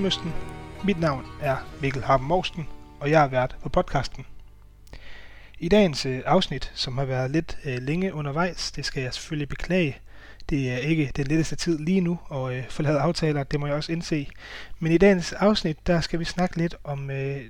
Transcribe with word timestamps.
Mellemøsten. 0.00 0.32
Mit 0.84 1.00
navn 1.00 1.26
er 1.40 1.56
Mikkel 1.80 2.02
Harpen 2.02 2.26
Morsten, 2.26 2.68
og 3.00 3.10
jeg 3.10 3.24
er 3.24 3.28
vært 3.28 3.56
på 3.62 3.68
podcasten. 3.68 4.26
I 5.58 5.68
dagens 5.68 6.06
øh, 6.06 6.22
afsnit, 6.26 6.72
som 6.74 6.98
har 6.98 7.04
været 7.04 7.30
lidt 7.30 7.58
øh, 7.64 7.82
længe 7.82 8.14
undervejs, 8.14 8.72
det 8.72 8.84
skal 8.84 9.02
jeg 9.02 9.14
selvfølgelig 9.14 9.48
beklage. 9.48 9.98
Det 10.50 10.70
er 10.72 10.76
ikke 10.76 11.12
den 11.16 11.26
letteste 11.26 11.56
tid 11.56 11.78
lige 11.78 12.00
nu 12.00 12.18
at 12.32 12.52
øh, 12.52 12.68
forlade 12.68 13.00
aftaler, 13.00 13.42
det 13.42 13.60
må 13.60 13.66
jeg 13.66 13.76
også 13.76 13.92
indse. 13.92 14.28
Men 14.78 14.92
i 14.92 14.98
dagens 14.98 15.32
afsnit, 15.32 15.86
der 15.86 16.00
skal 16.00 16.18
vi 16.18 16.24
snakke 16.24 16.56
lidt 16.56 16.74
om 16.84 17.10
øh, 17.10 17.40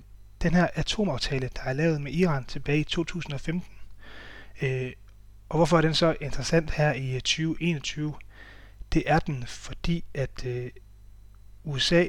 den 0.42 0.54
her 0.54 0.68
atomaftale, 0.74 1.50
der 1.56 1.62
er 1.62 1.72
lavet 1.72 2.00
med 2.00 2.12
Iran 2.12 2.44
tilbage 2.44 2.80
i 2.80 2.84
2015. 2.84 3.64
Øh, 4.62 4.92
og 5.48 5.56
hvorfor 5.56 5.76
er 5.76 5.80
den 5.80 5.94
så 5.94 6.16
interessant 6.20 6.70
her 6.70 6.92
i 6.92 7.14
øh, 7.14 7.20
2021? 7.20 8.14
Det 8.92 9.02
er 9.06 9.18
den, 9.18 9.44
fordi 9.46 10.04
at 10.14 10.46
øh, 10.46 10.70
USA 11.64 12.06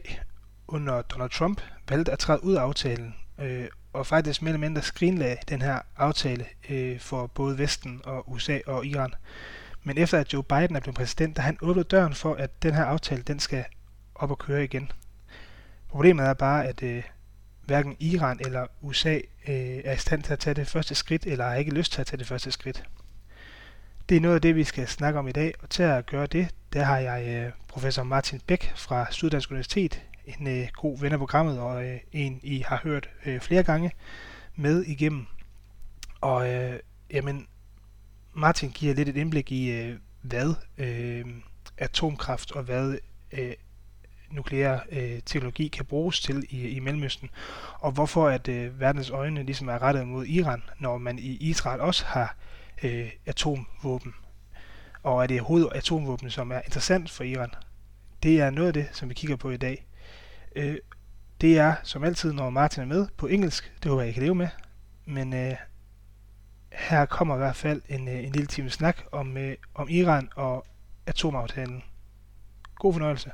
under 0.72 1.02
Donald 1.02 1.30
Trump 1.30 1.62
valgte 1.90 2.12
at 2.12 2.20
træde 2.20 2.44
ud 2.44 2.54
af 2.56 2.62
aftalen, 2.62 3.16
øh, 3.40 3.68
og 3.94 4.08
faktisk 4.08 4.42
mere 4.42 4.50
eller 4.50 4.60
mindre 4.60 4.82
skrinlagde 4.82 5.38
den 5.50 5.62
her 5.62 5.80
aftale 5.98 6.46
øh, 6.70 7.00
for 7.00 7.28
både 7.28 7.58
Vesten 7.58 8.02
og 8.04 8.32
USA 8.32 8.60
og 8.68 8.86
Iran. 8.86 9.14
Men 9.84 9.98
efter 9.98 10.20
at 10.20 10.34
Joe 10.34 10.44
Biden 10.44 10.76
er 10.76 10.80
blevet 10.80 10.96
præsident, 10.96 11.36
der 11.36 11.42
han 11.42 11.58
åbnet 11.62 11.92
døren 11.92 12.14
for, 12.14 12.36
at 12.36 12.64
den 12.64 12.74
her 12.74 12.84
aftale 12.84 13.22
den 13.22 13.40
skal 13.40 13.66
op 14.16 14.32
og 14.32 14.40
køre 14.40 14.64
igen. 14.64 14.92
Problemet 15.90 16.26
er 16.26 16.34
bare, 16.34 16.66
at 16.68 16.84
øh, 16.84 17.04
hverken 17.66 17.98
Iran 18.00 18.40
eller 18.40 18.68
USA 18.82 19.16
øh, 19.48 19.82
er 19.86 19.94
i 19.94 19.98
stand 19.98 20.24
til 20.24 20.34
at 20.34 20.40
tage 20.40 20.54
det 20.54 20.68
første 20.68 20.96
skridt, 20.96 21.26
eller 21.26 21.46
har 21.46 21.56
ikke 21.56 21.74
lyst 21.74 21.92
til 21.92 22.02
at 22.02 22.08
tage 22.08 22.18
det 22.18 22.28
første 22.28 22.52
skridt. 22.52 22.84
Det 24.10 24.18
er 24.18 24.22
noget 24.22 24.36
af 24.36 24.42
det, 24.42 24.56
vi 24.56 24.64
skal 24.64 24.88
snakke 24.88 25.20
om 25.20 25.28
i 25.28 25.32
dag, 25.32 25.54
og 25.62 25.70
til 25.70 25.84
at 25.84 26.06
gøre 26.06 26.28
det, 26.28 26.48
der 26.74 26.84
har 26.84 26.98
jeg 26.98 27.28
øh, 27.28 27.52
professor 27.68 28.04
Martin 28.04 28.40
Bæk 28.48 28.72
fra 28.76 29.08
Syddansk 29.12 29.52
Universitet, 29.52 30.02
en 30.40 30.48
øh, 30.48 30.68
god 30.74 31.00
ven 31.00 31.12
af 31.12 31.20
programmet, 31.20 31.60
og 31.60 31.86
øh, 31.86 32.00
en, 32.12 32.40
I 32.44 32.60
har 32.68 32.80
hørt 32.84 33.10
øh, 33.26 33.40
flere 33.40 33.64
gange 33.64 33.92
med 34.56 34.84
igennem. 34.84 35.26
Og 36.22 36.54
øh, 36.54 36.80
jamen, 37.14 37.48
Martin 38.34 38.70
giver 38.70 38.94
lidt 38.94 39.10
et 39.10 39.18
indblik 39.18 39.52
i, 39.52 39.72
øh, 39.72 39.98
hvad 40.22 40.54
øh, 40.78 41.26
atomkraft 41.78 42.52
og 42.52 42.64
hvad 42.64 42.98
øh, 43.32 43.54
nukleær 44.32 44.80
øh, 44.92 45.20
teknologi 45.26 45.68
kan 45.68 45.86
bruges 45.86 46.20
til 46.20 46.46
i, 46.50 46.68
i 46.68 46.80
Mellemøsten, 46.80 47.30
og 47.80 47.92
hvorfor 47.92 48.28
at 48.28 48.48
øh, 48.48 48.80
verdens 48.80 49.10
øjne 49.10 49.44
ligesom 49.44 49.68
er 49.68 49.82
rettet 49.82 50.08
mod 50.08 50.26
Iran, 50.26 50.64
når 50.80 50.98
man 50.98 51.20
i 51.20 51.38
Israel 51.38 51.82
også 51.82 52.06
har 52.06 52.36
øh, 52.84 53.10
atomvåben, 53.26 54.14
og 55.04 55.24
er 55.24 55.28
det 55.28 55.40
overhovedet 55.40 55.70
atomvåben, 55.76 56.30
som 56.30 56.52
er 56.52 56.62
interessant 56.62 57.10
for 57.10 57.24
Iran. 57.24 57.50
Det 58.24 58.40
er 58.40 58.50
noget 58.50 58.68
af 58.68 58.74
det, 58.74 58.90
som 58.92 59.10
vi 59.10 59.14
kigger 59.14 59.36
på 59.36 59.50
i 59.52 59.58
dag. 59.58 59.86
Øh, 60.56 60.78
det 61.42 61.60
er, 61.60 61.76
som 61.84 62.04
altid, 62.04 62.34
når 62.34 62.50
Martin 62.50 62.82
er 62.82 62.88
med, 62.88 63.08
på 63.18 63.28
engelsk. 63.28 63.74
Det 63.84 63.90
håber 63.90 64.02
jeg, 64.02 64.10
I 64.10 64.14
kan 64.14 64.24
leve 64.24 64.36
med. 64.36 64.48
Men 65.06 65.34
øh, 65.34 65.56
her 66.72 67.06
kommer 67.06 67.36
i 67.36 67.38
hvert 67.38 67.56
fald 67.56 67.82
en, 67.90 68.08
øh, 68.08 68.24
en 68.24 68.32
lille 68.32 68.48
time 68.48 68.70
snak 68.70 69.02
om, 69.12 69.38
øh, 69.38 69.56
om 69.76 69.88
Iran 69.90 70.30
og 70.36 70.66
atomaftalen. 71.08 71.84
God 72.76 72.94
fornøjelse. 72.94 73.32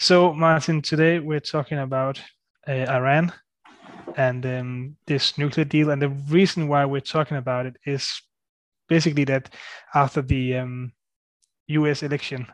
So, 0.00 0.32
Martin, 0.32 0.82
today 0.82 1.20
we're 1.20 1.50
talking 1.52 1.80
about 1.80 2.22
uh, 2.68 2.74
Iran 2.74 3.30
and 4.16 4.44
um, 4.44 4.96
this 5.06 5.38
nuclear 5.38 5.64
deal. 5.64 5.90
And 5.90 6.02
the 6.02 6.12
reason 6.30 6.68
why 6.68 6.84
we're 6.84 7.12
talking 7.12 7.36
about 7.36 7.66
it 7.66 7.76
is 7.86 8.08
basically 8.88 9.24
that 9.24 9.54
after 9.94 10.22
the 10.22 10.60
um, 10.60 10.92
US 11.68 12.02
election, 12.02 12.46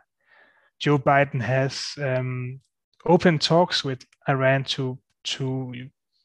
Joe 0.82 0.98
Biden 0.98 1.40
has 1.40 1.94
um, 1.98 2.60
opened 3.06 3.40
talks 3.40 3.84
with 3.84 4.04
Iran 4.28 4.64
to 4.64 4.98
to 5.24 5.72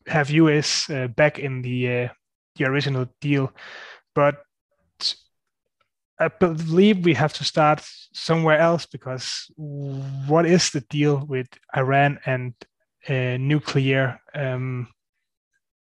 have 0.07 0.31
US 0.31 0.89
uh, 0.89 1.07
back 1.07 1.37
in 1.37 1.61
the 1.61 1.87
uh, 1.87 2.09
the 2.55 2.65
original 2.65 3.05
deal, 3.21 3.53
but 4.15 4.41
I 6.19 6.29
believe 6.29 7.05
we 7.05 7.13
have 7.13 7.33
to 7.33 7.43
start 7.43 7.85
somewhere 8.13 8.57
else 8.57 8.87
because 8.87 9.51
what 9.55 10.47
is 10.47 10.71
the 10.71 10.81
deal 10.89 11.23
with 11.27 11.47
Iran 11.75 12.19
and 12.25 12.53
uh, 13.07 13.37
nuclear 13.37 14.19
um, 14.33 14.87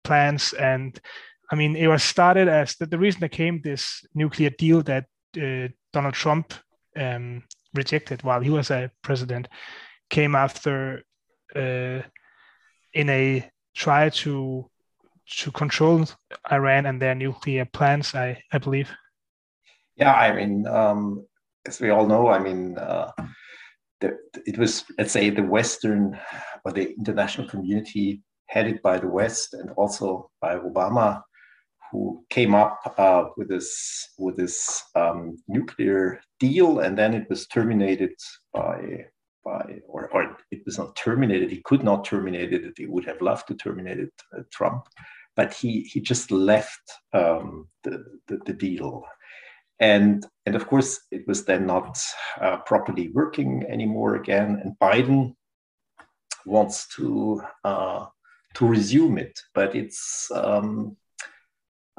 plans? 0.05 0.53
And 0.53 0.97
I 1.51 1.55
mean, 1.55 1.75
it 1.75 1.87
was 1.87 2.03
started 2.03 2.47
as 2.47 2.77
the, 2.77 2.85
the 2.85 2.97
reason 2.97 3.19
there 3.19 3.27
came 3.27 3.59
this 3.61 4.05
nuclear 4.15 4.51
deal 4.51 4.81
that 4.83 5.07
uh, 5.35 5.67
Donald 5.91 6.13
Trump 6.13 6.53
um, 6.95 7.43
rejected 7.73 8.23
while 8.23 8.41
he 8.41 8.49
was 8.49 8.71
a 8.71 8.91
president 9.01 9.47
came 10.09 10.35
after 10.35 11.03
uh, 11.55 12.01
in 12.93 13.09
a 13.09 13.49
try 13.75 14.09
to 14.09 14.69
to 15.27 15.51
control 15.51 16.05
Iran 16.51 16.85
and 16.85 17.01
their 17.01 17.15
nuclear 17.15 17.65
plans. 17.65 18.13
I 18.15 18.43
I 18.51 18.57
believe. 18.57 18.89
Yeah, 19.95 20.13
I 20.13 20.35
mean, 20.35 20.67
um, 20.67 21.25
as 21.67 21.79
we 21.79 21.89
all 21.89 22.07
know, 22.07 22.27
I 22.27 22.39
mean, 22.39 22.77
uh, 22.77 23.11
the, 23.99 24.17
it 24.45 24.57
was 24.57 24.83
let's 24.97 25.11
say 25.11 25.29
the 25.29 25.43
Western 25.43 26.19
or 26.65 26.71
the 26.71 26.93
international 26.97 27.47
community 27.47 28.21
headed 28.47 28.81
by 28.81 28.97
the 28.97 29.07
West 29.07 29.53
and 29.53 29.69
also 29.77 30.29
by 30.41 30.55
Obama 30.57 31.21
who 31.91 32.23
came 32.29 32.55
up 32.55 32.79
uh, 32.97 33.25
with 33.37 33.49
this 33.49 34.09
with 34.17 34.37
this 34.37 34.83
um, 34.95 35.37
nuclear 35.47 36.21
deal, 36.39 36.79
and 36.79 36.97
then 36.97 37.13
it 37.13 37.29
was 37.29 37.47
terminated 37.47 38.13
by 38.53 39.05
by 39.43 39.81
or, 39.87 40.09
or 40.13 40.37
it 40.51 40.61
was 40.65 40.77
not 40.77 40.95
terminated. 40.95 41.51
He 41.51 41.61
could 41.61 41.83
not 41.83 42.05
terminate 42.05 42.53
it. 42.53 42.73
He 42.77 42.85
would 42.85 43.05
have 43.05 43.21
loved 43.21 43.47
to 43.47 43.55
terminate 43.55 43.99
it, 43.99 44.13
uh, 44.37 44.43
Trump, 44.51 44.87
but 45.35 45.53
he 45.53 45.81
he 45.81 45.99
just 45.99 46.31
left 46.31 46.81
um, 47.13 47.67
the, 47.83 48.03
the, 48.27 48.39
the 48.45 48.53
deal, 48.53 49.03
and 49.79 50.25
and 50.45 50.55
of 50.55 50.67
course 50.67 50.99
it 51.11 51.27
was 51.27 51.45
then 51.45 51.65
not 51.65 51.99
uh, 52.39 52.57
properly 52.57 53.09
working 53.09 53.65
anymore 53.69 54.15
again. 54.15 54.61
And 54.63 54.79
Biden 54.79 55.35
wants 56.45 56.87
to 56.95 57.41
uh, 57.63 58.05
to 58.55 58.65
resume 58.65 59.17
it, 59.17 59.39
but 59.53 59.75
it's 59.75 60.29
um, 60.33 60.97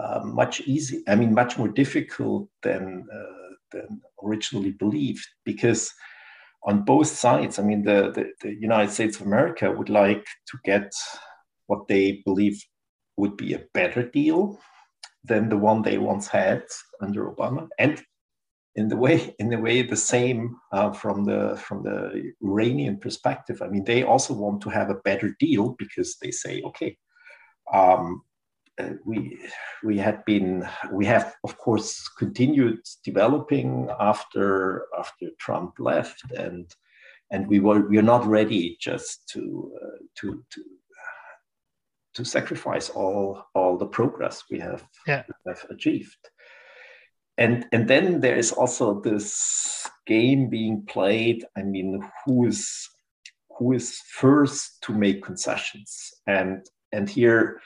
uh, 0.02 0.20
much 0.24 0.60
easy. 0.62 1.02
I 1.08 1.14
mean, 1.14 1.32
much 1.32 1.58
more 1.58 1.68
difficult 1.68 2.48
than 2.62 3.06
uh, 3.12 3.54
than 3.72 4.00
originally 4.22 4.72
believed 4.72 5.26
because 5.44 5.92
on 6.64 6.84
both 6.84 7.08
sides, 7.08 7.58
I 7.58 7.62
mean, 7.62 7.82
the, 7.82 8.12
the, 8.14 8.30
the 8.41 8.54
United 8.54 8.92
States 8.92 9.18
of 9.18 9.26
America 9.26 9.70
would 9.70 9.88
like 9.88 10.24
to 10.46 10.58
get 10.64 10.92
what 11.66 11.88
they 11.88 12.22
believe 12.24 12.62
would 13.16 13.36
be 13.36 13.54
a 13.54 13.64
better 13.74 14.08
deal 14.08 14.58
than 15.24 15.48
the 15.48 15.56
one 15.56 15.82
they 15.82 15.98
once 15.98 16.28
had 16.28 16.62
under 17.00 17.30
Obama, 17.30 17.68
and 17.78 18.02
in 18.74 18.88
the 18.88 18.96
way 18.96 19.34
in 19.38 19.48
the 19.48 19.58
way 19.58 19.82
the 19.82 19.96
same 19.96 20.56
uh, 20.72 20.92
from 20.92 21.24
the 21.24 21.56
from 21.56 21.82
the 21.82 22.32
Iranian 22.42 22.98
perspective. 22.98 23.60
I 23.62 23.68
mean, 23.68 23.84
they 23.84 24.02
also 24.02 24.34
want 24.34 24.60
to 24.62 24.70
have 24.70 24.91
a 24.91 25.02
better 25.04 25.36
deal 25.38 25.76
because 25.78 26.16
they 26.20 26.30
say, 26.30 26.62
okay, 26.62 26.96
um, 27.72 28.22
we 29.05 29.38
we 29.84 29.98
had 29.98 30.24
been 30.24 30.66
we 30.91 31.04
have 31.04 31.34
of 31.45 31.59
course 31.59 32.09
continued 32.19 32.80
developing 33.04 33.89
after 34.01 34.86
after 34.98 35.28
Trump 35.39 35.74
left 35.78 36.22
and 36.36 36.74
and 37.30 37.47
we 37.47 37.60
were 37.60 37.89
we 37.89 37.98
are 37.98 38.10
not 38.15 38.27
ready 38.27 38.77
just 38.80 39.28
to 39.28 39.72
uh, 39.83 39.98
to 40.16 40.42
to 40.51 40.65
to 42.15 42.24
sacrifice 42.24 42.91
all 42.91 43.45
all 43.54 43.77
the 43.78 43.86
progress 43.86 44.45
we 44.51 44.59
have, 44.59 44.86
yeah. 45.07 45.22
have 45.47 45.65
achieved 45.71 46.28
and 47.39 47.66
and 47.72 47.89
then 47.89 48.21
there 48.21 48.36
is 48.36 48.53
also 48.53 49.01
this 49.01 49.89
game 50.07 50.51
being 50.51 50.84
played 50.86 51.45
i 51.57 51.63
mean 51.63 52.03
who 52.25 52.47
is 52.47 52.89
who 53.59 53.72
is 53.72 53.98
first 54.09 54.83
to 54.83 54.92
make 54.92 55.22
concessions 55.22 56.13
and 56.27 56.66
and 56.92 57.09
here 57.09 57.60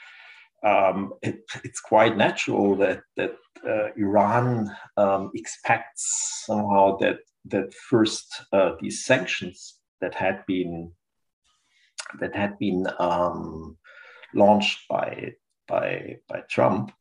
um, 0.67 1.13
it, 1.21 1.39
it's 1.63 1.79
quite 1.79 2.17
natural 2.17 2.75
that 2.77 3.01
that 3.15 3.33
uh, 3.67 3.87
Iran 3.95 4.69
um, 4.97 5.31
expects 5.33 6.43
somehow 6.45 6.97
that 6.97 7.19
that 7.45 7.73
first 7.73 8.27
uh, 8.51 8.71
these 8.81 9.05
sanctions 9.05 9.75
that 10.01 10.13
had 10.13 10.45
been 10.45 10.91
that 12.19 12.35
had 12.35 12.57
been 12.59 12.87
um, 12.99 13.77
launched 14.33 14.79
by 14.89 15.33
by 15.67 16.17
by 16.29 16.41
Trump 16.49 16.91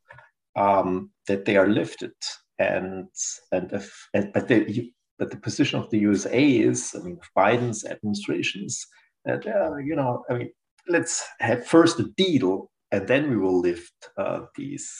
um, 0.56 1.10
that 1.26 1.44
they 1.44 1.56
are 1.56 1.68
lifted. 1.68 2.14
And 2.58 3.08
and 3.52 3.72
if 3.72 4.08
and, 4.14 4.32
but 4.32 4.48
the 4.48 4.92
but 5.18 5.30
the 5.30 5.36
position 5.36 5.80
of 5.80 5.90
the 5.90 5.98
USA 5.98 6.42
is 6.70 6.94
I 6.94 7.02
mean 7.04 7.18
Biden's 7.36 7.84
administrations 7.84 8.86
that 9.24 9.46
uh, 9.46 9.76
you 9.76 9.96
know 9.96 10.24
I 10.30 10.34
mean 10.34 10.50
let's 10.88 11.22
have 11.40 11.66
first 11.66 12.00
a 12.00 12.04
deal 12.16 12.70
and 12.92 13.06
then 13.08 13.30
we 13.30 13.36
will 13.36 13.60
lift 13.60 13.94
uh, 14.16 14.40
these 14.56 14.90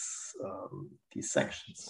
um, 0.44 0.90
these 1.12 1.30
sanctions. 1.32 1.88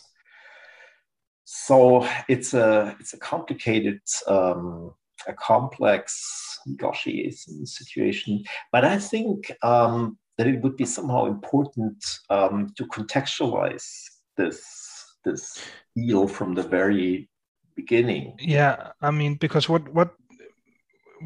so 1.45 2.07
it's 2.29 2.55
a 2.55 2.97
it's 3.01 3.15
a 3.15 3.19
complicated 3.19 4.01
um, 4.27 4.93
a 5.29 5.33
complex 5.33 6.59
negotiation 6.67 7.65
situation 7.65 8.43
but 8.73 8.85
i 8.85 8.99
think 8.99 9.53
um, 9.63 10.19
that 10.37 10.47
it 10.47 10.61
would 10.63 10.77
be 10.77 10.85
somehow 10.85 11.27
important 11.27 12.05
um, 12.31 12.69
to 12.77 12.85
contextualize 12.87 13.89
this 14.37 14.59
this 15.25 15.63
deal 15.95 16.27
from 16.29 16.55
the 16.55 16.63
very 16.63 17.29
beginning 17.77 18.35
yeah 18.41 18.91
i 19.01 19.11
mean 19.11 19.35
because 19.37 19.69
what 19.69 19.89
what 19.95 20.11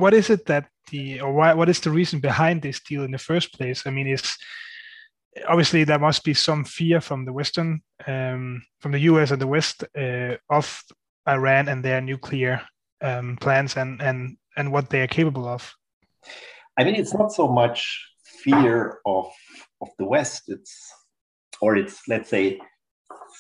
what 0.01 0.15
is 0.15 0.31
it 0.31 0.47
that 0.47 0.67
the 0.91 1.21
or 1.21 1.33
why 1.33 1.55
what 1.55 1.69
is 1.69 1.81
the 1.81 1.91
reason 1.91 2.21
behind 2.21 2.63
this 2.63 2.81
deal 2.81 3.05
in 3.05 3.13
the 3.13 3.19
first 3.31 3.53
place 3.53 3.87
i 3.87 3.91
mean 3.91 4.07
is 4.07 4.37
obviously 5.49 5.85
there 5.85 5.99
must 5.99 6.25
be 6.25 6.35
some 6.35 6.65
fear 6.65 7.01
from 7.01 7.25
the 7.25 7.33
Western, 7.33 7.83
um, 8.07 8.63
from 8.81 8.93
the 8.93 9.01
US 9.01 9.31
and 9.31 9.41
the 9.41 9.47
West 9.47 9.85
uh, 9.97 10.37
of 10.49 10.83
Iran 11.29 11.69
and 11.69 11.85
their 11.85 12.01
nuclear 12.01 12.63
um, 13.01 13.37
plans 13.41 13.77
and 13.77 14.01
and 14.03 14.37
and 14.57 14.73
what 14.73 14.91
they 14.91 15.01
are 15.03 15.07
capable 15.07 15.47
of. 15.47 15.73
I 16.79 16.85
mean, 16.85 16.95
it's 16.95 17.15
not 17.15 17.33
so 17.33 17.49
much 17.49 17.81
fear 18.25 19.01
of 19.07 19.31
of 19.81 19.89
the 19.99 20.07
West. 20.07 20.45
It's 20.49 20.93
or 21.61 21.77
it's 21.77 22.03
let's 22.09 22.31
say 22.31 22.61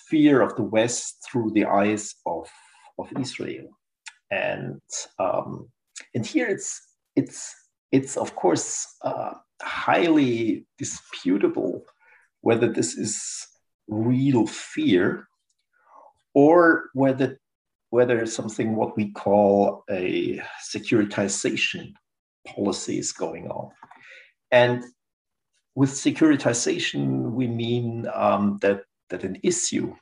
fear 0.08 0.40
of 0.40 0.54
the 0.56 0.62
West 0.62 1.26
through 1.30 1.50
the 1.52 1.66
eyes 1.66 2.14
of 2.26 2.48
of 2.98 3.08
Israel, 3.18 3.68
and 4.30 4.80
um, 5.18 5.68
and 6.14 6.26
here 6.26 6.48
it's 6.48 6.80
it's 7.16 7.54
it's 7.92 8.16
of 8.16 8.34
course. 8.34 8.86
Uh, 9.02 9.34
highly 9.62 10.66
disputable 10.78 11.84
whether 12.40 12.68
this 12.68 12.96
is 12.96 13.46
real 13.88 14.46
fear 14.46 15.28
or 16.34 16.90
whether 16.94 17.38
whether 17.90 18.24
something 18.24 18.76
what 18.76 18.96
we 18.96 19.10
call 19.10 19.82
a 19.90 20.40
securitization 20.72 21.92
policy 22.46 22.98
is 22.98 23.10
going 23.10 23.48
on. 23.48 23.70
And 24.52 24.84
with 25.74 25.90
securitization, 25.90 27.32
we 27.32 27.48
mean 27.48 28.06
um, 28.14 28.58
that, 28.62 28.82
that 29.08 29.24
an 29.24 29.38
issue 29.42 29.92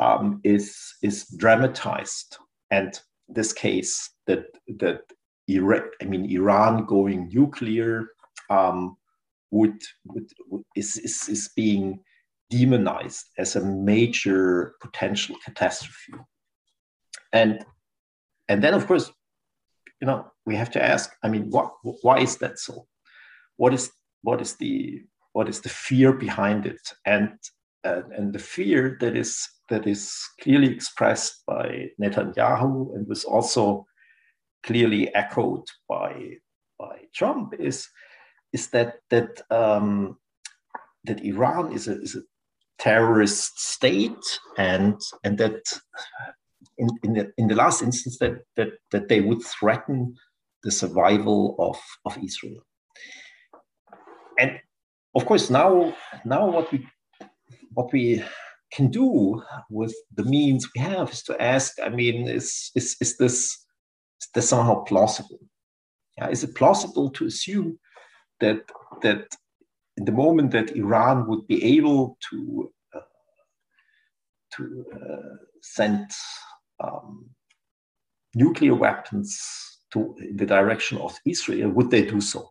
um, 0.00 0.40
is, 0.42 0.94
is 1.02 1.26
dramatized. 1.36 2.38
And 2.70 2.98
this 3.28 3.52
case, 3.52 4.08
that, 4.26 4.46
that 4.78 5.00
Iran, 5.48 5.82
I 6.00 6.04
mean, 6.04 6.30
Iran 6.30 6.86
going 6.86 7.28
nuclear 7.32 8.08
um, 8.50 8.96
would, 9.50 9.80
would, 10.06 10.30
would 10.48 10.62
is, 10.74 10.96
is, 10.96 11.28
is 11.28 11.50
being 11.54 12.00
demonized 12.50 13.26
as 13.38 13.56
a 13.56 13.64
major 13.64 14.74
potential 14.80 15.36
catastrophe. 15.44 16.14
And 17.32 17.64
and 18.48 18.62
then 18.62 18.74
of 18.74 18.86
course, 18.86 19.10
you 20.00 20.06
know, 20.06 20.26
we 20.46 20.54
have 20.54 20.70
to 20.72 20.82
ask, 20.82 21.10
I 21.22 21.28
mean, 21.28 21.50
what 21.50 21.72
why 22.02 22.18
is 22.18 22.36
that 22.38 22.58
so? 22.58 22.86
What 23.56 23.74
is 23.74 23.90
what 24.22 24.40
is 24.40 24.56
the 24.56 25.02
what 25.32 25.48
is 25.48 25.60
the 25.60 25.68
fear 25.68 26.12
behind 26.12 26.66
it? 26.66 26.80
And 27.04 27.32
uh, 27.84 28.02
and 28.16 28.32
the 28.32 28.38
fear 28.38 28.96
that 29.00 29.16
is 29.16 29.48
that 29.70 29.86
is 29.86 30.12
clearly 30.40 30.70
expressed 30.70 31.42
by 31.46 31.88
Netanyahu 32.00 32.94
and 32.94 33.08
was 33.08 33.24
also 33.24 33.86
clearly 34.64 35.14
echoed 35.14 35.64
by 35.88 36.38
by 36.78 37.02
Trump 37.14 37.54
is 37.58 37.88
is 38.52 38.68
that 38.70 38.94
that 39.10 39.40
um, 39.50 40.18
that 41.04 41.24
Iran 41.24 41.72
is 41.72 41.88
a, 41.88 42.00
is 42.00 42.16
a 42.16 42.22
terrorist 42.78 43.58
state 43.58 44.40
and 44.58 45.00
and 45.22 45.38
that 45.38 45.60
in, 46.78 46.88
in 47.02 47.12
the 47.14 47.32
in 47.38 47.48
the 47.48 47.54
last 47.54 47.82
instance 47.82 48.18
that 48.18 48.42
that 48.56 48.72
that 48.90 49.08
they 49.08 49.20
would 49.20 49.42
threaten 49.42 50.14
the 50.62 50.70
survival 50.70 51.56
of 51.58 51.78
of 52.04 52.18
Israel. 52.22 52.64
And 54.38 54.60
of 55.14 55.26
course 55.26 55.50
now 55.50 55.94
now 56.24 56.50
what 56.50 56.72
we 56.72 56.86
what 57.74 57.92
we 57.92 58.24
can 58.72 58.90
do 58.90 59.42
with 59.70 59.94
the 60.14 60.24
means 60.24 60.68
we 60.74 60.80
have 60.80 61.10
is 61.10 61.22
to 61.22 61.40
ask, 61.40 61.74
I 61.80 61.88
mean, 61.88 62.28
is 62.28 62.70
is, 62.74 62.96
is 63.00 63.16
this 63.16 63.63
this 64.34 64.48
somehow 64.48 64.82
plausible? 64.84 65.40
Yeah, 66.18 66.28
is 66.28 66.44
it 66.44 66.54
plausible 66.54 67.10
to 67.10 67.26
assume 67.26 67.78
that 68.40 68.62
that 69.02 69.36
in 69.96 70.04
the 70.04 70.12
moment 70.12 70.50
that 70.52 70.76
Iran 70.76 71.26
would 71.26 71.46
be 71.46 71.62
able 71.76 72.16
to 72.30 72.72
uh, 72.94 73.00
to 74.56 74.84
uh, 74.94 75.36
send 75.62 76.10
um, 76.82 77.30
nuclear 78.34 78.74
weapons 78.74 79.80
to 79.92 80.14
in 80.20 80.36
the 80.36 80.46
direction 80.46 80.98
of 80.98 81.16
Israel, 81.24 81.70
would 81.70 81.90
they 81.90 82.04
do 82.04 82.20
so? 82.20 82.50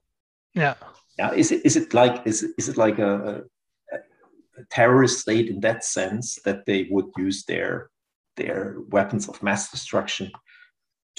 Yeah. 0.54 0.76
Yeah. 1.18 1.32
Is 1.34 1.52
it 1.52 1.66
is 1.66 1.76
it 1.76 1.94
like 1.94 2.26
is 2.26 2.44
it, 2.44 2.52
is 2.58 2.70
it 2.70 2.78
like 2.78 3.00
a, 3.00 3.44
a, 3.94 3.98
a 4.60 4.66
terrorist 4.72 5.20
state 5.20 5.48
in 5.50 5.60
that 5.62 5.84
sense 5.84 6.40
that 6.46 6.66
they 6.66 6.88
would 6.90 7.08
use 7.18 7.46
their 7.46 7.90
their 8.36 8.78
weapons 8.90 9.30
of 9.30 9.44
mass 9.44 9.70
destruction 9.70 10.32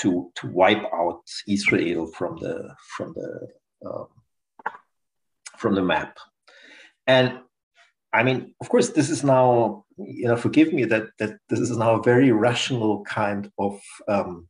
to 0.00 0.30
to 0.36 0.46
wipe 0.48 0.84
out 0.92 1.22
Israel 1.46 2.06
from 2.06 2.36
the 2.40 2.74
from 2.96 3.14
the 3.14 3.48
um, 3.88 4.08
from 5.58 5.74
the 5.74 5.82
map. 5.82 6.18
And 7.06 7.40
I 8.12 8.22
mean, 8.22 8.54
of 8.60 8.68
course, 8.68 8.90
this 8.90 9.10
is 9.10 9.24
now, 9.24 9.84
you 9.98 10.26
know, 10.28 10.36
forgive 10.36 10.72
me 10.72 10.84
that 10.84 11.06
that 11.18 11.38
this 11.48 11.60
is 11.60 11.76
now 11.76 11.96
a 11.96 12.02
very 12.02 12.30
rational 12.32 13.04
kind 13.04 13.50
of 13.58 13.80
um, 14.08 14.48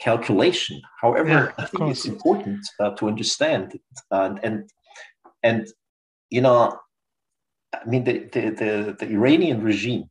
calculation. 0.00 0.80
However, 1.00 1.28
yeah, 1.28 1.52
I 1.58 1.66
think 1.66 1.84
course. 1.84 1.98
it's 1.98 2.06
important 2.06 2.60
uh, 2.80 2.90
to 2.96 3.08
understand 3.08 3.78
and 4.10 4.38
and 4.42 4.70
and 5.42 5.66
you 6.30 6.40
know, 6.40 6.78
I 7.72 7.84
mean, 7.86 8.04
the, 8.04 8.18
the 8.32 8.40
the 8.50 8.96
the 8.98 9.08
Iranian 9.08 9.62
regime. 9.62 10.04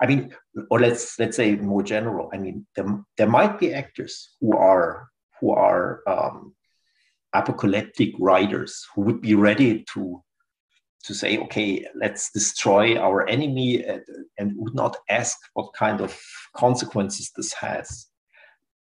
I 0.00 0.06
mean, 0.06 0.34
or 0.70 0.80
let's 0.80 1.18
let's 1.18 1.36
say 1.36 1.56
more 1.56 1.82
general. 1.82 2.30
I 2.32 2.38
mean, 2.38 2.66
there, 2.76 2.86
there 3.16 3.28
might 3.28 3.58
be 3.58 3.72
actors 3.72 4.36
who 4.40 4.56
are 4.56 5.08
who 5.40 5.50
are 5.52 6.02
um, 6.06 6.54
apocalyptic 7.32 8.14
writers 8.18 8.86
who 8.94 9.02
would 9.02 9.20
be 9.20 9.34
ready 9.34 9.84
to 9.94 10.22
to 11.04 11.14
say, 11.14 11.38
okay, 11.38 11.84
let's 11.96 12.30
destroy 12.30 12.96
our 12.96 13.28
enemy 13.28 13.82
and, 13.84 14.02
and, 14.38 14.52
would 14.56 14.74
not 14.74 14.96
ask 15.10 15.36
what 15.54 15.74
kind 15.74 16.00
of 16.00 16.16
consequences 16.54 17.32
this 17.36 17.52
has. 17.54 18.06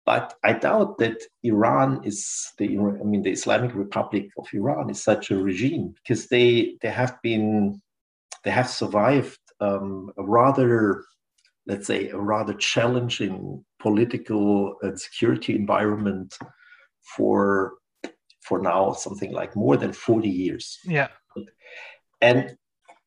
But 0.04 0.34
I 0.44 0.52
doubt 0.52 0.98
that 0.98 1.22
Iran 1.42 2.02
is 2.04 2.52
the, 2.58 2.66
I 2.66 3.04
mean, 3.04 3.22
the 3.22 3.30
Islamic 3.30 3.74
Republic 3.74 4.28
of 4.36 4.46
Iran 4.52 4.90
is 4.90 5.02
such 5.02 5.30
a 5.30 5.36
regime 5.36 5.94
because 6.02 6.26
they 6.26 6.76
they 6.82 6.90
have 6.90 7.16
been, 7.22 7.80
they 8.44 8.50
have 8.50 8.68
survived 8.68 9.38
um, 9.60 10.10
a 10.18 10.24
rather, 10.24 11.04
let's 11.66 11.86
say, 11.86 12.08
a 12.08 12.18
rather 12.18 12.54
challenging 12.54 13.64
political 13.80 14.76
and 14.82 15.00
security 15.00 15.54
environment 15.54 16.36
for 17.16 17.74
for 18.40 18.60
now 18.60 18.92
something 18.92 19.32
like 19.32 19.54
more 19.54 19.76
than 19.76 19.92
40 19.92 20.28
years. 20.28 20.78
Yeah. 20.84 21.08
And 22.20 22.56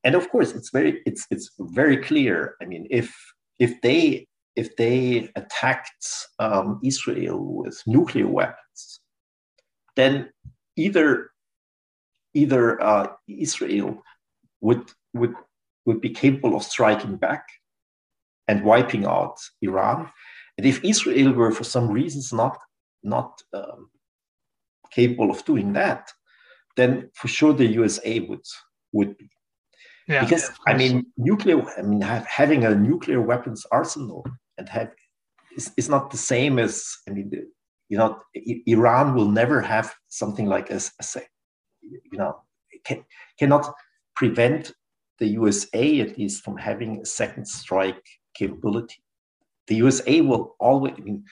and 0.03 0.15
of 0.15 0.29
course 0.29 0.51
it's 0.51 0.69
very 0.69 1.01
it's 1.05 1.25
it's 1.29 1.51
very 1.59 1.97
clear. 1.97 2.55
I 2.61 2.65
mean, 2.65 2.87
if 2.89 3.13
if 3.59 3.81
they 3.81 4.27
if 4.55 4.75
they 4.77 5.29
attacked 5.35 6.05
um, 6.39 6.79
Israel 6.83 7.39
with 7.63 7.81
nuclear 7.85 8.27
weapons, 8.27 9.01
then 9.95 10.29
either 10.77 11.31
either 12.33 12.81
uh, 12.81 13.07
Israel 13.27 14.01
would 14.61 14.91
would 15.13 15.33
would 15.85 16.01
be 16.01 16.09
capable 16.09 16.55
of 16.55 16.63
striking 16.63 17.17
back 17.17 17.45
and 18.47 18.63
wiping 18.63 19.05
out 19.05 19.37
Iran, 19.61 20.09
and 20.57 20.65
if 20.65 20.83
Israel 20.83 21.33
were 21.33 21.51
for 21.51 21.63
some 21.63 21.89
reasons 21.89 22.31
not 22.31 22.57
not 23.03 23.41
um, 23.53 23.89
capable 24.91 25.29
of 25.31 25.45
doing 25.45 25.73
that, 25.73 26.11
then 26.77 27.09
for 27.13 27.27
sure 27.27 27.53
the 27.53 27.65
USA 27.65 28.19
would 28.19 28.45
would 28.93 29.17
be. 29.17 29.29
Yeah, 30.07 30.23
because 30.23 30.51
I 30.67 30.73
mean, 30.75 31.05
nuclear. 31.17 31.63
I 31.77 31.81
mean, 31.81 32.01
have, 32.01 32.25
having 32.27 32.63
a 32.63 32.75
nuclear 32.75 33.21
weapons 33.21 33.65
arsenal 33.71 34.25
and 34.57 34.69
have 34.69 34.91
is, 35.57 35.71
is 35.77 35.89
not 35.89 36.11
the 36.11 36.17
same 36.17 36.59
as 36.59 36.95
I 37.07 37.11
mean, 37.11 37.29
the, 37.31 37.47
you 37.89 37.97
know, 37.97 38.19
Iran 38.67 39.15
will 39.15 39.29
never 39.29 39.61
have 39.61 39.93
something 40.09 40.47
like 40.47 40.69
a, 40.69 40.79
a 40.99 41.21
you 41.81 42.17
know, 42.17 42.35
can, 42.85 43.03
cannot 43.39 43.73
prevent 44.15 44.71
the 45.19 45.27
USA 45.27 46.01
at 46.01 46.17
least 46.17 46.43
from 46.43 46.57
having 46.57 47.01
a 47.01 47.05
second 47.05 47.47
strike 47.47 48.03
capability. 48.35 49.01
The 49.67 49.75
USA 49.75 50.21
will 50.21 50.55
always. 50.59 50.93
I 50.97 51.01
mean, 51.01 51.25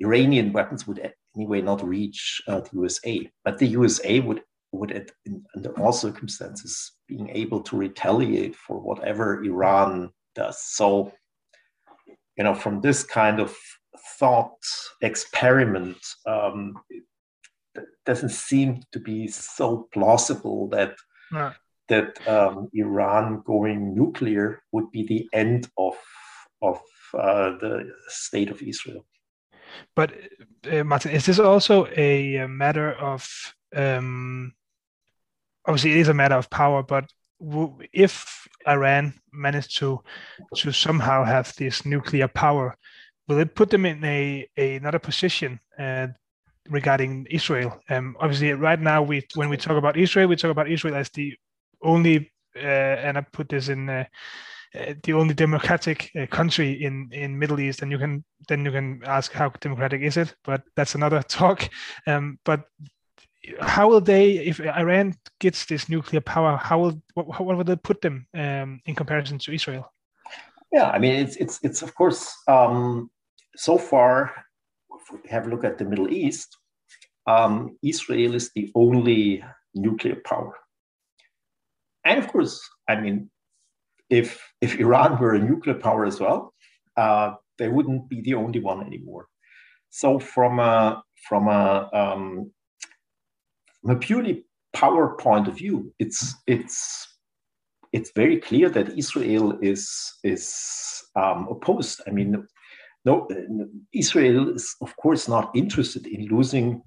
Iranian 0.00 0.52
weapons 0.52 0.86
would 0.86 1.12
anyway 1.36 1.60
not 1.60 1.86
reach 1.86 2.42
uh, 2.48 2.60
the 2.60 2.70
USA. 2.72 3.30
But 3.44 3.58
the 3.58 3.66
USA 3.66 4.20
would 4.20 4.42
would 4.72 5.10
in, 5.24 5.44
under 5.56 5.70
all 5.80 5.92
circumstances 5.92 6.92
being 7.06 7.30
able 7.30 7.62
to 7.62 7.76
retaliate 7.76 8.54
for 8.54 8.78
whatever 8.78 9.42
Iran 9.42 10.10
does. 10.34 10.62
So, 10.62 11.12
you 12.36 12.44
know, 12.44 12.54
from 12.54 12.80
this 12.80 13.02
kind 13.02 13.40
of 13.40 13.56
thought 14.18 14.58
experiment, 15.00 15.96
um, 16.26 16.74
it 16.90 17.04
doesn't 18.04 18.30
seem 18.30 18.82
to 18.92 19.00
be 19.00 19.28
so 19.28 19.88
plausible 19.92 20.68
that. 20.68 20.94
That 21.88 22.26
um, 22.28 22.68
Iran 22.72 23.42
going 23.44 23.94
nuclear 23.94 24.62
would 24.72 24.90
be 24.90 25.06
the 25.06 25.28
end 25.32 25.68
of 25.76 25.94
of 26.60 26.80
uh, 27.14 27.50
the 27.58 27.92
state 28.08 28.50
of 28.50 28.62
Israel. 28.62 29.04
But 29.94 30.12
uh, 30.70 30.84
Martin, 30.84 31.12
is 31.12 31.26
this 31.26 31.38
also 31.38 31.86
a, 31.96 32.46
matter 32.46 32.92
of 32.94 33.28
um, 33.74 34.54
obviously 35.66 35.92
it 35.92 35.98
is 35.98 36.08
a 36.08 36.14
matter 36.14 36.34
of 36.34 36.50
power, 36.50 36.82
but 36.82 37.10
if 37.92 38.48
Iran 38.66 39.14
managed 39.32 39.78
to 39.78 40.00
to 40.56 40.72
somehow 40.72 41.24
have 41.24 41.54
this 41.56 41.84
nuclear 41.84 42.28
power, 42.28 42.76
will 43.28 43.38
it 43.38 43.54
put 43.54 43.70
them 43.70 43.86
in 43.86 44.02
a, 44.04 44.48
a 44.56 44.76
another 44.76 44.98
position 44.98 45.60
uh, 45.78 46.08
regarding 46.68 47.26
Israel? 47.30 47.80
Um, 47.88 48.16
obviously, 48.18 48.52
right 48.52 48.80
now 48.80 49.02
we 49.02 49.26
when 49.34 49.48
we 49.48 49.56
talk 49.56 49.76
about 49.76 49.96
Israel, 49.96 50.28
we 50.28 50.36
talk 50.36 50.50
about 50.50 50.68
Israel 50.68 50.96
as 50.96 51.10
the 51.10 51.36
only 51.82 52.32
uh, 52.56 52.96
and 53.04 53.18
I 53.18 53.20
put 53.20 53.48
this 53.48 53.68
in. 53.68 53.88
Uh, 53.88 54.04
uh, 54.78 54.92
the 55.02 55.14
only 55.14 55.32
democratic 55.32 56.10
uh, 56.14 56.26
country 56.26 56.84
in 56.84 57.08
in 57.10 57.38
Middle 57.38 57.58
East, 57.58 57.80
and 57.80 57.90
you 57.90 57.96
can 57.96 58.22
then 58.48 58.66
you 58.66 58.70
can 58.70 59.00
ask 59.06 59.32
how 59.32 59.48
democratic 59.60 60.02
is 60.02 60.18
it, 60.18 60.34
but 60.44 60.62
that's 60.76 60.94
another 60.94 61.22
talk. 61.28 61.66
Um, 62.06 62.38
but 62.44 62.64
how 63.60 63.88
will 63.88 64.00
they, 64.00 64.32
if 64.38 64.60
Iran 64.60 65.14
gets 65.40 65.64
this 65.64 65.88
nuclear 65.88 66.20
power, 66.20 66.56
how 66.56 66.78
will 66.80 67.02
what, 67.14 67.40
will 67.44 67.64
they 67.64 67.76
put 67.76 68.00
them 68.00 68.26
um, 68.34 68.80
in 68.84 68.94
comparison 68.94 69.38
to 69.38 69.52
Israel? 69.52 69.90
Yeah, 70.72 70.90
I 70.90 70.98
mean 70.98 71.14
it's 71.14 71.36
it's 71.36 71.58
it's 71.62 71.82
of 71.82 71.94
course 71.94 72.30
um, 72.46 73.10
so 73.56 73.78
far. 73.78 74.34
If 74.90 75.12
we 75.12 75.30
have 75.30 75.46
a 75.46 75.50
look 75.50 75.64
at 75.64 75.78
the 75.78 75.84
Middle 75.86 76.12
East, 76.12 76.58
um, 77.26 77.78
Israel 77.82 78.34
is 78.34 78.50
the 78.54 78.70
only 78.74 79.42
nuclear 79.74 80.16
power, 80.26 80.54
and 82.08 82.18
of 82.18 82.28
course, 82.28 82.60
I 82.88 83.00
mean, 83.00 83.30
if 84.10 84.42
if 84.60 84.80
Iran 84.80 85.18
were 85.18 85.34
a 85.34 85.38
nuclear 85.38 85.74
power 85.74 86.06
as 86.06 86.18
well, 86.20 86.54
uh, 86.96 87.34
they 87.58 87.68
wouldn't 87.68 88.08
be 88.08 88.20
the 88.22 88.34
only 88.34 88.60
one 88.60 88.84
anymore. 88.84 89.28
So 89.90 90.18
from 90.18 90.58
a 90.58 91.02
from 91.28 91.48
a 91.48 91.90
um, 91.92 92.50
from 93.82 93.90
a 93.96 93.98
purely 93.98 94.44
power 94.72 95.16
point 95.16 95.48
of 95.48 95.56
view, 95.56 95.92
it's 95.98 96.34
it's 96.46 97.06
it's 97.92 98.12
very 98.14 98.38
clear 98.38 98.68
that 98.70 98.98
Israel 98.98 99.58
is 99.60 99.88
is 100.24 100.44
um, 101.16 101.48
opposed. 101.50 102.00
I 102.06 102.10
mean, 102.10 102.46
no, 103.04 103.28
Israel 103.92 104.54
is 104.54 104.74
of 104.80 104.96
course 104.96 105.28
not 105.28 105.50
interested 105.54 106.06
in 106.06 106.26
losing 106.26 106.82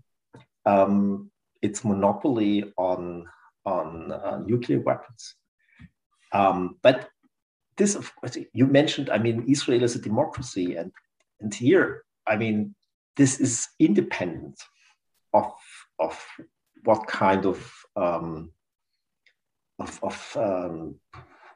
um, 0.66 1.32
its 1.62 1.84
monopoly 1.84 2.72
on 2.78 3.26
on 3.66 4.12
uh, 4.12 4.42
nuclear 4.46 4.80
weapons. 4.80 5.36
Um, 6.34 6.78
but 6.82 7.10
this, 7.78 7.96
of 7.96 8.14
course, 8.16 8.38
you 8.54 8.68
mentioned. 8.68 9.10
I 9.10 9.18
mean, 9.18 9.46
Israel 9.48 9.84
is 9.84 9.96
a 9.96 10.02
democracy, 10.02 10.76
and 10.76 10.92
and 11.40 11.54
here, 11.54 12.04
I 12.28 12.36
mean, 12.38 12.76
this 13.16 13.40
is 13.40 13.68
independent 13.80 14.62
of 15.34 15.52
of 16.00 16.20
what 16.84 17.08
kind 17.08 17.46
of 17.46 17.72
um, 17.96 18.52
of, 19.80 20.00
of 20.04 20.38
um, 20.38 20.96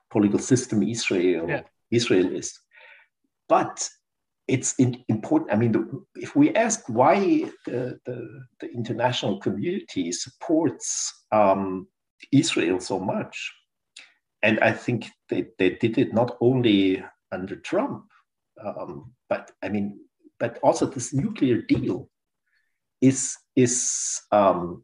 political 0.09 0.39
system 0.39 0.83
Israel 0.83 1.49
yeah. 1.49 1.61
Israel 1.91 2.35
is. 2.35 2.59
But 3.47 3.87
it's 4.47 4.75
in, 4.75 5.03
important. 5.07 5.51
I 5.51 5.55
mean, 5.55 5.71
the, 5.71 6.05
if 6.15 6.35
we 6.35 6.53
ask 6.53 6.83
why 6.87 7.49
the, 7.65 7.99
the, 8.05 8.45
the 8.59 8.71
international 8.71 9.39
community 9.39 10.11
supports 10.11 11.25
um, 11.31 11.87
Israel 12.31 12.79
so 12.79 12.99
much, 12.99 13.53
and 14.41 14.59
I 14.59 14.71
think 14.71 15.07
they, 15.29 15.47
they 15.57 15.71
did 15.71 15.97
it 15.97 16.13
not 16.13 16.37
only 16.41 17.03
under 17.31 17.55
Trump, 17.55 18.05
um, 18.63 19.13
but 19.29 19.51
I 19.63 19.69
mean, 19.69 19.99
but 20.39 20.59
also 20.63 20.85
this 20.85 21.13
nuclear 21.13 21.61
deal 21.61 22.09
is 23.01 23.35
is 23.55 24.21
um, 24.31 24.83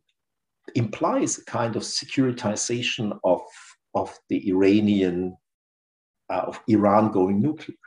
implies 0.75 1.38
a 1.38 1.45
kind 1.45 1.75
of 1.75 1.83
securitization 1.83 3.17
of, 3.24 3.41
of 3.93 4.17
the 4.29 4.48
Iranian, 4.50 5.36
uh, 6.29 6.43
of 6.48 6.62
Iran 6.67 7.12
going 7.12 7.41
nuclear. 7.41 7.77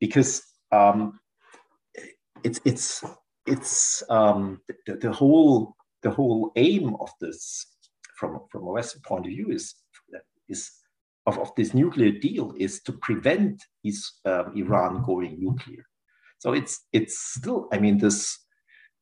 Because 0.00 0.42
um, 0.72 1.18
it's, 2.44 2.60
it's, 2.64 3.04
it's 3.46 4.02
um, 4.10 4.60
the, 4.86 4.96
the, 4.96 5.12
whole, 5.12 5.74
the 6.02 6.10
whole 6.10 6.52
aim 6.56 6.96
of 7.00 7.10
this, 7.20 7.66
from, 8.18 8.40
from 8.50 8.62
a 8.62 8.72
Western 8.72 9.02
point 9.02 9.26
of 9.26 9.32
view, 9.32 9.50
is, 9.50 9.74
is 10.48 10.70
of, 11.26 11.38
of 11.38 11.50
this 11.56 11.74
nuclear 11.74 12.10
deal 12.10 12.54
is 12.58 12.82
to 12.82 12.92
prevent 12.92 13.62
is, 13.84 14.12
um, 14.24 14.52
Iran 14.56 15.02
going 15.04 15.36
nuclear. 15.38 15.84
So 16.38 16.52
it's, 16.52 16.86
it's 16.92 17.18
still, 17.18 17.68
I 17.72 17.78
mean, 17.78 17.98
this 17.98 18.38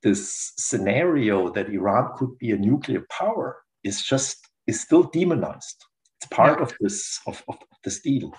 this 0.03 0.53
scenario 0.57 1.51
that 1.51 1.69
Iran 1.69 2.13
could 2.17 2.39
be 2.39 2.53
a 2.53 2.57
nuclear 2.57 3.05
power 3.11 3.63
is 3.83 4.03
just 4.03 4.37
is 4.67 4.81
still 4.81 5.05
demonized. 5.05 5.85
It's 6.19 6.29
part 6.31 6.59
yeah. 6.59 6.65
of 6.65 6.75
this 6.81 7.21
of, 7.27 7.43
of 7.49 7.57
this 7.85 8.01
deal, 8.01 8.33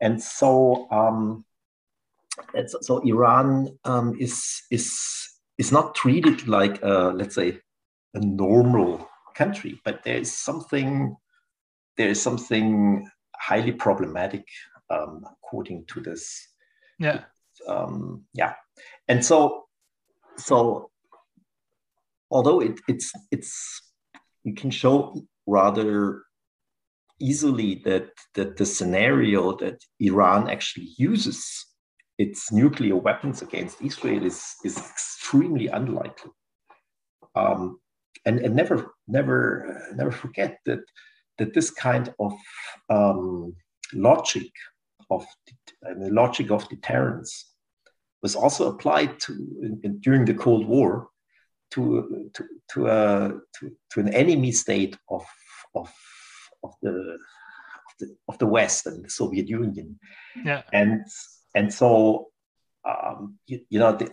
and 0.00 0.20
so 0.20 0.88
um, 0.90 1.44
so 2.80 2.98
Iran 3.00 3.78
um, 3.84 4.16
is 4.18 4.62
is 4.70 4.86
is 5.58 5.72
not 5.72 5.94
treated 5.94 6.48
like 6.48 6.82
a, 6.82 7.12
let's 7.14 7.34
say 7.34 7.60
a 8.14 8.20
normal 8.20 9.08
country, 9.36 9.80
but 9.84 10.02
there 10.04 10.16
is 10.16 10.32
something 10.32 11.16
there 11.96 12.08
is 12.08 12.20
something 12.20 13.08
highly 13.36 13.72
problematic 13.72 14.44
um, 14.90 15.24
according 15.32 15.84
to 15.86 16.00
this. 16.00 16.48
Yeah. 16.98 17.24
Um, 17.66 18.24
yeah, 18.34 18.54
and 19.08 19.24
so 19.24 19.64
so 20.36 20.90
although 22.30 22.60
it, 22.60 22.78
it's 22.88 23.12
it's 23.30 23.80
you 24.44 24.54
can 24.54 24.70
show 24.70 25.22
rather 25.46 26.22
easily 27.18 27.82
that 27.86 28.08
that 28.34 28.56
the 28.56 28.66
scenario 28.66 29.56
that 29.56 29.78
Iran 30.00 30.50
actually 30.50 30.90
uses 30.98 31.66
its 32.18 32.52
nuclear 32.52 32.96
weapons 32.96 33.42
against 33.42 33.80
Israel 33.80 34.24
is 34.24 34.54
is 34.64 34.76
extremely 34.76 35.68
unlikely. 35.68 36.30
Um, 37.34 37.78
and, 38.26 38.40
and 38.40 38.54
never 38.54 38.94
never 39.06 39.82
never 39.94 40.10
forget 40.10 40.58
that 40.66 40.80
that 41.38 41.54
this 41.54 41.70
kind 41.70 42.12
of 42.18 42.32
um, 42.90 43.54
logic 43.94 44.50
of 45.10 45.24
the 45.82 46.10
logic 46.10 46.50
of 46.50 46.68
deterrence 46.68 47.52
was 48.22 48.34
also 48.34 48.68
applied 48.68 49.20
to 49.20 49.32
in, 49.62 49.80
in, 49.84 50.00
during 50.00 50.24
the 50.24 50.34
Cold 50.34 50.66
War 50.66 51.08
to 51.70 52.30
to 52.34 52.44
to, 52.72 52.86
a, 52.88 53.32
to, 53.54 53.76
to 53.90 54.00
an 54.00 54.12
enemy 54.12 54.52
state 54.52 54.96
of 55.08 55.24
of 55.74 55.92
of 56.64 56.74
the, 56.82 56.90
of 56.90 57.92
the 58.00 58.16
of 58.28 58.38
the 58.38 58.46
West 58.46 58.86
and 58.86 59.04
the 59.04 59.10
Soviet 59.10 59.48
Union. 59.48 59.98
Yeah. 60.44 60.62
And 60.72 61.04
and 61.54 61.72
so 61.72 62.28
um, 62.84 63.38
you, 63.46 63.60
you 63.70 63.78
know 63.78 63.92
the, 63.92 64.10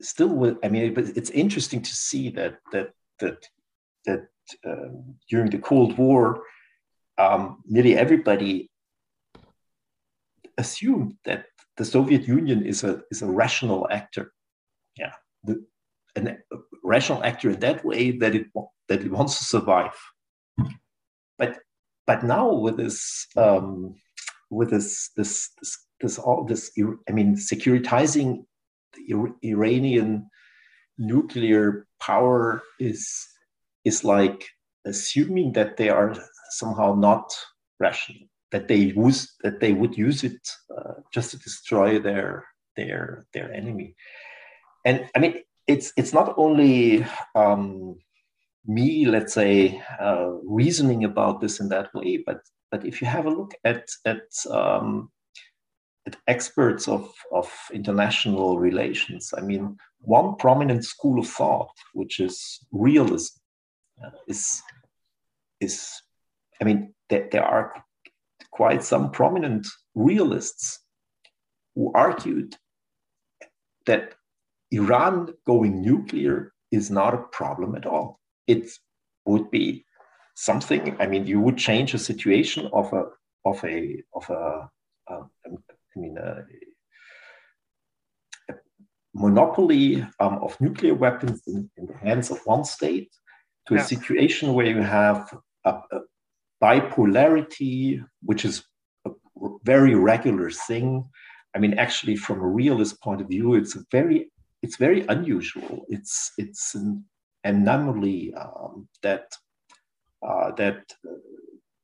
still 0.00 0.28
with, 0.28 0.56
I 0.64 0.68
mean 0.68 0.94
it's 0.96 1.30
interesting 1.30 1.82
to 1.82 1.94
see 1.94 2.30
that 2.30 2.58
that 2.72 2.92
that 3.22 3.40
that 4.06 4.24
uh, 4.68 4.90
during 5.30 5.50
the 5.50 5.58
Cold 5.58 5.96
War 5.96 6.42
um, 7.18 7.62
nearly 7.66 7.96
everybody 7.96 8.70
assumed 10.58 11.14
that 11.24 11.46
the 11.76 11.84
Soviet 11.84 12.26
Union 12.28 12.64
is 12.64 12.84
a 12.84 13.02
is 13.10 13.22
a 13.22 13.26
rational 13.26 13.88
actor. 13.90 14.32
Yeah, 14.96 15.12
the, 15.44 15.64
a 16.16 16.36
rational 16.84 17.22
actor 17.24 17.50
in 17.50 17.60
that 17.60 17.84
way 17.84 18.02
that 18.18 18.34
it 18.34 18.46
that 18.88 19.00
it 19.00 19.10
wants 19.10 19.38
to 19.38 19.44
survive. 19.44 19.96
But 21.38 21.58
but 22.06 22.24
now 22.24 22.52
with 22.52 22.76
this 22.76 23.26
um, 23.36 23.94
with 24.50 24.70
this 24.70 25.10
this 25.16 25.50
this 25.58 25.78
this 26.00 26.18
all 26.18 26.44
this 26.44 26.70
I 27.08 27.12
mean 27.12 27.36
securitizing 27.36 28.44
the 28.94 29.32
Iranian 29.42 30.28
nuclear 30.98 31.86
power 32.00 32.62
is 32.78 33.28
is 33.84 34.04
like 34.04 34.48
assuming 34.84 35.52
that 35.52 35.76
they 35.76 35.88
are 35.88 36.14
somehow 36.50 36.94
not 36.94 37.32
rational 37.80 38.28
that 38.50 38.68
they 38.68 38.76
use 38.76 39.34
that 39.42 39.60
they 39.60 39.72
would 39.72 39.96
use 39.96 40.22
it 40.24 40.40
uh, 40.76 40.94
just 41.12 41.30
to 41.30 41.38
destroy 41.38 41.98
their 41.98 42.44
their 42.76 43.26
their 43.32 43.52
enemy. 43.52 43.94
And 44.84 45.08
i 45.14 45.18
mean 45.18 45.42
it's 45.66 45.92
it's 45.96 46.12
not 46.12 46.34
only 46.36 47.06
um, 47.34 47.96
me, 48.66 49.06
let's 49.06 49.34
say, 49.34 49.82
uh, 50.00 50.30
reasoning 50.44 51.04
about 51.04 51.40
this 51.40 51.60
in 51.60 51.68
that 51.68 51.92
way, 51.94 52.22
but 52.24 52.40
but 52.70 52.84
if 52.86 53.00
you 53.00 53.06
have 53.06 53.26
a 53.26 53.30
look 53.30 53.52
at 53.64 53.86
at 54.04 54.22
um, 54.50 55.10
at 56.06 56.16
experts 56.26 56.88
of, 56.88 57.12
of 57.32 57.50
international 57.72 58.58
relations, 58.58 59.32
I 59.36 59.40
mean, 59.40 59.76
one 60.02 60.36
prominent 60.36 60.84
school 60.84 61.18
of 61.18 61.28
thought, 61.28 61.72
which 61.94 62.20
is 62.20 62.58
realism, 62.72 63.38
uh, 64.04 64.10
is, 64.26 64.62
is, 65.60 65.90
I 66.60 66.64
mean, 66.64 66.94
there, 67.08 67.28
there 67.30 67.44
are 67.44 67.72
quite 68.50 68.82
some 68.82 69.10
prominent 69.10 69.66
realists 69.94 70.80
who 71.74 71.92
argued 71.94 72.56
that 73.86 74.14
Iran 74.70 75.34
going 75.46 75.82
nuclear 75.82 76.52
is 76.70 76.90
not 76.90 77.14
a 77.14 77.24
problem 77.30 77.74
at 77.74 77.86
all. 77.86 78.18
It 78.46 78.70
would 79.24 79.50
be 79.50 79.84
something. 80.34 80.96
I 81.00 81.06
mean, 81.06 81.26
you 81.26 81.40
would 81.40 81.58
change 81.58 81.94
a 81.94 81.98
situation 81.98 82.68
of 82.72 82.92
a 82.92 83.04
of 83.44 83.62
a 83.64 84.02
of 84.14 84.30
a 84.30 84.68
uh, 85.10 85.22
I 85.46 85.96
mean 85.96 86.16
a 86.18 86.44
monopoly 89.14 90.02
um, 90.20 90.38
of 90.42 90.58
nuclear 90.60 90.94
weapons 90.94 91.42
in, 91.46 91.70
in, 91.76 91.86
the 91.86 91.96
hands 91.98 92.30
of 92.30 92.40
one 92.44 92.64
state 92.64 93.10
to 93.68 93.74
yeah. 93.74 93.80
a 93.80 93.84
situation 93.84 94.54
where 94.54 94.66
you 94.66 94.82
have 94.82 95.36
a, 95.64 95.70
a 95.70 96.00
bipolarity, 96.62 98.02
which 98.22 98.44
is 98.44 98.64
a 99.06 99.10
very 99.64 99.94
regular 99.94 100.50
thing. 100.50 101.04
I 101.54 101.58
mean, 101.58 101.74
actually, 101.74 102.16
from 102.16 102.40
a 102.40 102.48
realist 102.48 103.02
point 103.02 103.20
of 103.20 103.28
view, 103.28 103.54
it's 103.54 103.76
a 103.76 103.84
very 103.90 104.30
it's 104.62 104.76
very 104.76 105.04
unusual. 105.08 105.84
It's 105.88 106.32
it's 106.38 106.74
an 106.74 107.04
anomaly 107.44 108.32
um, 108.34 108.88
that 109.02 109.26
uh, 110.26 110.52
that 110.52 110.84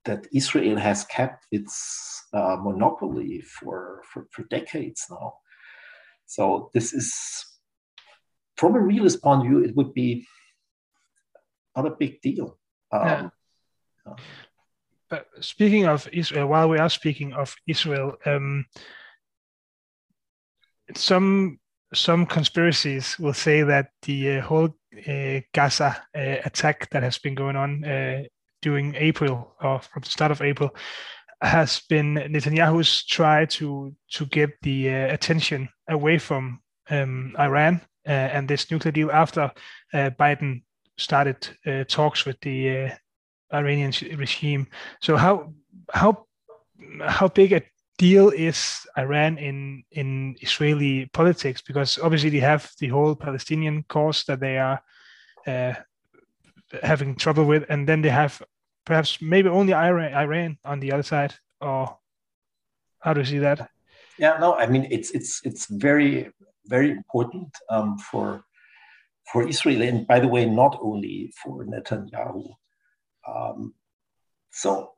that 0.09 0.27
Israel 0.33 0.79
has 0.79 1.05
kept 1.05 1.47
its 1.53 2.25
uh, 2.33 2.57
monopoly 2.61 3.43
for, 3.43 4.03
for, 4.11 4.27
for 4.31 4.43
decades 4.45 5.05
now. 5.11 5.35
So 6.29 6.71
this 6.75 6.93
is, 6.93 7.15
from 8.57 8.77
a 8.77 8.81
realist 8.81 9.23
point 9.23 9.41
of 9.41 9.47
view, 9.47 9.65
it 9.65 9.75
would 9.75 9.95
be 9.95 10.27
not 11.75 11.87
a 11.87 11.97
big 11.99 12.21
deal. 12.21 12.59
Um, 12.93 13.07
yeah. 13.07 13.29
Uh, 14.07 14.17
but 15.09 15.27
speaking 15.41 15.87
of 15.87 16.07
Israel, 16.13 16.49
while 16.49 16.69
we 16.69 16.79
are 16.79 16.91
speaking 16.91 17.33
of 17.33 17.57
Israel, 17.67 18.17
um, 18.27 18.67
some 20.95 21.59
some 21.95 22.27
conspiracies 22.27 23.19
will 23.19 23.33
say 23.33 23.63
that 23.63 23.87
the 24.03 24.37
uh, 24.37 24.43
whole 24.43 24.77
uh, 25.09 25.41
Gaza 25.55 25.97
uh, 26.15 26.37
attack 26.45 26.91
that 26.91 27.03
has 27.03 27.17
been 27.19 27.35
going 27.35 27.57
on 27.57 27.83
uh, 27.85 28.25
during 28.61 28.95
April 28.97 29.55
or 29.63 29.81
from 29.81 30.03
the 30.03 30.11
start 30.11 30.31
of 30.31 30.43
April 30.43 30.75
has 31.41 31.81
been 31.89 32.15
Netanyahu's 32.15 33.05
try 33.05 33.45
to 33.47 33.95
to 34.13 34.27
get 34.27 34.51
the 34.63 34.91
uh, 34.91 35.15
attention 35.15 35.69
away 35.89 36.19
from 36.19 36.61
um, 36.91 37.35
Iran 37.39 37.81
uh, 38.07 38.11
and 38.11 38.49
this 38.49 38.71
nuclear 38.71 38.93
deal 38.93 39.11
after 39.11 39.51
Biden 39.95 40.63
started 40.97 41.49
talks 41.89 42.25
with 42.25 42.41
the 42.41 42.91
Iranian 43.53 43.93
regime. 44.17 44.67
So 45.01 45.17
how 45.17 45.53
how 45.93 46.27
how 47.07 47.29
big 47.29 47.53
a 47.53 47.63
deal 47.99 48.31
is 48.31 48.87
Iran 48.97 49.39
in 49.39 49.85
in 49.91 50.37
Israeli 50.41 51.07
politics? 51.13 51.63
Because 51.63 51.99
obviously 51.99 52.31
they 52.31 52.41
have 52.41 52.71
the 52.79 52.89
whole 52.89 53.15
Palestinian 53.15 53.85
cause 53.89 54.25
that 54.25 54.41
they 54.41 54.59
are 54.59 54.81
uh, 55.47 55.75
having 56.83 57.17
trouble 57.17 57.45
with, 57.45 57.65
and 57.69 57.89
then 57.89 58.03
they 58.03 58.11
have 58.11 58.43
perhaps 58.89 59.21
maybe 59.21 59.49
only 59.51 59.75
Iran, 59.75 60.15
Iran 60.15 60.59
on 60.65 60.81
the 60.81 60.91
other 60.93 61.03
side. 61.03 61.35
Or 61.61 61.99
how 63.01 63.13
do 63.13 63.21
you 63.21 63.27
see 63.27 63.39
that? 63.39 63.71
Yeah, 64.19 64.39
no, 64.41 64.55
I 64.55 64.67
mean 64.67 64.89
it's 64.91 65.11
it's 65.11 65.41
it's 65.45 65.67
very 65.67 66.31
very 66.67 66.91
important 66.91 67.51
um, 67.71 67.99
for 67.99 68.43
for 69.31 69.47
Israel, 69.47 69.83
and 69.83 70.07
by 70.07 70.19
the 70.21 70.31
way, 70.35 70.45
not 70.47 70.79
only 70.81 71.33
for 71.41 71.65
Netanyahu. 71.67 72.45
Um, 73.33 73.75
so 74.51 74.93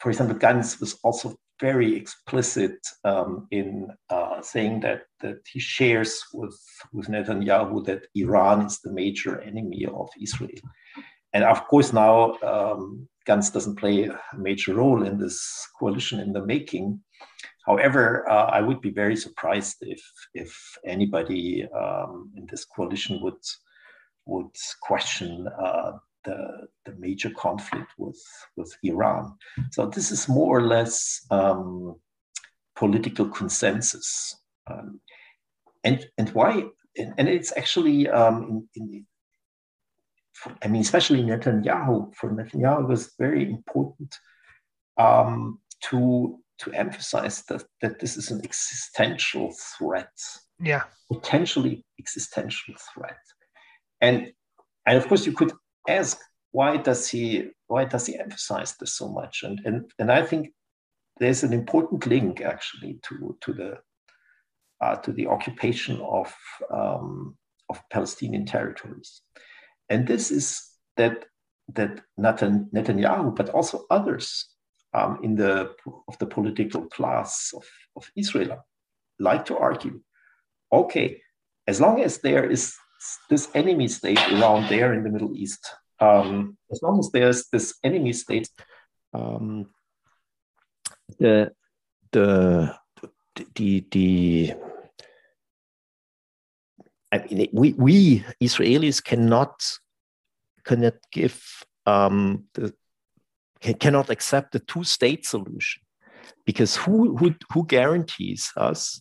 for 0.00 0.10
example, 0.10 0.36
Gantz 0.36 0.78
was 0.78 0.92
also 1.02 1.34
very 1.60 1.94
explicit 1.96 2.76
um, 3.04 3.46
in 3.50 3.88
uh, 4.10 4.42
saying 4.42 4.80
that 4.80 5.00
that 5.22 5.38
he 5.52 5.60
shares 5.60 6.12
with 6.34 6.58
with 6.92 7.06
Netanyahu 7.08 7.84
that 7.88 8.02
Iran 8.14 8.66
is 8.66 8.78
the 8.80 8.92
major 8.92 9.40
enemy 9.40 9.86
of 9.86 10.08
Israel, 10.20 10.62
and 11.34 11.44
of 11.44 11.66
course 11.68 11.92
now 11.92 12.34
um, 12.42 13.08
Gantz 13.26 13.52
doesn't 13.52 13.76
play 13.76 14.04
a 14.04 14.18
major 14.36 14.74
role 14.74 15.02
in 15.02 15.18
this 15.18 15.68
coalition 15.78 16.20
in 16.20 16.32
the 16.32 16.44
making. 16.44 17.00
However, 17.66 18.28
uh, 18.28 18.46
I 18.46 18.60
would 18.60 18.80
be 18.80 18.90
very 18.90 19.16
surprised 19.16 19.76
if 19.80 20.02
if 20.34 20.52
anybody 20.84 21.68
um, 21.72 22.32
in 22.36 22.46
this 22.50 22.64
coalition 22.64 23.20
would 23.22 23.42
would 24.26 24.54
question 24.82 25.48
uh, 25.48 25.92
the, 26.24 26.66
the 26.84 26.92
major 26.98 27.30
conflict 27.30 27.92
with, 27.98 28.20
with 28.56 28.74
Iran. 28.82 29.34
So 29.70 29.86
this 29.86 30.10
is 30.10 30.28
more 30.28 30.58
or 30.58 30.62
less 30.62 31.24
um, 31.30 31.96
political 32.76 33.28
consensus. 33.28 34.36
Um, 34.70 35.00
and, 35.84 36.06
and 36.18 36.28
why? 36.30 36.64
And, 36.96 37.14
and 37.18 37.28
it's 37.28 37.52
actually, 37.56 38.08
um, 38.08 38.66
in, 38.76 38.82
in, 38.82 39.06
I 40.62 40.68
mean, 40.68 40.82
especially 40.82 41.22
Netanyahu, 41.22 42.14
for 42.14 42.30
Netanyahu, 42.30 42.82
it 42.82 42.88
was 42.88 43.12
very 43.18 43.44
important 43.44 44.14
um, 44.98 45.60
to, 45.90 46.38
to 46.58 46.72
emphasize 46.72 47.42
that, 47.48 47.64
that 47.80 48.00
this 48.00 48.16
is 48.16 48.30
an 48.30 48.40
existential 48.44 49.52
threat. 49.78 50.12
Yeah. 50.60 50.84
Potentially 51.12 51.84
existential 51.98 52.74
threat. 52.94 53.18
And, 54.00 54.32
and 54.86 54.96
of 54.98 55.06
course, 55.08 55.26
you 55.26 55.32
could 55.32 55.52
ask 55.88 56.18
why 56.52 56.76
does 56.76 57.08
he 57.08 57.50
why 57.66 57.84
does 57.84 58.06
he 58.06 58.18
emphasize 58.18 58.76
this 58.78 58.94
so 58.94 59.08
much? 59.08 59.42
And 59.42 59.60
and 59.64 59.90
and 59.98 60.12
I 60.12 60.22
think 60.22 60.52
there's 61.18 61.42
an 61.42 61.52
important 61.52 62.06
link 62.06 62.40
actually 62.40 63.00
to 63.08 63.36
to 63.40 63.52
the 63.52 63.78
uh, 64.80 64.96
to 64.96 65.12
the 65.12 65.26
occupation 65.26 66.00
of 66.00 66.32
um, 66.70 67.36
of 67.70 67.80
Palestinian 67.90 68.44
territories, 68.44 69.22
and 69.88 70.06
this 70.06 70.30
is 70.30 70.62
that 70.96 71.24
that 71.74 72.02
Netanyahu, 72.18 73.34
but 73.34 73.50
also 73.50 73.86
others 73.90 74.46
um, 74.94 75.18
in 75.22 75.36
the 75.36 75.74
of 76.08 76.18
the 76.18 76.26
political 76.26 76.86
class 76.86 77.52
of, 77.54 77.64
of 77.96 78.10
Israel 78.16 78.64
like 79.18 79.44
to 79.46 79.56
argue, 79.56 80.00
okay, 80.72 81.20
as 81.66 81.80
long 81.80 82.00
as 82.00 82.18
there 82.18 82.50
is 82.50 82.74
this 83.30 83.48
enemy 83.54 83.88
state 83.88 84.20
around 84.32 84.68
there 84.68 84.92
in 84.92 85.02
the 85.02 85.10
Middle 85.10 85.34
East, 85.36 85.74
um, 86.00 86.56
as 86.70 86.82
long 86.82 86.98
as 86.98 87.10
there's 87.12 87.48
this 87.48 87.74
enemy 87.84 88.12
state, 88.12 88.48
um, 89.14 89.70
the 91.18 91.52
the 92.12 92.74
the 93.54 93.84
the 93.90 94.54
I 97.12 97.26
mean, 97.30 97.48
we 97.52 97.72
we 97.74 98.24
Israelis 98.40 99.04
cannot 99.04 99.62
cannot 100.64 100.94
give 101.12 101.42
um, 101.86 102.44
the 102.54 102.72
cannot 103.60 104.10
accept 104.10 104.52
the 104.52 104.58
two-state 104.60 105.24
solution 105.26 105.82
because 106.44 106.76
who 106.76 107.16
who 107.16 107.34
who 107.52 107.66
guarantees 107.66 108.50
us 108.56 109.00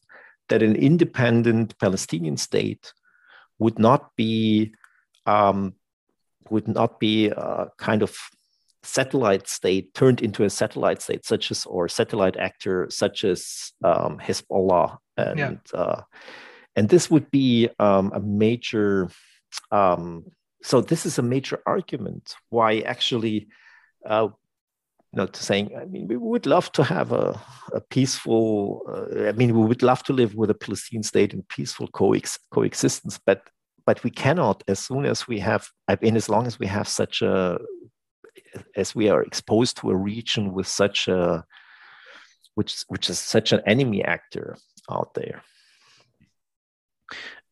that 0.49 0.61
an 0.61 0.75
independent 0.75 1.77
Palestinian 1.79 2.37
state 2.37 2.93
would 3.59 3.79
not 3.79 4.15
be 4.15 4.73
um, 5.25 5.73
would 6.49 6.67
not 6.67 6.99
be 6.99 7.29
a 7.29 7.67
kind 7.77 8.03
of 8.03 8.15
satellite 8.83 9.47
state 9.47 9.93
turned 9.93 10.21
into 10.21 10.43
a 10.43 10.49
satellite 10.49 11.01
state, 11.01 11.25
such 11.25 11.51
as 11.51 11.65
or 11.65 11.87
satellite 11.87 12.37
actor 12.37 12.87
such 12.89 13.23
as 13.23 13.71
um, 13.83 14.19
Hezbollah, 14.19 14.97
and 15.17 15.39
yeah. 15.39 15.53
uh, 15.73 16.01
and 16.75 16.89
this 16.89 17.09
would 17.09 17.29
be 17.31 17.69
um, 17.79 18.11
a 18.13 18.19
major. 18.19 19.09
Um, 19.71 20.25
so 20.63 20.81
this 20.81 21.05
is 21.05 21.17
a 21.17 21.23
major 21.23 21.61
argument 21.65 22.35
why 22.49 22.79
actually. 22.79 23.47
Uh, 24.05 24.29
to 25.13 25.43
saying, 25.43 25.75
I 25.77 25.83
mean, 25.83 26.07
we 26.07 26.15
would 26.15 26.45
love 26.45 26.71
to 26.71 26.85
have 26.85 27.11
a, 27.11 27.37
a 27.73 27.81
peaceful, 27.81 28.81
uh, 28.87 29.27
I 29.27 29.33
mean, 29.33 29.53
we 29.53 29.67
would 29.67 29.83
love 29.83 30.03
to 30.03 30.13
live 30.13 30.35
with 30.35 30.49
a 30.49 30.53
Palestinian 30.53 31.03
state 31.03 31.33
in 31.33 31.43
peaceful 31.49 31.89
coex- 31.89 32.39
coexistence, 32.49 33.19
but 33.25 33.41
but 33.85 34.03
we 34.03 34.09
cannot 34.09 34.63
as 34.67 34.79
soon 34.79 35.05
as 35.05 35.27
we 35.27 35.39
have 35.39 35.67
i 35.87 35.97
mean 36.01 36.15
as 36.15 36.29
long 36.29 36.47
as 36.47 36.59
we 36.59 36.67
have 36.67 36.87
such 36.87 37.21
a 37.21 37.59
as 38.75 38.95
we 38.95 39.09
are 39.09 39.23
exposed 39.23 39.77
to 39.77 39.89
a 39.89 39.95
region 39.95 40.53
with 40.53 40.67
such 40.67 41.07
a 41.07 41.43
which 42.55 42.83
which 42.87 43.09
is 43.09 43.19
such 43.19 43.51
an 43.51 43.61
enemy 43.65 44.03
actor 44.03 44.57
out 44.89 45.13
there 45.13 45.43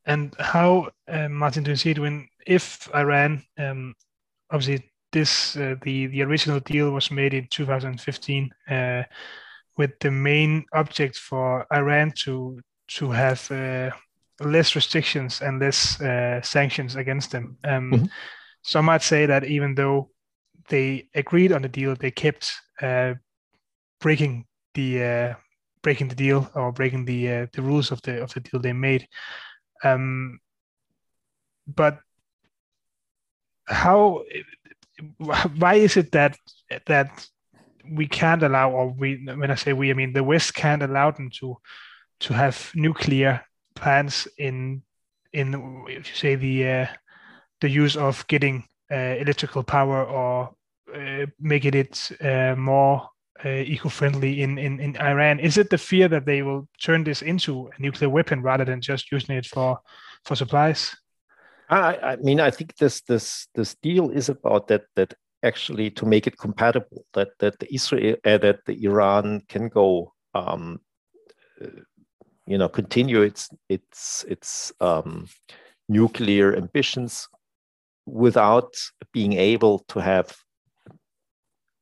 and 0.10 0.36
how 0.40 0.90
uh, 1.08 1.30
martin 1.30 1.64
do 1.64 1.72
you 1.72 1.78
see 1.78 1.92
it 1.92 2.00
when 2.00 2.28
if 2.46 2.90
iran 2.94 3.42
um, 3.58 3.96
obviously 4.52 4.84
this 5.12 5.56
uh, 5.58 5.76
the 5.82 6.08
the 6.08 6.22
original 6.22 6.60
deal 6.60 6.92
was 6.92 7.12
made 7.12 7.34
in 7.34 7.48
2015 7.50 8.50
uh, 8.70 9.04
with 9.80 9.98
the 10.00 10.12
main 10.12 10.66
object 10.74 11.18
for 11.18 11.66
Iran 11.72 12.12
to 12.24 12.60
to 12.88 13.12
have 13.12 13.50
uh, 13.52 13.90
less 14.42 14.76
restrictions 14.76 15.42
and 15.42 15.60
less 15.60 16.02
uh, 16.02 16.42
sanctions 16.42 16.96
against 16.96 17.32
them. 17.32 17.58
Um, 17.64 17.92
mm-hmm. 17.92 18.06
Some 18.62 18.86
might 18.86 19.04
say 19.04 19.26
that 19.26 19.46
even 19.46 19.76
though 19.76 20.10
they 20.68 21.08
agreed 21.16 21.52
on 21.52 21.62
the 21.62 21.70
deal, 21.70 21.96
they 21.96 22.12
kept 22.12 22.52
uh, 22.82 23.14
breaking 24.02 24.46
the 24.74 25.04
uh, 25.04 25.34
breaking 25.82 26.10
the 26.10 26.16
deal 26.16 26.52
or 26.56 26.72
breaking 26.72 27.06
the 27.06 27.32
uh, 27.32 27.48
the 27.54 27.62
rules 27.62 27.92
of 27.92 28.02
the 28.02 28.22
of 28.22 28.34
the 28.34 28.42
deal 28.42 28.60
they 28.60 28.74
made. 28.74 29.08
Um, 29.84 30.40
but 31.68 32.00
how? 33.68 34.24
Why 35.58 35.76
is 35.76 35.96
it 35.98 36.12
that 36.12 36.38
that 36.88 37.28
we 37.90 38.08
can't 38.08 38.44
allow, 38.44 38.72
or 38.72 38.90
we 38.90 39.24
when 39.26 39.52
I 39.52 39.56
say 39.56 39.74
we, 39.74 39.92
I 39.92 39.94
mean 39.94 40.14
the 40.14 40.24
West 40.24 40.54
can't 40.54 40.84
allow 40.84 41.12
them 41.12 41.30
to 41.40 41.58
to 42.22 42.34
have 42.34 42.72
nuclear 42.76 43.42
plans 43.76 44.28
in 44.38 44.84
in 45.34 45.86
if 45.88 46.10
you 46.10 46.16
say 46.16 46.36
the 46.36 46.68
uh, 46.68 46.88
the 47.62 47.70
use 47.70 47.96
of 47.96 48.26
getting 48.28 48.64
uh, 48.92 49.16
electrical 49.20 49.64
power 49.64 50.04
or 50.04 50.54
uh, 50.94 51.26
making 51.40 51.76
it 51.76 52.12
uh, 52.22 52.56
more 52.56 53.08
uh, 53.46 53.50
eco-friendly 53.50 54.42
in, 54.42 54.58
in 54.58 54.80
in 54.80 54.98
Iran. 54.98 55.40
Is 55.40 55.58
it 55.58 55.70
the 55.70 55.78
fear 55.78 56.08
that 56.10 56.26
they 56.26 56.42
will 56.42 56.68
turn 56.82 57.04
this 57.04 57.22
into 57.22 57.70
a 57.78 57.82
nuclear 57.82 58.10
weapon 58.10 58.42
rather 58.42 58.66
than 58.66 58.82
just 58.82 59.12
using 59.12 59.36
it 59.36 59.46
for 59.46 59.80
for 60.26 60.36
supplies? 60.36 60.96
I, 61.70 61.98
I 61.98 62.16
mean, 62.18 62.40
I 62.40 62.52
think 62.52 62.76
this 62.78 63.02
this 63.02 63.48
this 63.56 63.76
deal 63.76 64.10
is 64.10 64.30
about 64.30 64.68
that 64.68 64.84
that 64.96 65.14
actually 65.44 65.90
to 65.92 66.06
make 66.06 66.28
it 66.28 66.38
compatible 66.38 67.06
that 67.14 67.30
that 67.40 67.60
the 67.60 67.74
Israel 67.74 68.18
uh, 68.26 68.38
that 68.40 68.60
the 68.66 68.84
Iran 68.84 69.42
can 69.48 69.70
go 69.70 70.14
um, 70.34 70.80
uh, 71.62 71.68
you 72.46 72.58
know 72.58 72.70
continue 72.70 73.22
its 73.22 73.50
its 73.70 74.26
its 74.28 74.74
um, 74.82 75.28
nuclear 75.88 76.56
ambitions 76.56 77.30
without 78.06 78.74
being 79.14 79.34
able 79.34 79.80
to 79.88 80.00
have 80.00 80.36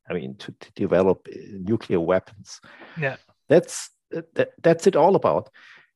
I 0.09 0.13
mean 0.13 0.35
to, 0.35 0.51
to 0.51 0.71
develop 0.75 1.27
uh, 1.31 1.37
nuclear 1.51 1.99
weapons. 1.99 2.61
Yeah. 2.99 3.17
That's 3.49 3.89
that, 4.11 4.51
that's 4.61 4.87
it 4.87 4.95
all 4.95 5.15
about. 5.15 5.49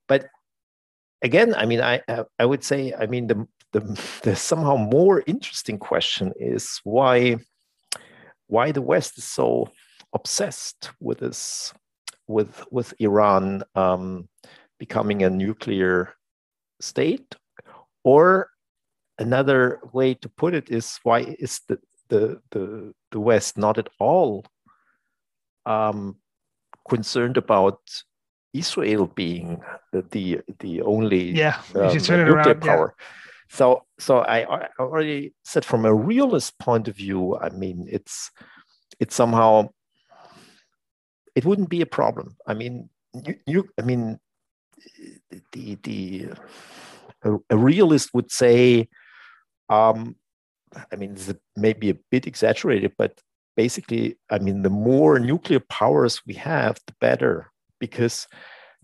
But 0.08 0.28
again, 1.22 1.54
I 1.56 1.66
mean 1.66 1.82
I 1.82 2.02
I 2.38 2.46
would 2.46 2.64
say 2.64 2.94
I 2.94 3.06
mean 3.08 3.28
the 3.28 3.48
the, 3.72 3.80
the 4.24 4.36
somehow 4.36 4.76
more 4.76 5.24
interesting 5.26 5.78
question 5.78 6.34
is 6.38 6.80
why 6.84 7.38
why 8.48 8.72
the 8.72 8.82
West 8.82 9.18
is 9.18 9.24
so 9.24 9.70
obsessed 10.14 10.92
with 11.00 11.20
this, 11.20 11.74
with 12.28 12.66
with 12.70 12.94
Iran 13.00 13.64
um, 13.76 14.28
becoming 14.78 15.24
a 15.24 15.30
nuclear 15.30 16.14
state, 16.82 17.36
or 18.04 18.50
another 19.18 19.80
way 19.94 20.14
to 20.16 20.28
put 20.28 20.54
it 20.54 20.70
is 20.70 21.00
why 21.04 21.20
is 21.40 21.62
the 21.68 21.80
the 22.12 22.40
the, 22.52 22.94
the 23.12 23.20
West 23.20 23.58
not 23.58 23.78
at 23.78 23.90
all 24.00 24.46
um, 25.66 26.18
concerned 26.88 27.38
about 27.38 27.80
Israel 28.54 29.08
being 29.08 29.62
the 29.92 30.42
the 30.60 30.82
only 30.82 31.32
yeah 31.32 31.62
um, 31.74 31.94
nuclear 31.96 32.36
around, 32.36 32.62
power. 32.62 32.96
Yeah. 33.00 33.06
So, 33.52 33.84
so 34.00 34.20
I, 34.20 34.38
I 34.44 34.68
already 34.80 35.34
said 35.44 35.66
from 35.66 35.84
a 35.84 35.94
realist 35.94 36.58
point 36.58 36.88
of 36.88 36.96
view, 36.96 37.38
I 37.38 37.50
mean, 37.50 37.86
it's 37.92 38.32
it's 39.00 39.16
somehow 39.16 39.70
it 41.36 41.44
wouldn't 41.44 41.70
be 41.70 41.82
a 41.82 41.86
problem. 41.86 42.38
I 42.48 42.54
mean, 42.54 42.90
you, 43.26 43.36
you 43.46 43.70
I 43.78 43.82
mean, 43.82 44.20
the 45.52 45.78
the 45.84 46.30
a, 47.24 47.38
a 47.50 47.58
realist 47.58 48.14
would 48.14 48.32
say, 48.32 48.88
um, 49.70 50.16
I 50.92 50.96
mean, 50.96 51.14
it's 51.14 51.34
maybe 51.56 51.90
a 51.90 51.98
bit 52.10 52.28
exaggerated, 52.28 52.94
but 52.98 53.20
basically, 53.56 54.18
I 54.30 54.40
mean, 54.40 54.62
the 54.62 54.70
more 54.70 55.20
nuclear 55.20 55.60
powers 55.60 56.22
we 56.26 56.36
have, 56.36 56.80
the 56.88 56.94
better, 57.00 57.52
because 57.80 58.28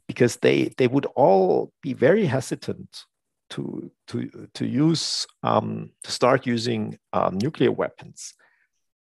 because 0.07 0.37
they 0.37 0.73
they 0.77 0.87
would 0.87 1.05
all 1.15 1.71
be 1.81 1.93
very 1.93 2.25
hesitant 2.25 3.05
to 3.49 3.91
to 4.07 4.49
to 4.53 4.65
use 4.65 5.25
um, 5.43 5.91
to 6.03 6.11
start 6.11 6.45
using 6.45 6.97
um, 7.13 7.37
nuclear 7.37 7.71
weapons. 7.71 8.33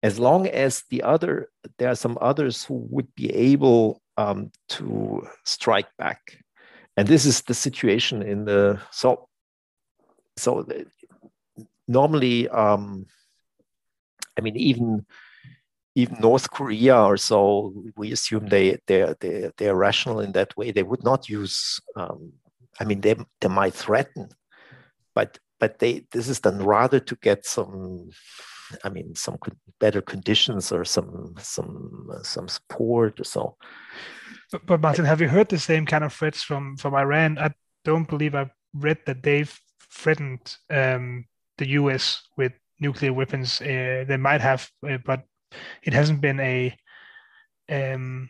As 0.04 0.18
long 0.18 0.48
as 0.48 0.84
the 0.90 1.04
other 1.04 1.50
there 1.78 1.90
are 1.90 1.96
some 1.96 2.18
others 2.22 2.64
who 2.66 2.88
would 2.90 3.14
be 3.16 3.30
able 3.34 4.02
um, 4.18 4.52
to 4.70 5.28
strike 5.46 5.90
back. 5.98 6.20
And 6.98 7.08
this 7.08 7.26
is 7.26 7.42
the 7.42 7.54
situation 7.54 8.22
in 8.22 8.46
the 8.46 8.80
so 8.92 9.28
so 10.38 10.66
normally 11.92 12.48
um, 12.50 13.06
i 14.38 14.42
mean 14.42 14.56
even 14.56 15.06
even 15.96 16.16
north 16.20 16.50
korea 16.52 16.98
or 16.98 17.18
so 17.18 17.74
we 17.98 18.12
assume 18.12 18.48
they 18.48 18.78
they 18.88 19.14
they 19.20 19.52
they're 19.58 19.76
rational 19.76 20.20
in 20.22 20.32
that 20.32 20.56
way 20.56 20.72
they 20.72 20.84
would 20.84 21.04
not 21.04 21.28
use 21.30 21.80
um, 21.96 22.32
I 22.80 22.84
mean, 22.84 23.02
they, 23.02 23.16
they 23.40 23.48
might 23.48 23.74
threaten, 23.74 24.30
but 25.14 25.38
but 25.60 25.78
they 25.78 26.06
this 26.12 26.28
is 26.28 26.40
done 26.40 26.64
rather 26.64 27.00
to 27.00 27.16
get 27.18 27.46
some, 27.46 28.10
I 28.84 28.90
mean, 28.90 29.14
some 29.14 29.38
better 29.80 30.02
conditions 30.02 30.72
or 30.72 30.86
some 30.86 31.36
some 31.38 32.10
some 32.24 32.48
support 32.48 33.20
or 33.20 33.24
so. 33.24 33.58
But, 34.52 34.66
but 34.66 34.82
Martin, 34.82 35.06
have 35.06 35.22
you 35.22 35.28
heard 35.28 35.50
the 35.50 35.60
same 35.60 35.86
kind 35.86 36.04
of 36.04 36.14
threats 36.14 36.42
from 36.42 36.78
from 36.78 36.96
Iran? 36.96 37.38
I 37.38 37.52
don't 37.86 38.08
believe 38.08 38.34
I've 38.36 38.52
read 38.74 39.00
that 39.06 39.22
they've 39.22 39.56
threatened 39.92 40.58
um, 40.70 41.26
the 41.58 41.70
U.S. 41.70 42.22
with 42.38 42.54
nuclear 42.80 43.14
weapons. 43.14 43.62
Uh, 43.62 44.06
they 44.08 44.18
might 44.18 44.42
have, 44.42 44.70
uh, 44.88 44.98
but 45.06 45.24
it 45.84 45.94
hasn't 45.94 46.22
been 46.22 46.40
a 46.40 46.76
um, 47.70 48.30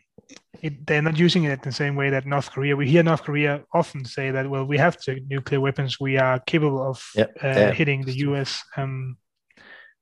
it, 0.61 0.85
they're 0.85 1.01
not 1.01 1.17
using 1.17 1.45
it 1.45 1.51
in 1.51 1.59
the 1.63 1.71
same 1.71 1.95
way 1.95 2.09
that 2.11 2.25
North 2.25 2.51
Korea. 2.51 2.75
We 2.75 2.87
hear 2.87 3.03
North 3.03 3.23
Korea 3.23 3.63
often 3.73 4.05
say 4.05 4.31
that, 4.31 4.49
well, 4.49 4.65
we 4.65 4.77
have 4.77 4.97
nuclear 5.27 5.59
weapons. 5.59 5.99
We 5.99 6.17
are 6.17 6.39
capable 6.39 6.83
of 6.87 7.03
uh, 7.17 7.25
yeah. 7.43 7.71
hitting 7.71 8.03
the 8.03 8.17
U.S. 8.27 8.63
Um, 8.77 9.17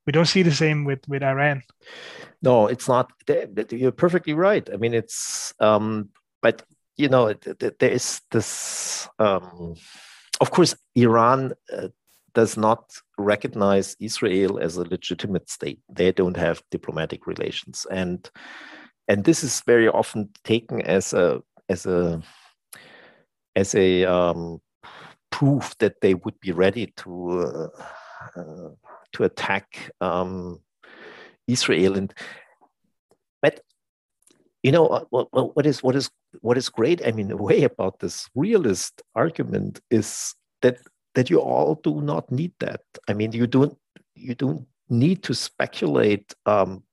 we 0.06 0.12
don't 0.12 0.26
see 0.26 0.44
the 0.44 0.52
same 0.52 0.86
with 0.86 1.08
with 1.08 1.24
Iran. 1.24 1.62
No, 2.42 2.68
it's 2.68 2.88
not. 2.88 3.12
You're 3.72 3.92
perfectly 3.92 4.34
right. 4.34 4.68
I 4.74 4.78
mean, 4.78 4.94
it's 4.94 5.54
um, 5.60 6.10
but 6.42 6.64
you 6.98 7.10
know, 7.10 7.34
there 7.34 7.92
is 7.92 8.22
this. 8.32 9.08
Um, 9.20 9.76
of 10.42 10.52
course, 10.52 10.76
Iran 10.96 11.54
uh, 11.72 11.90
does 12.34 12.58
not 12.58 12.92
recognize 13.18 13.96
Israel 14.00 14.60
as 14.60 14.78
a 14.78 14.84
legitimate 14.84 15.50
state. 15.50 15.80
They 15.90 16.12
don't 16.12 16.38
have 16.38 16.64
diplomatic 16.72 17.28
relations, 17.28 17.86
and 17.92 18.30
and 19.08 19.24
this 19.24 19.44
is 19.44 19.62
very 19.66 19.88
often 19.88 20.30
taken 20.44 20.82
as 20.82 21.14
a 21.14 21.42
as 21.68 21.86
a 21.86 22.22
as 23.56 23.76
a 23.76 24.06
um, 24.06 24.62
proof 25.32 25.76
that 25.80 26.02
they 26.02 26.14
would 26.14 26.40
be 26.40 26.52
ready 26.52 26.94
to 26.98 27.12
uh, 27.42 28.40
uh, 28.40 28.70
to 29.14 29.24
attack 29.24 29.92
um, 30.02 30.60
Israel. 31.48 31.98
And 31.98 32.14
but 33.42 33.62
you 34.64 34.72
know 34.72 34.88
uh, 34.88 35.06
what, 35.10 35.56
what 35.56 35.66
is 35.66 35.84
what 35.84 35.96
is 35.96 36.10
what 36.42 36.58
is 36.58 36.70
great? 36.70 37.06
I 37.06 37.12
mean, 37.12 37.28
the 37.28 37.38
way 37.50 37.64
about 37.64 38.00
this 38.00 38.30
realist 38.36 39.02
argument 39.16 39.82
is 39.90 40.36
that 40.62 40.78
that 41.16 41.30
you 41.30 41.40
all 41.40 41.76
do 41.76 42.02
not 42.02 42.32
need 42.32 42.54
that. 42.60 42.82
I 43.08 43.14
mean, 43.14 43.32
you 43.32 43.48
don't 43.48 43.78
you 44.16 44.36
don't 44.36 44.66
need 44.90 45.24
to 45.24 45.34
speculate 45.34 46.34
um, 46.46 46.84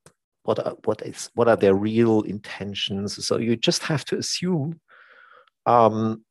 what 0.44 0.64
are, 0.64 0.76
what 0.84 1.02
is 1.02 1.30
what 1.34 1.48
are 1.48 1.56
their 1.56 1.74
real 1.74 2.22
intentions 2.22 3.26
so 3.26 3.38
you 3.38 3.56
just 3.56 3.82
have 3.82 4.04
to 4.04 4.16
assume 4.16 4.80
um, 5.64 6.24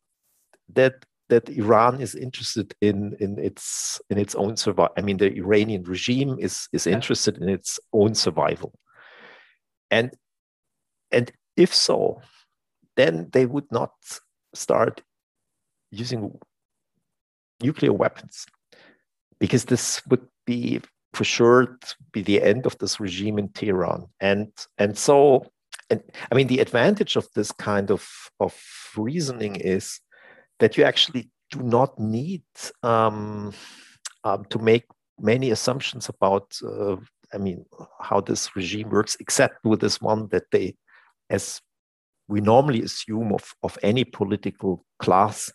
that 0.74 1.06
that 1.28 1.50
Iran 1.50 2.02
is 2.02 2.16
interested 2.16 2.74
in 2.82 3.16
in 3.20 3.40
its 3.40 4.00
in 4.10 4.18
its 4.18 4.36
own 4.36 4.56
survival. 4.58 4.94
I 4.98 5.02
mean, 5.02 5.18
the 5.18 5.34
Iranian 5.34 5.84
regime 5.84 6.38
is 6.40 6.68
is 6.72 6.86
interested 6.88 7.38
in 7.40 7.50
its 7.50 7.80
own 7.94 8.14
survival, 8.14 8.74
and 9.90 10.12
and 11.12 11.32
if 11.58 11.74
so, 11.74 12.22
then 12.96 13.30
they 13.34 13.46
would 13.46 13.72
not 13.72 13.92
start 14.54 15.02
using 15.92 16.38
nuclear 17.62 17.94
weapons 17.94 18.46
because 19.40 19.66
this 19.66 20.02
would 20.08 20.26
be 20.46 20.82
for 21.14 21.24
sure 21.24 21.78
be 22.12 22.22
the 22.22 22.42
end 22.42 22.66
of 22.66 22.78
this 22.78 23.00
regime 23.00 23.40
in 23.40 23.50
Tehran. 23.50 24.08
And 24.20 24.52
and 24.78 24.98
so 24.98 25.46
and 25.90 26.04
I 26.32 26.36
mean 26.36 26.48
the 26.48 26.60
advantage 26.60 27.16
of 27.16 27.28
this 27.36 27.52
kind 27.52 27.92
of, 27.92 28.08
of 28.40 28.56
reasoning 28.98 29.56
is 29.56 30.00
that 30.60 30.78
you 30.78 30.84
actually 30.84 31.30
do 31.52 31.62
not 31.62 32.00
need 32.00 32.44
um, 32.84 33.54
um, 34.24 34.46
to 34.46 34.60
make 34.60 34.86
many 35.20 35.52
assumptions 35.52 36.10
about 36.10 36.58
uh, 36.64 36.98
I 37.34 37.38
mean 37.38 37.66
how 38.02 38.22
this 38.22 38.56
regime 38.56 38.90
works, 38.90 39.18
except 39.20 39.64
with 39.64 39.80
this 39.80 40.02
one 40.02 40.28
that 40.30 40.52
they 40.52 40.76
as 41.30 41.62
we 42.28 42.42
normally 42.42 42.82
assume 42.82 43.32
of, 43.32 43.54
of 43.62 43.78
any 43.84 44.04
political 44.04 44.84
class 45.00 45.52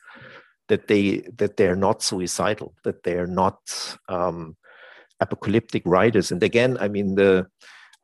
that 0.71 0.87
they 0.87 1.19
that 1.37 1.57
they're 1.57 1.77
not 1.77 2.03
suicidal, 2.03 2.75
that 2.85 3.03
they're 3.03 3.27
not 3.27 3.59
um, 4.09 4.57
apocalyptic 5.19 5.83
writers. 5.85 6.31
And 6.33 6.43
again, 6.43 6.79
I 6.81 6.89
mean 6.89 7.17
the 7.17 7.47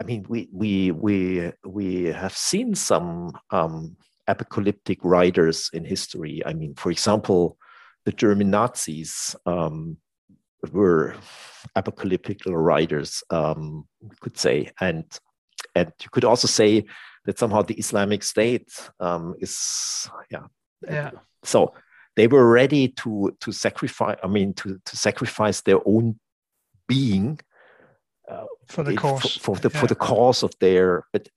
I 0.01 0.05
mean 0.05 0.27
we 0.29 0.49
we 0.53 0.91
we 0.91 1.53
we 1.65 2.05
have 2.07 2.37
seen 2.37 2.75
some 2.75 3.33
um, 3.51 3.97
apocalyptic 4.27 4.99
writers 5.03 5.71
in 5.73 5.85
history. 5.85 6.43
I 6.45 6.53
mean, 6.55 6.75
for 6.75 6.91
example, 6.91 7.57
the 8.05 8.13
German 8.13 8.51
Nazis 8.51 9.37
um, 9.47 9.97
were 10.73 11.15
apocalyptic 11.77 12.41
writers, 12.47 13.23
um, 13.31 13.87
we 14.03 14.17
could 14.21 14.37
say, 14.37 14.71
and 14.81 15.05
and 15.77 15.93
you 16.03 16.11
could 16.11 16.25
also 16.25 16.49
say 16.49 16.85
that 17.27 17.39
somehow 17.39 17.63
the 17.63 17.79
Islamic 17.79 18.25
State 18.25 18.71
um, 18.99 19.35
is 19.39 20.11
yeah 20.31 20.47
yeah. 20.83 21.11
So 21.45 21.75
they 22.17 22.27
were 22.27 22.51
ready 22.51 22.89
to 22.89 23.37
to 23.41 23.53
sacrifice. 23.53 24.19
I 24.23 24.27
mean, 24.27 24.55
to 24.55 24.81
to 24.85 24.97
sacrifice 24.97 25.61
their 25.63 25.81
own 25.87 26.19
being 26.89 27.39
uh, 28.29 28.45
for 28.69 28.83
the 28.83 28.97
cause 28.97 29.37
for, 29.37 29.57
for 29.57 29.61
the 29.61 29.71
yeah. 29.73 29.81
for 29.81 29.87
the 29.87 29.95
cause 29.95 30.43
of 30.43 30.53
their. 30.61 31.05
But 31.13 31.29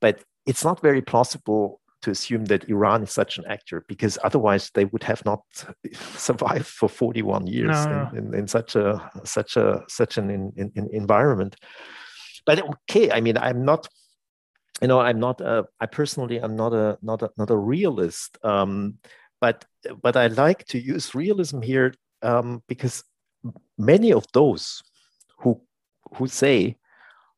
but 0.00 0.22
it's 0.46 0.64
not 0.64 0.80
very 0.80 1.02
plausible 1.02 1.80
to 2.02 2.10
assume 2.10 2.46
that 2.46 2.68
Iran 2.68 3.04
is 3.04 3.12
such 3.12 3.38
an 3.38 3.44
actor 3.46 3.84
because 3.86 4.18
otherwise 4.24 4.70
they 4.74 4.86
would 4.86 5.04
have 5.04 5.24
not 5.24 5.42
survived 6.16 6.66
for 6.66 6.88
41 6.88 7.46
years 7.46 7.86
no. 7.86 8.10
in, 8.12 8.18
in, 8.18 8.34
in, 8.34 8.48
such 8.48 8.74
a 8.74 9.10
such 9.24 9.56
a 9.56 9.84
such 9.88 10.18
an 10.18 10.30
in, 10.30 10.72
in, 10.74 10.88
environment. 10.92 11.56
But 12.44 12.60
okay, 12.60 13.12
I 13.12 13.20
mean, 13.20 13.38
I'm 13.38 13.64
not, 13.64 13.88
you 14.80 14.88
know, 14.88 15.00
I'm 15.00 15.20
not. 15.20 15.40
A, 15.40 15.64
I 15.78 15.86
personally, 15.86 16.38
I'm 16.38 16.56
not 16.56 16.72
a 16.72 16.98
not 17.02 17.22
a 17.22 17.30
not 17.36 17.50
a 17.50 17.56
realist. 17.56 18.36
Um, 18.42 18.98
but 19.42 19.66
but 20.02 20.16
I 20.16 20.28
like 20.28 20.64
to 20.72 20.78
use 20.78 21.14
realism 21.14 21.60
here 21.60 21.92
um, 22.22 22.62
because 22.68 23.04
many 23.76 24.10
of 24.12 24.24
those 24.32 24.82
who 25.40 25.60
who 26.14 26.26
say, 26.28 26.76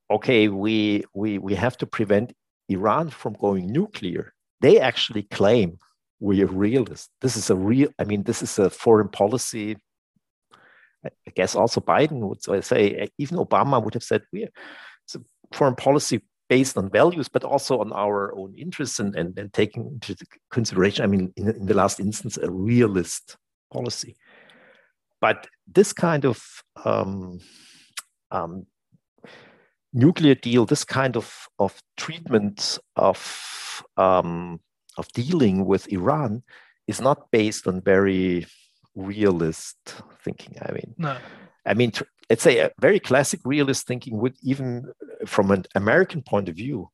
okay, 0.08 0.48
we 0.48 1.04
we 1.14 1.38
we 1.38 1.54
have 1.54 1.76
to 1.78 1.86
prevent 1.86 2.32
Iran 2.68 3.10
from 3.10 3.32
going 3.34 3.72
nuclear 3.72 4.34
they 4.64 4.80
actually 4.80 5.24
claim 5.24 5.78
we 6.20 6.42
are 6.42 6.46
realists. 6.46 7.10
This 7.20 7.36
is 7.36 7.50
a 7.50 7.54
real, 7.54 7.90
I 7.98 8.04
mean, 8.04 8.22
this 8.22 8.40
is 8.42 8.58
a 8.58 8.70
foreign 8.70 9.10
policy. 9.10 9.76
I 11.04 11.30
guess 11.34 11.54
also 11.54 11.82
Biden 11.82 12.20
would 12.20 12.64
say, 12.64 13.08
even 13.18 13.36
Obama 13.36 13.84
would 13.84 13.92
have 13.92 14.02
said, 14.02 14.22
we 14.32 14.48
it's 15.04 15.16
a 15.16 15.20
foreign 15.52 15.74
policy 15.74 16.22
based 16.48 16.76
on 16.76 16.90
values, 16.90 17.28
but 17.28 17.44
also 17.44 17.80
on 17.80 17.92
our 17.92 18.34
own 18.36 18.54
interests 18.56 19.00
and, 19.00 19.16
and, 19.16 19.38
and 19.38 19.52
taking 19.52 19.86
into 19.86 20.14
consideration, 20.50 21.04
I 21.04 21.06
mean, 21.06 21.32
in, 21.36 21.48
in 21.48 21.66
the 21.66 21.74
last 21.74 22.00
instance, 22.00 22.36
a 22.36 22.50
realist 22.50 23.36
policy. 23.72 24.16
But 25.20 25.46
this 25.66 25.92
kind 25.92 26.24
of 26.24 26.44
um, 26.84 27.40
um, 28.30 28.66
nuclear 29.92 30.34
deal, 30.34 30.66
this 30.66 30.84
kind 30.84 31.16
of, 31.16 31.48
of 31.58 31.80
treatment 31.96 32.78
of, 32.96 33.82
um, 33.96 34.60
of 34.98 35.08
dealing 35.12 35.64
with 35.64 35.90
Iran 35.90 36.42
is 36.86 37.00
not 37.00 37.30
based 37.30 37.66
on 37.66 37.80
very 37.80 38.46
realist 38.94 39.76
thinking. 40.22 40.58
I 40.60 40.72
mean, 40.72 40.94
no. 40.98 41.16
I 41.66 41.72
mean, 41.72 41.92
let's 41.92 42.02
say 42.38 42.58
a 42.58 42.70
very 42.80 43.00
classic 43.00 43.40
realist 43.44 43.86
thinking 43.86 44.18
would 44.18 44.36
even 44.42 44.84
uh, 44.86 45.26
from 45.26 45.50
an 45.50 45.64
American 45.74 46.22
point 46.22 46.48
of 46.48 46.56
view 46.56 46.88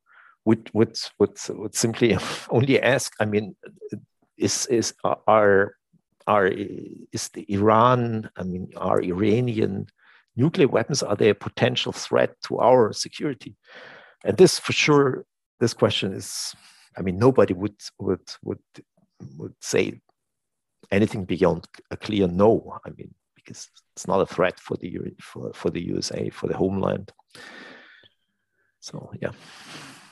would 0.44 0.70
would 0.72 0.98
would, 1.18 1.38
would 1.50 1.74
simply 1.74 2.16
only 2.50 2.80
ask, 2.82 3.12
I 3.20 3.24
mean, 3.24 3.56
uh, 3.66 3.96
is 4.36 4.66
is 4.66 4.94
uh, 5.04 5.16
are 5.26 5.74
are 6.26 6.46
is 6.46 7.28
the 7.30 7.44
Iran, 7.52 8.30
I 8.36 8.42
mean, 8.42 8.70
are 8.76 9.00
Iranian 9.02 9.86
nuclear 10.36 10.68
weapons 10.68 11.02
are 11.02 11.16
they 11.16 11.28
a 11.28 11.34
potential 11.34 11.92
threat 11.92 12.34
to 12.44 12.58
our 12.58 12.92
security? 12.92 13.56
And 14.24 14.36
this 14.36 14.58
for 14.58 14.72
sure 14.72 15.24
this 15.60 15.74
question 15.74 16.12
is 16.12 16.54
i 16.96 17.02
mean 17.02 17.18
nobody 17.18 17.54
would 17.54 17.76
would 17.98 18.26
would 18.42 18.62
would 19.36 19.54
say 19.60 20.00
anything 20.90 21.24
beyond 21.24 21.66
a 21.90 21.96
clear 21.96 22.26
no 22.26 22.78
i 22.84 22.90
mean 22.90 23.14
because 23.44 23.68
it's 23.94 24.06
not 24.06 24.20
a 24.20 24.26
threat 24.26 24.58
for 24.58 24.76
the 24.76 24.98
for, 25.20 25.52
for 25.52 25.70
the 25.70 25.80
usa 25.80 26.30
for 26.30 26.46
the 26.46 26.56
homeland 26.56 27.12
so 28.80 29.10
yeah 29.20 29.32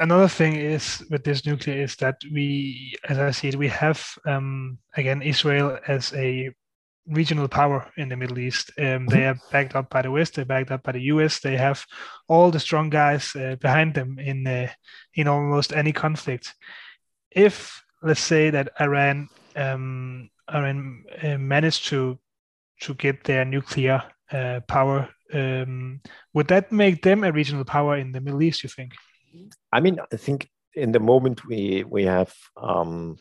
another 0.01 0.29
thing 0.29 0.55
is 0.55 1.05
with 1.11 1.25
this 1.25 1.45
nuclear 1.47 1.83
is 1.83 1.97
that 1.97 2.17
we 2.33 2.95
as 3.09 3.19
i 3.19 3.31
see 3.31 3.49
it 3.49 3.57
we 3.57 3.69
have 3.69 4.05
um, 4.27 4.79
again 4.97 5.23
israel 5.23 5.79
as 5.87 6.12
a 6.14 6.51
regional 7.09 7.49
power 7.49 7.91
in 7.97 8.09
the 8.09 8.17
Middle 8.17 8.38
East. 8.38 8.71
Um, 8.79 9.07
they 9.07 9.21
mm-hmm. 9.21 9.38
are 9.38 9.41
backed 9.51 9.75
up 9.75 9.91
by 9.91 10.03
the 10.03 10.11
West. 10.11 10.35
They're 10.35 10.45
backed 10.45 10.71
up 10.71 10.83
by 10.83 10.93
the 10.93 11.03
US. 11.03 11.41
They 11.41 11.57
have 11.57 11.85
all 12.29 12.51
the 12.51 12.61
strong 12.61 12.91
guys 12.91 13.35
uh, 13.35 13.57
behind 13.61 13.95
them 13.95 14.19
in 14.19 14.47
uh, 14.47 14.69
in 15.14 15.29
almost 15.29 15.73
any 15.73 15.93
conflict. 15.93 16.55
If 17.31 17.83
let's 18.03 18.21
say 18.21 18.51
that 18.51 18.71
Iran 18.81 19.29
um, 19.57 20.31
Iran 20.53 21.05
uh, 21.23 21.38
managed 21.38 21.88
to 21.88 22.19
to 22.81 22.95
get 22.95 23.25
their 23.25 23.45
nuclear 23.45 24.03
uh, 24.33 24.61
power, 24.69 25.09
um, 25.33 26.01
would 26.35 26.49
that 26.49 26.73
make 26.73 27.03
them 27.03 27.25
a 27.25 27.33
regional 27.33 27.64
power 27.64 27.97
in 27.97 28.12
the 28.12 28.21
Middle 28.21 28.43
East? 28.43 28.62
You 28.62 28.69
think? 28.69 28.93
I 29.73 29.81
mean, 29.81 29.99
I 30.12 30.17
think 30.17 30.49
in 30.75 30.93
the 30.93 31.01
moment 31.01 31.47
we 31.47 31.85
we 31.88 32.05
have 32.05 32.35
um, 32.57 33.19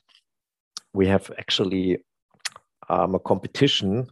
we 0.94 1.08
have 1.08 1.32
actually 1.38 2.00
um, 2.90 3.16
a 3.16 3.20
competition 3.20 4.08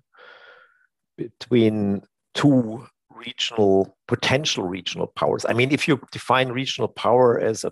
between 1.17 2.01
two 2.33 2.85
regional 3.09 3.97
potential 4.07 4.65
regional 4.65 5.07
powers. 5.07 5.45
I 5.47 5.53
mean, 5.53 5.71
if 5.71 5.87
you 5.87 5.99
define 6.11 6.49
regional 6.49 6.89
power 6.89 7.39
as 7.39 7.63
a 7.63 7.71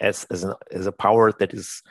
as 0.00 0.24
as, 0.30 0.44
an, 0.44 0.54
as 0.70 0.86
a 0.86 0.92
power 0.92 1.32
that 1.32 1.52
is 1.52 1.82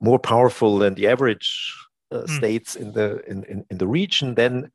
more 0.00 0.18
powerful 0.18 0.78
than 0.78 0.94
the 0.94 1.08
average 1.08 1.74
uh, 2.10 2.22
mm. 2.22 2.28
states 2.28 2.76
in 2.76 2.92
the 2.92 3.22
in, 3.28 3.44
in, 3.44 3.64
in, 3.70 3.78
the 3.78 3.86
region, 3.86 4.34
then 4.34 4.70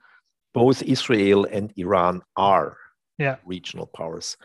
both 0.54 0.84
Israel 0.84 1.46
and 1.46 1.74
Iran 1.78 2.22
are 2.36 2.78
yeah. 3.17 3.38
regional 3.46 3.88
powers. 3.88 4.38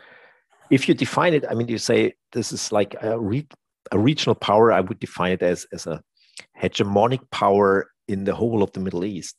If 0.69 0.87
you 0.87 0.93
define 0.93 1.33
it, 1.33 1.45
I 1.49 1.53
mean, 1.53 1.67
you 1.67 1.77
say 1.77 2.13
this 2.31 2.51
is 2.51 2.71
like 2.71 2.95
a, 3.01 3.19
re, 3.19 3.47
a 3.91 3.97
regional 3.97 4.35
power. 4.35 4.71
I 4.71 4.81
would 4.81 4.99
define 4.99 5.33
it 5.33 5.43
as 5.43 5.65
as 5.71 5.87
a 5.87 6.01
hegemonic 6.61 7.21
power 7.31 7.91
in 8.07 8.23
the 8.23 8.35
whole 8.35 8.63
of 8.63 8.71
the 8.73 8.79
Middle 8.79 9.05
East, 9.05 9.35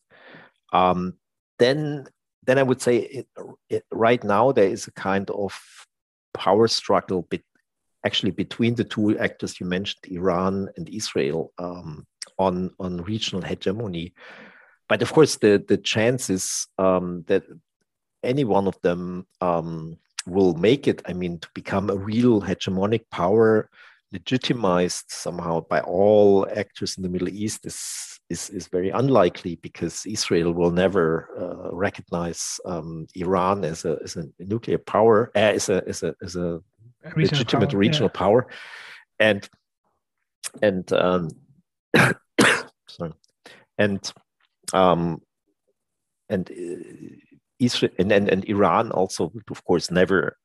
um, 0.73 1.15
then 1.59 2.07
then 2.47 2.59
I 2.59 2.63
would 2.63 2.81
say 2.81 2.97
it, 2.99 3.27
it, 3.69 3.85
right 3.93 4.23
now 4.25 4.53
there 4.53 4.69
is 4.69 4.87
a 4.87 4.93
kind 4.93 5.29
of 5.31 5.53
power 6.33 6.69
struggle 6.69 7.23
bit, 7.23 7.45
actually 8.05 8.31
between 8.31 8.75
the 8.75 8.85
two 8.85 9.19
actors 9.19 9.61
you 9.61 9.67
mentioned, 9.67 10.01
Iran 10.11 10.69
and 10.77 10.89
Israel, 10.89 11.53
um, 11.59 12.07
on 12.47 12.71
on 12.79 13.03
regional 13.13 13.43
hegemony. 13.43 14.15
But 14.89 15.03
of 15.03 15.13
course, 15.13 15.37
the 15.37 15.53
the 15.71 15.77
chances 15.77 16.67
um, 16.79 17.25
that 17.29 17.45
any 18.23 18.45
one 18.45 18.67
of 18.67 18.81
them 18.83 19.27
um, 19.41 19.99
will 20.27 20.55
make 20.55 20.89
it, 20.89 21.03
I 21.07 21.13
mean, 21.13 21.39
to 21.39 21.49
become 21.55 21.91
a 21.91 21.97
real 21.97 22.41
hegemonic 22.43 23.05
power 23.11 23.71
legitimized 24.13 25.05
somehow 25.09 25.61
by 25.61 25.81
all 25.81 26.47
actors 26.57 26.97
in 26.97 27.03
the 27.03 27.09
Middle 27.09 27.29
East 27.29 27.67
is 27.67 27.79
is, 28.29 28.51
is 28.51 28.69
very 28.69 28.91
unlikely 28.91 29.57
because 29.57 30.07
Israel 30.07 30.53
will 30.53 30.71
never 30.71 31.29
uh, 31.37 31.75
recognize 31.75 32.61
um, 32.65 33.07
Iran 33.17 33.65
as 33.65 33.85
a, 33.85 33.99
as 34.05 34.17
a 34.17 34.25
nuclear 34.39 34.79
power, 34.79 35.31
uh, 35.35 35.53
as 35.59 35.69
a 35.69 35.83
as 35.87 36.03
a 36.03 36.15
as 36.23 36.37
a 36.37 36.61
regional 37.17 37.41
legitimate 37.41 37.71
power, 37.71 37.79
regional 37.79 38.11
yeah. 38.15 38.19
power, 38.19 38.47
and 39.19 39.49
and 40.63 40.93
um, 40.93 41.29
sorry, 42.97 43.13
and 43.79 44.13
um, 44.73 45.23
and 46.29 46.51
uh, 46.51 47.17
Israel 47.59 47.93
and, 47.99 48.13
and 48.13 48.29
and 48.29 48.45
Iran 48.45 48.91
also 48.91 49.31
would 49.35 49.51
of 49.51 49.65
course 49.65 49.91
never 49.91 50.37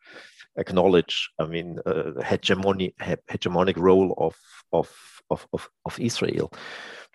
acknowledge, 0.58 1.30
I 1.40 1.46
mean, 1.46 1.80
uh, 1.86 2.22
hegemony, 2.22 2.94
hegemonic 3.30 3.78
role 3.78 4.14
of, 4.18 4.36
of, 4.72 4.90
of, 5.30 5.48
of, 5.54 5.70
of 5.86 6.00
Israel. 6.00 6.52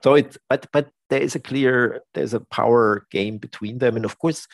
So 0.02 0.14
it, 0.14 0.36
but, 0.48 0.66
but 0.72 0.90
there 1.08 1.22
is 1.22 1.34
a 1.34 1.40
clear, 1.40 2.02
there's 2.14 2.34
a 2.34 2.40
power 2.40 3.06
game 3.10 3.38
between 3.38 3.78
them. 3.78 3.96
And 3.96 4.04
of 4.04 4.18
course, 4.18 4.46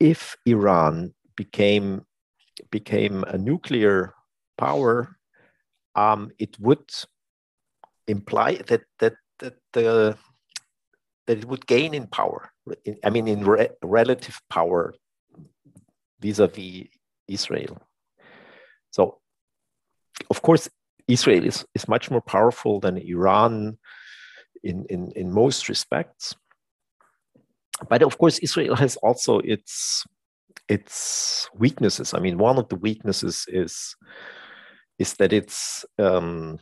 if 0.00 0.36
Iran 0.44 1.14
became, 1.36 2.04
became 2.70 3.24
a 3.24 3.38
nuclear 3.38 4.14
power, 4.58 5.16
um, 5.94 6.30
it 6.38 6.58
would 6.60 6.90
imply 8.06 8.56
that, 8.66 8.82
that, 8.98 9.14
that 9.38 9.54
the, 9.72 10.16
that 11.26 11.38
it 11.38 11.44
would 11.44 11.66
gain 11.66 11.94
in 11.94 12.06
power. 12.06 12.50
I 13.04 13.10
mean, 13.10 13.28
in 13.28 13.44
re 13.44 13.68
relative 13.82 14.40
power 14.48 14.94
vis-a-vis 16.20 16.56
-vis 16.56 16.90
Israel. 17.28 17.76
So, 18.90 19.20
of 20.30 20.40
course, 20.42 20.68
Israel 21.08 21.44
is, 21.44 21.64
is 21.74 21.88
much 21.88 22.10
more 22.10 22.22
powerful 22.22 22.80
than 22.80 22.96
Iran 22.96 23.78
in, 24.62 24.86
in, 24.88 25.12
in 25.12 25.32
most 25.32 25.68
respects. 25.68 26.34
But 27.88 28.02
of 28.02 28.16
course, 28.18 28.38
Israel 28.38 28.76
has 28.76 28.96
also 28.96 29.38
its 29.40 30.04
its 30.68 31.48
weaknesses. 31.54 32.14
I 32.14 32.18
mean, 32.18 32.38
one 32.38 32.58
of 32.58 32.68
the 32.68 32.76
weaknesses 32.76 33.44
is 33.48 33.94
is 34.98 35.14
that 35.14 35.32
it's 35.32 35.84
um, 35.98 36.58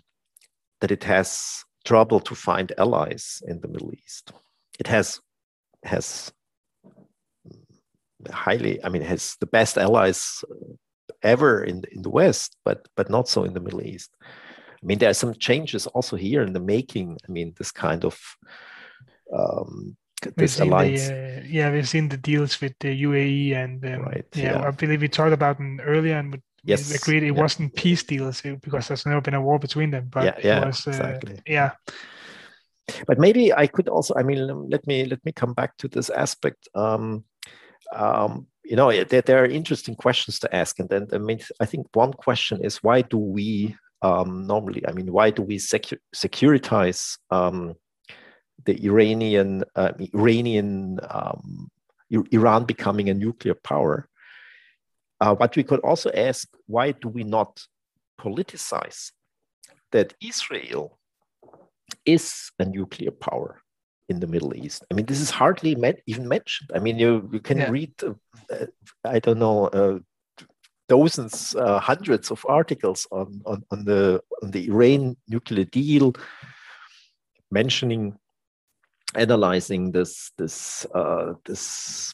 that 0.81 0.91
it 0.91 1.05
has 1.05 1.65
trouble 1.85 2.21
to 2.21 2.35
find 2.35 2.73
allies 2.79 3.43
in 3.47 3.61
the 3.61 3.69
Middle 3.69 3.93
East. 3.93 4.33
It 4.79 4.87
has 4.87 5.21
has 5.85 6.33
highly, 8.31 8.83
I 8.83 8.89
mean, 8.89 9.03
has 9.03 9.37
the 9.41 9.47
best 9.47 9.77
allies 9.77 10.43
ever 11.23 11.63
in 11.63 11.83
the, 11.83 11.95
in 11.95 12.03
the 12.03 12.11
West, 12.11 12.57
but 12.65 12.89
but 12.97 13.11
not 13.11 13.29
so 13.29 13.45
in 13.45 13.55
the 13.55 13.61
Middle 13.61 13.83
East. 13.83 14.11
I 14.21 14.87
mean, 14.87 14.99
there 14.99 15.11
are 15.11 15.15
some 15.15 15.35
changes 15.35 15.87
also 15.89 16.17
here 16.17 16.43
in 16.43 16.53
the 16.53 16.61
making. 16.61 17.19
I 17.27 17.33
mean, 17.33 17.55
this 17.57 17.73
kind 17.73 18.05
of 18.05 18.19
um, 19.33 19.97
this 20.37 20.61
alliance. 20.61 21.09
The, 21.09 21.39
uh, 21.39 21.43
yeah, 21.47 21.73
we've 21.73 21.89
seen 21.89 22.09
the 22.09 22.17
deals 22.17 22.61
with 22.61 22.75
the 22.81 23.03
UAE 23.03 23.55
and 23.55 23.85
um, 23.85 24.03
right, 24.03 24.27
yeah, 24.35 24.61
yeah, 24.61 24.67
I 24.67 24.71
believe 24.71 25.01
we 25.01 25.09
talked 25.09 25.33
about 25.33 25.59
them 25.59 25.81
earlier 25.81 26.17
and 26.17 26.41
yes, 26.65 26.95
agreed 26.95 27.23
it 27.23 27.35
yeah. 27.35 27.43
wasn't 27.43 27.75
peace 27.75 28.03
deals 28.03 28.43
because 28.43 28.89
there's 28.89 29.07
never 29.07 29.21
been 29.21 29.35
a 29.35 29.41
war 29.41 29.59
between 29.59 29.91
them. 29.91 30.09
But 30.11 30.25
yeah, 30.25 30.37
yeah, 30.43 30.67
was, 30.67 30.87
uh, 30.87 30.91
exactly. 30.91 31.41
Yeah. 31.47 31.73
But 33.07 33.19
maybe 33.19 33.53
I 33.53 33.67
could 33.67 33.89
also. 33.89 34.15
I 34.17 34.23
mean, 34.23 34.69
let 34.69 34.87
me 34.87 35.05
let 35.07 35.25
me 35.25 35.33
come 35.33 35.55
back 35.55 35.77
to 35.79 35.89
this 35.89 36.11
aspect. 36.11 36.69
Um, 36.75 37.25
um, 37.95 38.47
you 38.65 38.77
know, 38.77 38.91
there, 39.05 39.23
there 39.23 39.43
are 39.43 39.47
interesting 39.47 39.95
questions 39.95 40.39
to 40.41 40.55
ask, 40.55 40.79
and 40.79 40.89
then 40.89 41.09
I 41.13 41.19
mean, 41.19 41.41
I 41.61 41.67
think 41.67 41.87
one 41.95 42.13
question 42.13 42.65
is 42.65 42.83
why 42.83 43.03
do 43.03 43.17
we 43.19 43.77
um, 44.03 44.47
normally? 44.47 44.87
I 44.87 44.93
mean, 44.93 45.13
why 45.13 45.31
do 45.31 45.43
we 45.43 45.57
secu- 45.57 45.99
securitize 46.15 47.19
um, 47.31 47.75
the 48.65 48.85
Iranian 48.85 49.65
uh, 49.75 49.93
Iranian 50.13 51.01
um, 51.09 51.71
Iran 52.11 52.65
becoming 52.65 53.09
a 53.09 53.15
nuclear 53.15 53.55
power? 53.55 54.09
Uh, 55.25 55.35
but 55.35 55.57
we 55.57 55.63
could 55.63 55.81
also 55.81 56.11
ask, 56.13 56.47
why 56.67 56.93
do 56.93 57.09
we 57.09 57.25
not 57.25 57.63
politicize 58.21 59.11
that 59.91 60.13
Israel 60.21 60.99
is 62.05 62.51
a 62.59 62.67
nuclear 62.67 63.11
power 63.11 63.63
in 64.11 64.21
the 64.21 64.27
Middle 64.27 64.55
East? 64.55 64.85
I 64.91 64.95
mean, 64.95 65.07
this 65.07 65.23
is 65.23 65.31
hardly 65.31 65.77
met, 65.77 66.03
even 66.07 66.29
mentioned. 66.29 66.73
I 66.75 66.79
mean, 66.79 66.99
you, 66.99 67.27
you 67.33 67.41
can 67.41 67.57
yeah. 67.57 67.71
read, 67.71 67.95
uh, 68.05 68.67
I 69.03 69.19
don't 69.19 69.39
know, 69.39 69.69
uh, 69.69 69.99
dozens, 70.91 71.57
uh, 71.57 71.81
hundreds 71.81 72.31
of 72.31 72.45
articles 72.47 73.07
on, 73.11 73.41
on, 73.47 73.65
on, 73.71 73.87
the, 73.87 74.23
on 74.43 74.51
the 74.51 74.67
Iran 74.67 75.17
nuclear 75.27 75.65
deal, 75.65 76.13
mentioning, 77.51 78.19
analyzing 79.15 79.91
this, 79.93 80.33
this, 80.37 80.85
uh, 80.95 81.33
this 81.47 82.13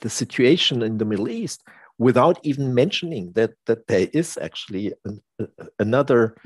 the 0.00 0.10
situation 0.10 0.82
in 0.82 0.98
the 0.98 1.04
Middle 1.04 1.28
East 1.28 1.62
without 1.98 2.38
even 2.42 2.74
mentioning 2.74 3.32
that 3.32 3.52
that 3.66 3.86
there 3.86 4.08
is 4.12 4.38
actually 4.40 4.92
an, 5.04 5.22
another 5.78 6.36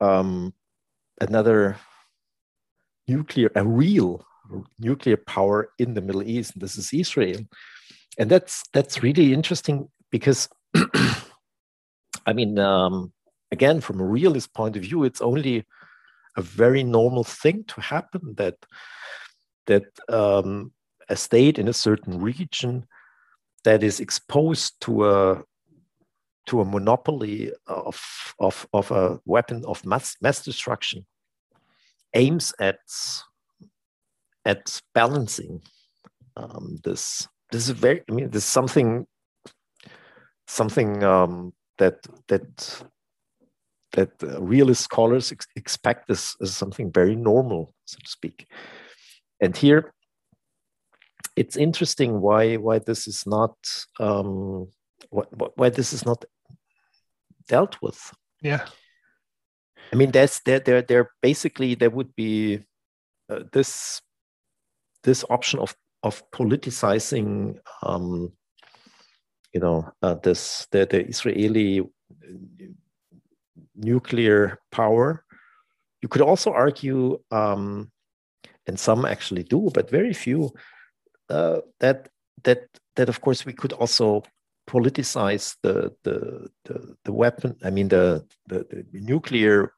um, 0.00 0.54
another 1.20 1.76
nuclear 3.06 3.50
a 3.54 3.64
real 3.64 4.24
nuclear 4.78 5.16
power 5.16 5.70
in 5.78 5.94
the 5.94 6.00
Middle 6.00 6.22
East. 6.22 6.54
And 6.54 6.62
this 6.62 6.76
is 6.76 6.92
Israel, 6.92 7.40
and 8.18 8.30
that's 8.30 8.64
that's 8.72 9.02
really 9.02 9.32
interesting 9.32 9.88
because 10.10 10.48
I 12.26 12.32
mean 12.32 12.58
um, 12.58 13.12
again 13.50 13.80
from 13.80 14.00
a 14.00 14.06
realist 14.06 14.54
point 14.54 14.76
of 14.76 14.82
view, 14.82 15.04
it's 15.04 15.20
only 15.20 15.66
a 16.36 16.42
very 16.42 16.82
normal 16.82 17.24
thing 17.24 17.64
to 17.68 17.80
happen 17.80 18.34
that 18.36 18.56
that 19.66 19.84
um, 20.08 20.72
a 21.08 21.16
state 21.16 21.58
in 21.58 21.68
a 21.68 21.72
certain 21.72 22.20
region 22.20 22.86
that 23.64 23.82
is 23.82 24.00
exposed 24.00 24.80
to 24.82 25.08
a 25.08 25.42
to 26.46 26.60
a 26.60 26.64
monopoly 26.64 27.52
of, 27.66 28.34
of, 28.40 28.66
of 28.72 28.90
a 28.90 29.20
weapon 29.24 29.64
of 29.64 29.84
mass, 29.86 30.16
mass 30.20 30.42
destruction 30.44 31.06
aims 32.14 32.52
at 32.58 32.80
at 34.44 34.80
balancing 34.92 35.62
um, 36.36 36.80
this. 36.82 37.28
This 37.52 37.68
is 37.68 37.70
very 37.70 38.02
i 38.08 38.12
mean 38.12 38.30
this 38.30 38.44
is 38.44 38.50
something 38.50 39.06
something 40.46 41.04
um, 41.04 41.52
that 41.78 41.98
that 42.28 42.82
that 43.92 44.10
realist 44.40 44.82
scholars 44.82 45.30
ex 45.32 45.46
expect 45.54 46.08
this 46.08 46.34
as 46.40 46.56
something 46.56 46.90
very 46.90 47.14
normal 47.14 47.74
so 47.84 47.98
to 48.02 48.10
speak. 48.10 48.46
And 49.40 49.56
here 49.56 49.92
it's 51.36 51.56
interesting 51.56 52.20
why 52.20 52.56
why 52.56 52.78
this 52.78 53.06
is 53.06 53.26
not 53.26 53.54
um, 54.00 54.68
why, 55.10 55.24
why 55.56 55.70
this 55.70 55.92
is 55.92 56.04
not 56.04 56.24
dealt 57.48 57.76
with. 57.82 58.12
Yeah, 58.42 58.66
I 59.92 59.96
mean 59.96 60.10
that's 60.10 60.40
there 60.40 60.60
there 60.60 60.82
there 60.82 61.10
basically 61.22 61.74
there 61.74 61.90
would 61.90 62.14
be 62.14 62.64
uh, 63.30 63.40
this 63.52 64.00
this 65.04 65.24
option 65.30 65.58
of 65.60 65.74
of 66.02 66.22
politicizing 66.30 67.58
um, 67.82 68.32
you 69.52 69.60
know 69.60 69.90
uh, 70.02 70.14
this 70.14 70.66
the, 70.70 70.86
the 70.86 71.06
Israeli 71.06 71.80
uh, 71.80 71.84
nuclear 73.74 74.58
power. 74.70 75.24
You 76.02 76.08
could 76.08 76.22
also 76.22 76.50
argue, 76.50 77.20
um, 77.30 77.92
and 78.66 78.78
some 78.78 79.04
actually 79.04 79.44
do, 79.44 79.70
but 79.72 79.88
very 79.88 80.12
few, 80.12 80.50
uh, 81.32 81.60
that 81.80 82.08
that 82.44 82.68
that 82.96 83.08
of 83.08 83.20
course 83.20 83.46
we 83.46 83.52
could 83.52 83.72
also 83.72 84.22
politicize 84.68 85.56
the 85.62 85.92
the 86.04 86.48
the, 86.64 86.96
the 87.04 87.12
weapon. 87.12 87.56
I 87.64 87.70
mean 87.70 87.88
the, 87.88 88.24
the, 88.46 88.66
the 88.70 89.00
nuclear 89.00 89.72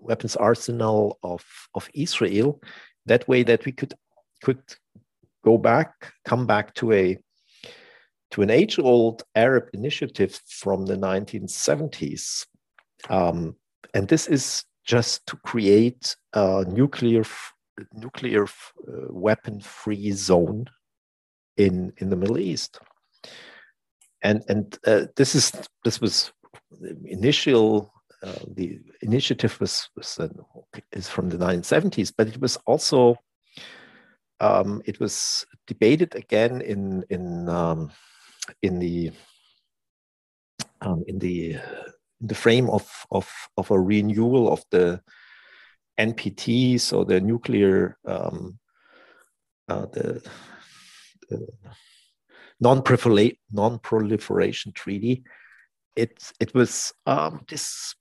weapons 0.00 0.36
arsenal 0.36 1.18
of 1.22 1.44
of 1.74 1.88
Israel. 1.94 2.60
That 3.06 3.28
way 3.28 3.42
that 3.44 3.64
we 3.64 3.72
could 3.72 3.94
could 4.42 4.62
go 5.44 5.58
back, 5.58 6.12
come 6.24 6.46
back 6.46 6.74
to 6.74 6.92
a 6.92 7.18
to 8.30 8.42
an 8.42 8.50
age-old 8.50 9.22
Arab 9.36 9.68
initiative 9.74 10.40
from 10.48 10.86
the 10.86 10.96
1970s, 10.96 12.46
um, 13.08 13.54
and 13.94 14.08
this 14.08 14.26
is 14.26 14.64
just 14.84 15.24
to 15.26 15.36
create 15.36 16.16
a 16.32 16.64
nuclear 16.66 17.22
nuclear 17.92 18.44
uh, 18.44 19.08
weapon 19.10 19.60
free 19.60 20.12
zone 20.12 20.66
in 21.56 21.92
in 21.98 22.10
the 22.10 22.16
Middle 22.16 22.38
East. 22.38 22.78
And 24.22 24.42
and 24.48 24.78
uh, 24.86 25.06
this 25.16 25.34
is 25.34 25.52
this 25.84 26.00
was 26.00 26.32
initial 27.04 27.92
uh, 28.24 28.38
the 28.56 28.80
initiative 29.02 29.60
was, 29.60 29.90
was 29.96 30.18
uh, 30.18 30.28
is 30.92 31.08
from 31.08 31.28
the 31.28 31.36
1970s, 31.36 32.10
but 32.16 32.26
it 32.26 32.40
was 32.40 32.56
also 32.64 33.16
um, 34.40 34.80
it 34.86 34.98
was 34.98 35.44
debated 35.66 36.14
again 36.14 36.62
in 36.62 37.04
in 37.10 37.48
um, 37.48 37.90
in 38.62 38.78
the 38.78 39.12
um, 40.80 41.04
in 41.06 41.18
the 41.18 41.52
in 42.20 42.26
the 42.26 42.34
frame 42.34 42.70
of 42.70 42.88
of 43.10 43.30
of 43.58 43.70
a 43.70 43.78
renewal 43.78 44.50
of 44.50 44.64
the 44.70 45.00
NPT, 45.98 46.80
so 46.80 47.04
the 47.04 47.20
nuclear, 47.20 47.98
um, 48.06 48.58
uh, 49.68 49.86
the, 49.92 50.22
the 51.28 51.46
non-proliferation, 52.60 53.36
non-proliferation 53.52 54.72
treaty, 54.72 55.24
it 55.96 56.32
it 56.40 56.54
was 56.54 56.92
um, 57.06 57.44
this. 57.48 57.94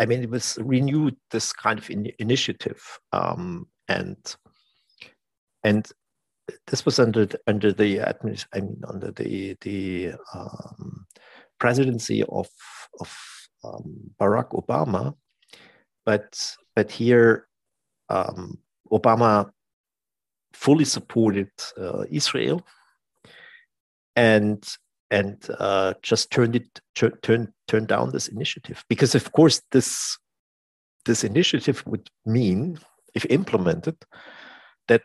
I 0.00 0.06
mean, 0.06 0.22
it 0.24 0.30
was 0.30 0.58
renewed 0.60 1.16
this 1.30 1.52
kind 1.52 1.78
of 1.78 1.88
in, 1.88 2.10
initiative, 2.18 2.82
um, 3.12 3.68
and 3.88 4.16
and 5.62 5.86
this 6.66 6.84
was 6.84 6.98
under 6.98 7.26
the, 7.26 7.38
under 7.46 7.72
the 7.72 7.98
administ- 7.98 8.46
I 8.52 8.60
mean, 8.60 8.82
under 8.88 9.12
the 9.12 9.56
the 9.60 10.12
um, 10.34 11.06
presidency 11.58 12.24
of 12.24 12.48
of 13.00 13.16
um, 13.62 14.10
Barack 14.20 14.50
Obama, 14.50 15.14
but 16.04 16.56
but 16.74 16.90
here 16.90 17.46
um, 18.08 18.58
Obama 18.90 19.50
fully 20.52 20.84
supported 20.84 21.50
uh, 21.78 22.04
Israel 22.10 22.64
and 24.16 24.64
and 25.10 25.46
uh, 25.58 25.94
just 26.02 26.30
turned 26.30 26.56
it 26.56 26.80
turned 26.94 27.48
turned 27.68 27.88
down 27.88 28.10
this 28.10 28.28
initiative. 28.28 28.84
Because 28.88 29.14
of 29.14 29.32
course 29.32 29.62
this 29.70 30.18
this 31.06 31.24
initiative 31.24 31.82
would 31.86 32.08
mean 32.24 32.78
if 33.14 33.26
implemented 33.30 33.96
that 34.88 35.02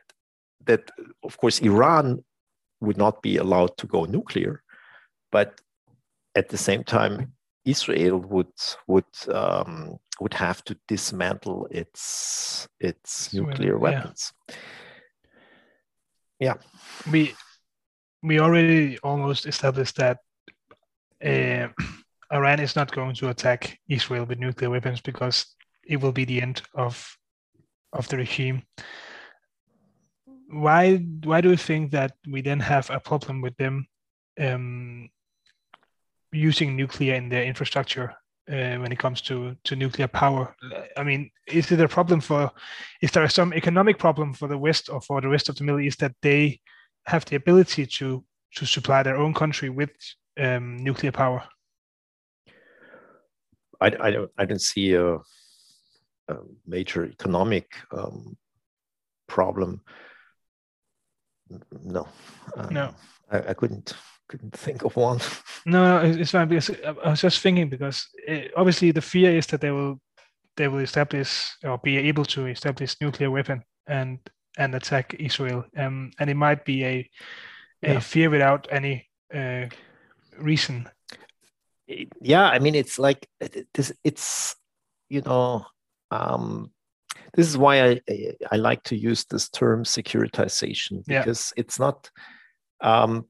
that 0.65 0.91
of 1.23 1.37
course 1.37 1.59
Iran 1.59 2.23
would 2.81 2.97
not 2.97 3.21
be 3.21 3.37
allowed 3.37 3.77
to 3.77 3.87
go 3.87 4.05
nuclear. 4.05 4.63
But 5.31 5.59
at 6.35 6.49
the 6.49 6.57
same 6.57 6.83
time 6.83 7.33
Israel 7.65 8.19
would 8.19 8.53
would 8.87 9.13
um, 9.31 9.99
would 10.19 10.33
have 10.33 10.63
to 10.65 10.77
dismantle 10.87 11.67
its 11.71 12.67
its 12.79 13.33
nuclear 13.33 13.77
weapons. 13.77 14.33
Yeah. 14.47 14.55
yeah. 16.39 17.11
we 17.11 17.33
we 18.23 18.39
already 18.39 18.97
almost 18.99 19.45
established 19.45 19.95
that 19.97 20.17
uh, 21.23 21.67
Iran 22.31 22.59
is 22.59 22.75
not 22.75 22.91
going 22.91 23.15
to 23.15 23.29
attack 23.29 23.79
Israel 23.87 24.25
with 24.25 24.39
nuclear 24.39 24.69
weapons 24.69 25.01
because 25.01 25.55
it 25.83 26.01
will 26.01 26.11
be 26.11 26.25
the 26.25 26.41
end 26.41 26.61
of 26.75 27.17
of 27.93 28.07
the 28.07 28.17
regime. 28.17 28.63
Why 30.51 30.97
why 31.23 31.41
do 31.41 31.49
you 31.49 31.57
think 31.57 31.91
that 31.91 32.13
we 32.27 32.41
then 32.41 32.59
have 32.59 32.89
a 32.89 32.99
problem 32.99 33.41
with 33.41 33.55
them 33.57 33.87
um, 34.39 35.09
using 36.31 36.75
nuclear 36.75 37.15
in 37.15 37.29
their 37.29 37.43
infrastructure 37.43 38.15
uh, 38.49 38.77
when 38.77 38.91
it 38.91 38.99
comes 38.99 39.21
to 39.21 39.55
to 39.63 39.75
nuclear 39.75 40.07
power? 40.07 40.55
I 40.97 41.03
mean, 41.03 41.29
is 41.47 41.71
it 41.71 41.79
a 41.81 41.87
problem 41.87 42.21
for? 42.21 42.51
Is 43.01 43.11
there 43.11 43.27
some 43.29 43.53
economic 43.53 43.97
problem 43.97 44.33
for 44.33 44.47
the 44.47 44.57
West 44.57 44.89
or 44.89 45.01
for 45.01 45.21
the 45.21 45.29
rest 45.29 45.49
of 45.49 45.55
the 45.55 45.63
Middle 45.63 45.81
East 45.81 45.99
that 45.99 46.15
they 46.21 46.59
have 47.05 47.25
the 47.25 47.35
ability 47.35 47.85
to 47.85 48.23
to 48.55 48.65
supply 48.65 49.03
their 49.03 49.17
own 49.17 49.33
country 49.33 49.69
with 49.69 49.91
um, 50.39 50.77
nuclear 50.77 51.11
power? 51.11 51.43
I, 53.81 53.87
I 53.99 54.11
don't 54.11 54.31
I 54.37 54.45
don't 54.45 54.61
see 54.61 54.93
a, 54.93 55.15
a 55.15 56.35
major 56.65 57.05
economic 57.05 57.67
um, 57.91 58.37
problem. 59.27 59.81
No, 61.83 62.07
um, 62.57 62.73
no, 62.73 62.93
I, 63.31 63.49
I, 63.49 63.53
couldn't 63.55 63.95
couldn't 64.29 64.55
think 64.55 64.85
of 64.85 64.95
one. 64.95 65.19
No, 65.65 66.01
no, 66.01 66.09
it's 66.09 66.31
fine 66.31 66.47
because 66.47 66.71
I 67.03 67.09
was 67.09 67.21
just 67.21 67.41
thinking 67.41 67.67
because 67.69 68.07
it, 68.25 68.53
obviously 68.55 68.91
the 68.91 69.01
fear 69.01 69.35
is 69.37 69.45
that 69.47 69.59
they 69.59 69.71
will 69.71 69.99
they 70.55 70.69
will 70.69 70.79
establish 70.79 71.51
or 71.63 71.77
be 71.79 71.97
able 71.97 72.23
to 72.25 72.47
establish 72.47 72.95
nuclear 73.01 73.29
weapon 73.29 73.61
and 73.87 74.19
and 74.57 74.73
attack 74.73 75.15
Israel. 75.19 75.65
Um, 75.75 76.11
and 76.17 76.29
it 76.29 76.35
might 76.35 76.63
be 76.63 76.85
a 76.85 77.09
a 77.83 77.93
yeah. 77.93 77.99
fear 77.99 78.29
without 78.29 78.67
any 78.71 79.09
uh, 79.33 79.65
reason. 80.37 80.89
Yeah, 82.21 82.47
I 82.47 82.59
mean, 82.59 82.75
it's 82.75 82.97
like 82.99 83.27
this. 83.73 83.91
It's 84.03 84.55
you 85.09 85.21
know, 85.21 85.65
um, 86.11 86.71
this 87.33 87.47
is 87.47 87.57
why 87.57 87.81
I 87.81 88.01
I 88.51 88.55
like 88.55 88.83
to 88.83 88.95
use 88.95 89.25
this 89.25 89.49
term 89.49 89.83
securitization 89.83 91.05
because 91.05 91.51
yeah. 91.55 91.61
it's 91.61 91.79
not. 91.79 92.09
Um, 92.81 93.25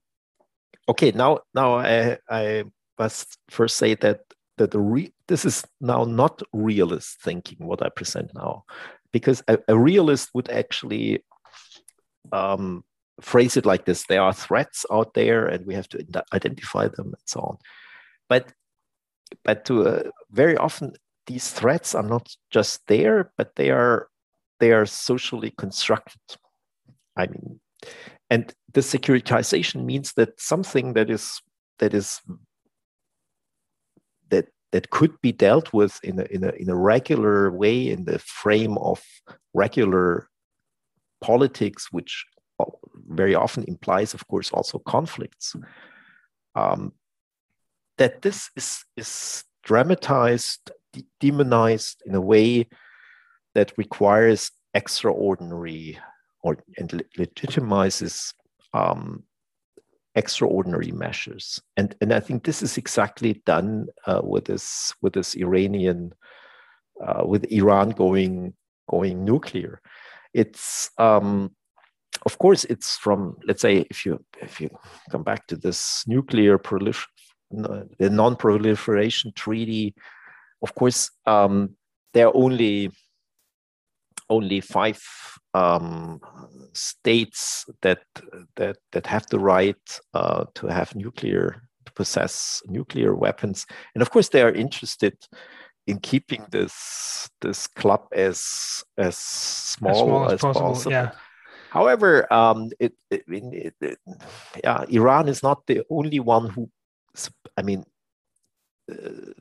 okay, 0.90 1.12
now 1.12 1.40
now 1.54 1.76
I 1.76 2.18
I 2.30 2.66
must 2.98 3.38
first 3.50 3.78
say 3.78 3.96
that 3.96 4.22
that 4.58 4.72
the 4.72 4.80
re- 4.80 5.14
this 5.28 5.46
is 5.46 5.64
now 5.80 6.04
not 6.04 6.42
realist 6.52 7.22
thinking 7.22 7.58
what 7.66 7.82
I 7.82 7.90
present 7.90 8.32
now, 8.36 8.66
because 9.14 9.42
a, 9.48 9.58
a 9.68 9.78
realist 9.78 10.30
would 10.34 10.50
actually 10.50 11.24
um, 12.34 12.84
phrase 13.22 13.58
it 13.58 13.66
like 13.66 13.86
this 13.86 14.06
there 14.08 14.22
are 14.22 14.34
threats 14.34 14.86
out 14.92 15.14
there 15.14 15.46
and 15.46 15.66
we 15.66 15.74
have 15.76 15.88
to 15.90 16.06
identify 16.34 16.88
them 16.88 17.08
and 17.08 17.26
so 17.26 17.40
on. 17.40 17.58
But 18.28 18.54
but 19.44 19.66
to 19.66 19.88
uh, 19.88 20.04
very 20.32 20.58
often 20.58 20.94
these 21.28 21.52
threats 21.52 21.94
are 21.96 22.04
not 22.04 22.36
just 22.50 22.82
there 22.88 23.32
but 23.38 23.56
they 23.56 23.70
are 23.70 24.08
they 24.60 24.72
are 24.72 24.86
socially 24.86 25.54
constructed. 25.58 26.20
I 27.16 27.28
mean 27.28 27.60
and 28.30 28.54
the 28.74 28.82
securitization 28.82 29.86
means 29.86 30.14
that 30.14 30.40
something 30.40 30.94
that 30.94 31.10
is 31.10 31.42
that 31.80 31.94
is 31.94 32.22
that 34.30 34.48
that 34.72 34.90
could 34.90 35.20
be 35.22 35.32
dealt 35.32 35.74
with 35.74 36.00
in 36.04 36.20
a, 36.20 36.24
in 36.26 36.44
a, 36.44 36.50
in 36.52 36.70
a 36.70 36.76
regular 36.76 37.52
way 37.52 37.90
in 37.90 38.06
the 38.06 38.20
frame 38.20 38.78
of 38.78 39.04
regular 39.54 40.30
politics 41.22 41.92
which 41.92 42.26
very 43.08 43.36
often 43.36 43.64
implies, 43.64 44.14
of 44.14 44.28
course, 44.28 44.52
also 44.52 44.80
conflicts. 44.80 45.56
Um, 46.56 46.94
that 47.98 48.22
this 48.22 48.50
is, 48.56 48.86
is 48.96 49.44
dramatized, 49.64 50.72
de- 50.94 51.06
demonized 51.20 52.02
in 52.06 52.16
a 52.16 52.22
way 52.22 52.68
that 53.56 53.74
requires 53.78 54.52
extraordinary 54.74 55.98
or 56.42 56.58
and 56.78 57.04
legitimizes 57.18 58.34
um, 58.74 59.24
extraordinary 60.16 60.92
measures. 60.92 61.62
And, 61.78 61.96
and 62.02 62.14
I 62.14 62.20
think 62.20 62.44
this 62.44 62.62
is 62.62 62.78
exactly 62.78 63.42
done 63.46 63.88
uh, 64.06 64.22
with 64.24 64.46
this 64.46 64.94
with 65.02 65.14
this 65.14 65.36
Iranian 65.36 66.14
uh, 67.06 67.24
with 67.26 67.52
Iran 67.52 67.92
going 67.92 68.54
going 68.90 69.24
nuclear. 69.26 69.82
It's 70.34 70.92
um, 70.98 71.56
of 72.26 72.38
course, 72.38 72.64
it's 72.66 72.98
from 72.98 73.38
let's 73.48 73.62
say 73.62 73.86
if 73.90 74.06
you 74.06 74.24
if 74.42 74.60
you 74.60 74.70
come 75.12 75.24
back 75.24 75.48
to 75.48 75.56
this 75.56 76.04
nuclear 76.08 76.58
prolifer 76.58 77.06
the 77.52 78.10
non-proliferation 78.10 79.32
treaty, 79.36 79.96
of 80.62 80.76
course, 80.76 81.10
um, 81.26 81.76
there 82.14 82.28
are 82.28 82.36
only 82.36 82.92
only 84.30 84.62
five 84.62 85.02
um, 85.54 86.22
states 86.74 87.66
that 87.82 88.02
that 88.56 88.78
that 88.92 89.08
have 89.08 89.26
the 89.28 89.40
right 89.40 90.00
uh, 90.14 90.46
to 90.56 90.68
have 90.68 90.96
nuclear 90.96 91.64
to 91.86 91.92
possess 91.94 92.62
nuclear 92.68 93.16
weapons, 93.16 93.66
and 93.96 94.02
of 94.02 94.12
course 94.12 94.30
they 94.30 94.42
are 94.42 94.52
interested 94.52 95.18
in 95.88 96.00
keeping 96.00 96.46
this 96.52 97.30
this 97.42 97.68
club 97.68 98.08
as 98.14 98.84
as 98.98 99.18
small 99.18 99.92
as, 99.92 100.00
small 100.00 100.26
as, 100.26 100.34
as 100.34 100.42
possible. 100.42 100.68
possible. 100.68 100.92
Yeah. 100.92 101.12
However, 101.70 102.32
um, 102.34 102.72
it, 102.80 102.94
it, 103.12 103.24
it, 103.28 103.76
it, 103.80 104.00
yeah, 104.64 104.86
Iran 104.90 105.28
is 105.28 105.44
not 105.44 105.68
the 105.68 105.84
only 105.92 106.20
one 106.20 106.50
who, 106.50 106.68
I 107.58 107.62
mean, 107.62 107.86
uh, 108.92 109.34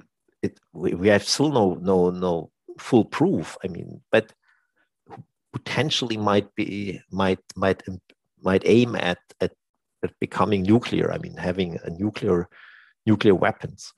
it, 0.43 0.61
we, 0.75 0.93
we 0.93 1.09
have 1.09 1.25
still 1.25 1.51
no, 1.51 1.79
no, 1.81 2.11
no 2.11 2.51
full 2.79 3.07
proof. 3.07 3.57
I 3.65 3.69
mean, 3.69 4.03
but 4.13 4.35
potentially 5.59 6.19
might 6.31 6.49
be, 6.55 7.01
might, 7.11 7.43
might, 7.57 7.83
might 8.49 8.63
aim 8.65 8.91
at, 8.95 9.19
at, 9.41 9.53
at 10.05 10.13
becoming 10.21 10.63
nuclear. 10.63 11.07
I 11.13 11.19
mean, 11.19 11.37
having 11.37 11.71
a 11.89 11.91
nuclear, 11.91 12.49
nuclear 13.07 13.35
weapons. 13.35 13.93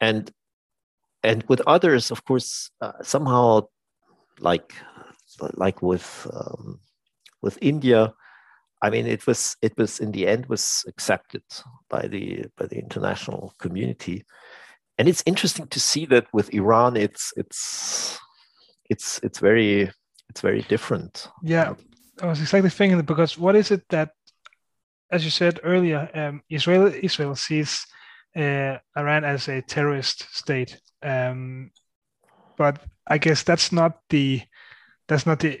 And, 0.00 0.30
and 1.22 1.44
with 1.50 1.62
others, 1.66 2.10
of 2.10 2.24
course, 2.24 2.70
uh, 2.80 2.98
somehow 3.02 3.68
like, 4.40 4.72
like 5.54 5.82
with, 5.82 6.26
um, 6.32 6.80
with 7.42 7.58
India, 7.60 8.14
I 8.80 8.90
mean, 8.90 9.06
it 9.06 9.26
was 9.26 9.56
it 9.60 9.74
was 9.76 9.98
in 9.98 10.12
the 10.12 10.26
end 10.26 10.46
was 10.46 10.84
accepted 10.86 11.42
by 11.90 12.06
the 12.06 12.46
by 12.56 12.66
the 12.66 12.78
international 12.78 13.52
community, 13.58 14.24
and 14.96 15.08
it's 15.08 15.24
interesting 15.26 15.66
to 15.66 15.80
see 15.80 16.06
that 16.06 16.26
with 16.32 16.54
Iran, 16.54 16.96
it's 16.96 17.32
it's 17.36 18.18
it's 18.88 19.18
it's 19.22 19.40
very 19.40 19.90
it's 20.28 20.40
very 20.40 20.62
different. 20.62 21.28
Yeah, 21.42 21.74
I 22.20 22.26
was 22.26 22.40
exactly 22.40 22.70
thinking 22.70 23.00
because 23.02 23.38
what 23.38 23.56
is 23.56 23.70
it 23.70 23.82
that, 23.90 24.10
as 25.10 25.24
you 25.24 25.30
said 25.30 25.60
earlier, 25.62 26.08
um, 26.14 26.42
Israel 26.50 26.92
Israel 27.02 27.34
sees 27.34 27.86
uh, 28.36 28.78
Iran 28.96 29.24
as 29.24 29.48
a 29.48 29.62
terrorist 29.62 30.26
state, 30.34 30.80
um, 31.02 31.70
but 32.56 32.82
I 33.06 33.18
guess 33.18 33.42
that's 33.42 33.72
not 33.72 34.00
the 34.10 34.42
that's 35.08 35.24
not 35.24 35.40
the 35.40 35.58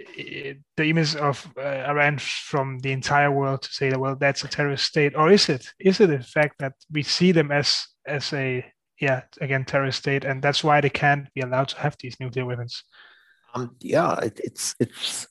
the 0.76 0.84
image 0.84 1.16
of 1.16 1.50
uh, 1.56 1.62
Iran 1.62 2.18
from 2.18 2.78
the 2.80 2.92
entire 2.92 3.30
world 3.30 3.62
to 3.62 3.72
say 3.72 3.88
that 3.88 3.98
well 3.98 4.14
that's 4.14 4.44
a 4.44 4.48
terrorist 4.48 4.84
state 4.84 5.16
or 5.16 5.30
is 5.30 5.48
it 5.48 5.72
is 5.80 6.00
it 6.00 6.08
the 6.08 6.22
fact 6.22 6.58
that 6.58 6.74
we 6.92 7.02
see 7.02 7.32
them 7.32 7.50
as 7.50 7.86
as 8.06 8.32
a 8.34 8.64
yeah 9.00 9.22
again 9.40 9.64
terrorist 9.64 10.00
state 10.00 10.24
and 10.24 10.42
that's 10.42 10.62
why 10.62 10.80
they 10.80 10.90
can't 10.90 11.32
be 11.34 11.40
allowed 11.40 11.68
to 11.68 11.78
have 11.78 11.96
these 11.98 12.20
nuclear 12.20 12.44
weapons 12.44 12.84
um, 13.54 13.74
yeah 13.80 14.18
it, 14.20 14.40
it's 14.42 14.74
it's 14.80 15.26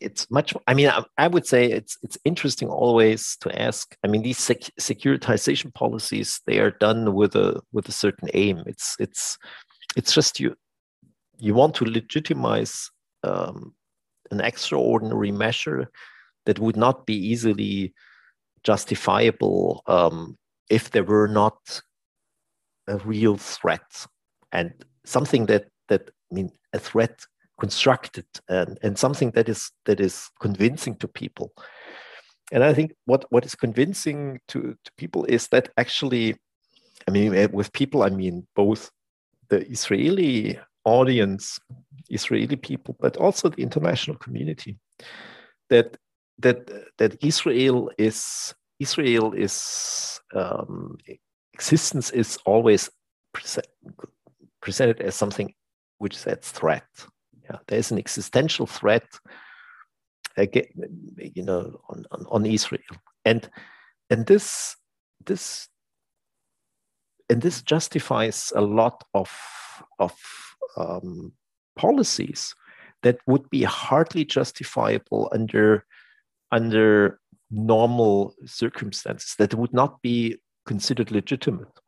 it's 0.00 0.30
much 0.30 0.54
i 0.66 0.72
mean 0.72 0.88
I, 0.88 1.04
I, 1.18 1.28
would 1.28 1.46
say 1.46 1.70
it's 1.70 1.98
it's 2.02 2.16
interesting 2.24 2.68
always 2.68 3.36
to 3.42 3.60
ask 3.60 3.94
i 4.02 4.08
mean 4.08 4.22
these 4.22 4.38
sec- 4.38 4.74
securitization 4.80 5.74
policies 5.74 6.40
they 6.46 6.58
are 6.58 6.70
done 6.70 7.14
with 7.14 7.36
a 7.36 7.60
with 7.72 7.88
a 7.88 7.92
certain 7.92 8.28
aim. 8.34 8.62
It's 8.66 8.96
it's 8.98 9.38
it's 9.96 10.12
just 10.12 10.40
you 10.40 10.54
you 11.38 11.54
want 11.54 11.74
to 11.76 11.84
legitimize 11.84 12.90
um, 13.22 13.74
an 14.30 14.40
extraordinary 14.40 15.32
measure 15.32 15.90
that 16.46 16.58
would 16.58 16.76
not 16.76 17.06
be 17.06 17.14
easily 17.14 17.94
justifiable 18.62 19.82
um, 19.86 20.36
if 20.68 20.90
there 20.90 21.04
were 21.04 21.28
not 21.28 21.80
a 22.86 22.98
real 22.98 23.36
threat. 23.36 24.06
And 24.52 24.72
something 25.04 25.46
that 25.46 25.66
that 25.88 26.10
I 26.30 26.34
mean 26.34 26.50
a 26.72 26.78
threat 26.78 27.24
constructed 27.60 28.26
and, 28.48 28.78
and 28.82 28.98
something 28.98 29.30
that 29.32 29.48
is 29.48 29.70
that 29.84 30.00
is 30.00 30.30
convincing 30.40 30.96
to 30.96 31.06
people. 31.06 31.52
And 32.52 32.64
I 32.64 32.74
think 32.74 32.92
what, 33.04 33.26
what 33.30 33.44
is 33.46 33.54
convincing 33.54 34.40
to, 34.48 34.74
to 34.84 34.92
people 34.96 35.24
is 35.26 35.46
that 35.48 35.68
actually 35.76 36.34
I 37.08 37.10
mean, 37.10 37.34
eh, 37.34 37.48
with 37.52 37.72
people, 37.72 38.02
I 38.02 38.10
mean 38.10 38.46
both 38.54 38.90
the 39.48 39.66
Israeli 39.68 40.58
audience, 40.84 41.58
Israeli 42.08 42.56
people, 42.56 42.96
but 43.00 43.16
also 43.16 43.48
the 43.48 43.62
international 43.62 44.16
community, 44.16 44.78
that 45.68 45.96
that 46.38 46.70
that 46.98 47.16
Israel 47.22 47.90
is 47.98 48.54
Israel 48.78 49.32
is 49.32 50.20
um, 50.34 50.96
existence 51.52 52.10
is 52.10 52.38
always 52.46 52.90
pre- 53.32 53.62
presented 54.60 55.00
as 55.00 55.14
something 55.14 55.52
which 55.98 56.16
is 56.16 56.26
at 56.26 56.44
threat. 56.44 56.88
Yeah, 57.50 57.58
there 57.66 57.78
is 57.78 57.90
an 57.90 57.98
existential 57.98 58.66
threat 58.66 59.06
again, 60.36 60.68
you 61.18 61.42
know, 61.42 61.80
on, 61.88 62.04
on, 62.12 62.26
on 62.30 62.46
Israel, 62.46 62.80
and 63.24 63.50
and 64.08 64.26
this 64.26 64.76
this 65.26 65.68
and 67.28 67.42
this 67.42 67.62
justifies 67.62 68.52
a 68.54 68.60
lot 68.60 69.02
of 69.14 69.30
of 69.98 70.14
um, 70.76 71.32
policies 71.76 72.54
that 73.02 73.18
would 73.26 73.50
be 73.50 73.64
hardly 73.64 74.24
justifiable 74.24 75.28
under 75.32 75.84
under 76.52 77.18
normal 77.50 78.34
circumstances 78.46 79.34
that 79.38 79.54
would 79.54 79.72
not 79.72 80.00
be 80.02 80.36
considered 80.66 81.10
legitimate. 81.10 81.80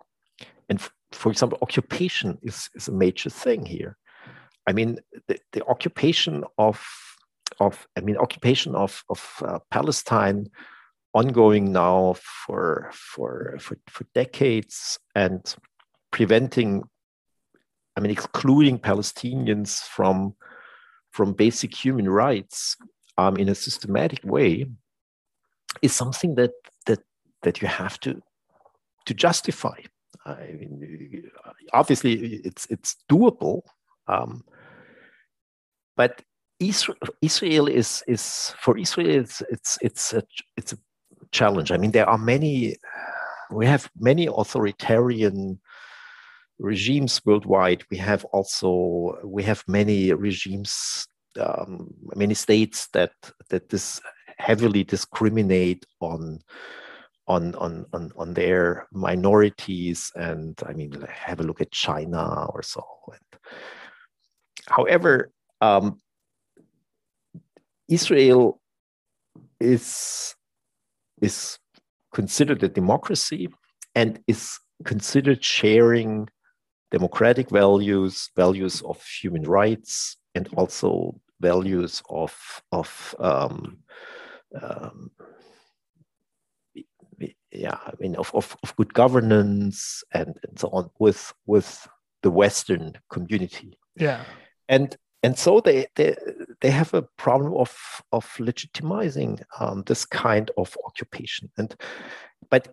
And 0.69 0.81
for 1.13 1.31
example 1.31 1.59
occupation 1.63 2.39
is, 2.43 2.69
is 2.75 2.89
a 2.89 2.93
major 2.93 3.31
thing 3.31 3.65
here 3.65 3.97
i 4.67 4.73
mean 4.73 4.99
the, 5.29 5.39
the 5.53 5.65
occupation 5.67 6.45
of 6.59 6.83
of 7.61 7.87
i 7.97 8.01
mean 8.01 8.17
occupation 8.17 8.75
of 8.75 9.05
of 9.09 9.43
uh, 9.45 9.59
palestine 9.71 10.47
ongoing 11.15 11.73
now 11.73 12.15
for 12.47 12.91
for 12.93 13.57
for, 13.61 13.77
for 13.89 14.05
decades 14.15 14.99
and 15.15 15.55
preventing 16.11 16.83
i 17.97 18.01
mean 18.01 18.11
excluding 18.11 18.79
palestinians 18.79 19.81
from 19.83 20.35
from 21.11 21.33
basic 21.35 21.75
human 21.75 22.09
rights 22.09 22.77
um, 23.19 23.37
in 23.37 23.49
a 23.49 23.55
systematic 23.55 24.25
way 24.25 24.67
is 25.83 25.93
something 25.93 26.35
that 26.37 26.53
that 26.87 27.01
that 27.43 27.61
you 27.61 27.69
have 27.69 27.99
to 28.01 28.23
to 29.07 29.15
justify. 29.15 29.77
I 30.25 30.55
mean, 30.59 31.31
obviously, 31.73 32.13
it's 32.45 32.67
it's 32.67 32.97
doable, 33.11 33.63
um, 34.07 34.45
but 35.97 36.22
Israel, 36.61 37.66
is 37.66 38.05
is 38.07 38.55
for 38.59 38.78
Israel 38.78 39.20
it's 39.20 39.43
it's 39.51 39.78
it's 39.82 40.12
a 40.12 40.22
it's 40.57 40.72
a 40.72 40.78
challenge. 41.32 41.72
I 41.72 41.76
mean, 41.76 41.90
there 41.90 42.09
are 42.09 42.18
many. 42.18 42.76
We 43.51 43.66
have 43.66 43.90
many 43.99 44.26
authoritarian 44.26 45.61
regimes 46.59 47.20
worldwide. 47.24 47.82
We 47.90 47.97
have 47.99 48.24
also 48.26 49.18
we 49.24 49.43
have 49.43 49.64
many 49.66 50.12
regimes, 50.12 51.07
um, 51.40 51.93
many 52.14 52.34
states 52.34 52.88
that 52.93 53.12
that 53.51 53.68
this 53.68 54.01
heavily 54.38 54.84
discriminate 54.84 55.84
on 56.01 56.38
on 57.26 57.55
on 57.57 57.86
on, 57.93 58.11
on 58.16 58.34
their 58.34 58.88
minorities 58.90 60.11
and 60.16 60.59
i 60.66 60.72
mean 60.72 60.90
have 61.09 61.38
a 61.38 61.45
look 61.45 61.61
at 61.61 61.70
china 61.70 62.47
or 62.47 62.64
so 62.64 62.84
and 63.12 63.40
however 64.66 65.30
um, 65.63 65.99
israel 67.89 68.61
is 69.61 70.35
is 71.21 71.59
considered 72.13 72.63
a 72.63 72.69
democracy 72.69 73.49
and 73.95 74.21
is 74.27 74.59
considered 74.85 75.43
sharing 75.43 76.29
democratic 76.91 77.49
values 77.51 78.31
values 78.37 78.83
of 78.83 79.03
human 79.23 79.45
rights 79.45 80.17
and 80.35 80.49
also 80.57 81.19
values 81.41 82.03
of 82.11 82.35
of 82.73 83.15
um, 83.19 83.79
um, 84.61 85.11
yeah, 87.53 87.79
I 87.87 87.93
mean, 88.01 88.17
of, 88.17 88.31
of, 88.35 88.57
of 88.63 88.75
good 88.77 88.93
governance 88.95 90.03
and, 90.13 90.39
and 90.47 90.59
so 90.59 90.69
on 90.69 90.91
with 90.99 91.33
with 91.47 91.87
the 92.23 92.31
Western 92.31 92.95
community. 93.11 93.79
Yeah, 93.97 94.25
and 94.69 94.97
and 95.23 95.39
so 95.39 95.61
they 95.61 95.87
they 95.97 96.16
they 96.61 96.70
have 96.70 96.95
a 96.95 97.03
problem 97.16 97.55
of 97.55 98.03
of 98.12 98.27
legitimizing 98.39 99.43
um, 99.61 99.83
this 99.87 100.05
kind 100.05 100.51
of 100.57 100.77
occupation. 100.85 101.51
And 101.57 101.75
but 102.51 102.68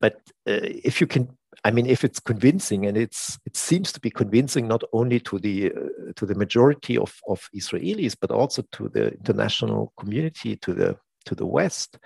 but 0.00 0.14
uh, 0.48 0.60
if 0.62 1.00
you 1.00 1.06
can 1.06 1.28
I 1.64 1.70
mean, 1.70 1.86
if 1.86 2.04
it's 2.04 2.20
convincing, 2.20 2.86
and 2.86 2.96
it's 2.96 3.38
it 3.46 3.56
seems 3.56 3.92
to 3.92 4.00
be 4.00 4.10
convincing 4.10 4.68
not 4.68 4.82
only 4.92 5.20
to 5.20 5.38
the 5.38 5.72
uh, 5.72 6.12
to 6.16 6.26
the 6.26 6.34
majority 6.34 6.98
of, 6.98 7.14
of 7.28 7.48
Israelis, 7.54 8.14
but 8.20 8.30
also 8.30 8.62
to 8.72 8.88
the 8.88 9.12
international 9.14 9.92
community, 9.98 10.56
to 10.56 10.74
the 10.74 10.96
to 11.24 11.34
the 11.34 11.46
West, 11.46 11.98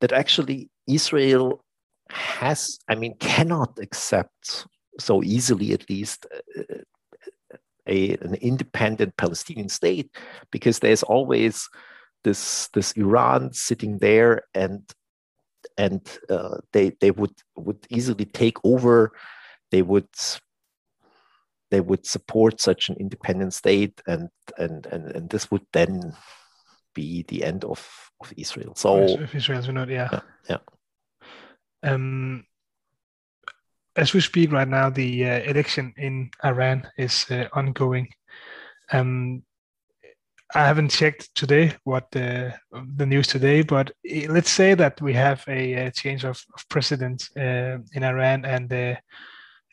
that 0.00 0.12
actually 0.12 0.70
Israel 0.86 1.64
has, 2.10 2.78
I 2.88 2.94
mean, 2.94 3.16
cannot 3.18 3.78
accept 3.78 4.66
so 4.98 5.22
easily, 5.22 5.72
at 5.72 5.88
least, 5.90 6.26
uh, 6.58 6.62
a, 7.86 8.16
an 8.16 8.34
independent 8.34 9.16
Palestinian 9.16 9.68
state, 9.68 10.10
because 10.50 10.78
there's 10.78 11.02
always 11.02 11.68
this 12.24 12.68
this 12.68 12.92
Iran 12.92 13.52
sitting 13.52 13.98
there 13.98 14.42
and 14.54 14.82
and 15.76 16.00
uh, 16.30 16.58
they 16.72 16.90
they 17.00 17.10
would 17.10 17.34
would 17.56 17.86
easily 17.90 18.24
take 18.24 18.58
over. 18.64 19.12
They 19.70 19.82
would 19.82 20.08
they 21.70 21.80
would 21.80 22.06
support 22.06 22.60
such 22.60 22.88
an 22.88 22.96
independent 23.00 23.54
state, 23.54 24.00
and 24.06 24.28
and 24.58 24.86
and, 24.86 25.06
and 25.06 25.30
this 25.30 25.50
would 25.50 25.66
then 25.72 26.14
be 26.94 27.24
the 27.26 27.42
end 27.44 27.64
of, 27.64 28.10
of 28.20 28.32
Israel. 28.36 28.74
So 28.76 29.02
if 29.02 29.34
Israel's 29.34 29.68
not, 29.68 29.88
yeah. 29.88 30.08
yeah, 30.12 30.20
yeah. 30.48 30.58
Um, 31.82 32.46
as 33.96 34.12
we 34.12 34.20
speak 34.20 34.52
right 34.52 34.68
now, 34.68 34.90
the 34.90 35.24
uh, 35.24 35.40
election 35.42 35.94
in 35.96 36.30
Iran 36.44 36.88
is 36.98 37.26
uh, 37.30 37.48
ongoing. 37.52 38.08
Um, 38.92 39.42
I 40.54 40.66
haven't 40.66 40.90
checked 40.90 41.34
today 41.34 41.74
what 41.84 42.10
the 42.12 42.54
the 42.96 43.06
news 43.06 43.26
today, 43.26 43.62
but 43.62 43.90
let's 44.28 44.50
say 44.50 44.74
that 44.74 45.00
we 45.00 45.12
have 45.14 45.44
a, 45.48 45.86
a 45.86 45.90
change 45.90 46.24
of, 46.24 46.40
of 46.54 46.68
president 46.68 47.28
uh, 47.36 47.78
in 47.92 48.04
Iran, 48.04 48.44
and 48.44 48.72
uh, 48.72 48.94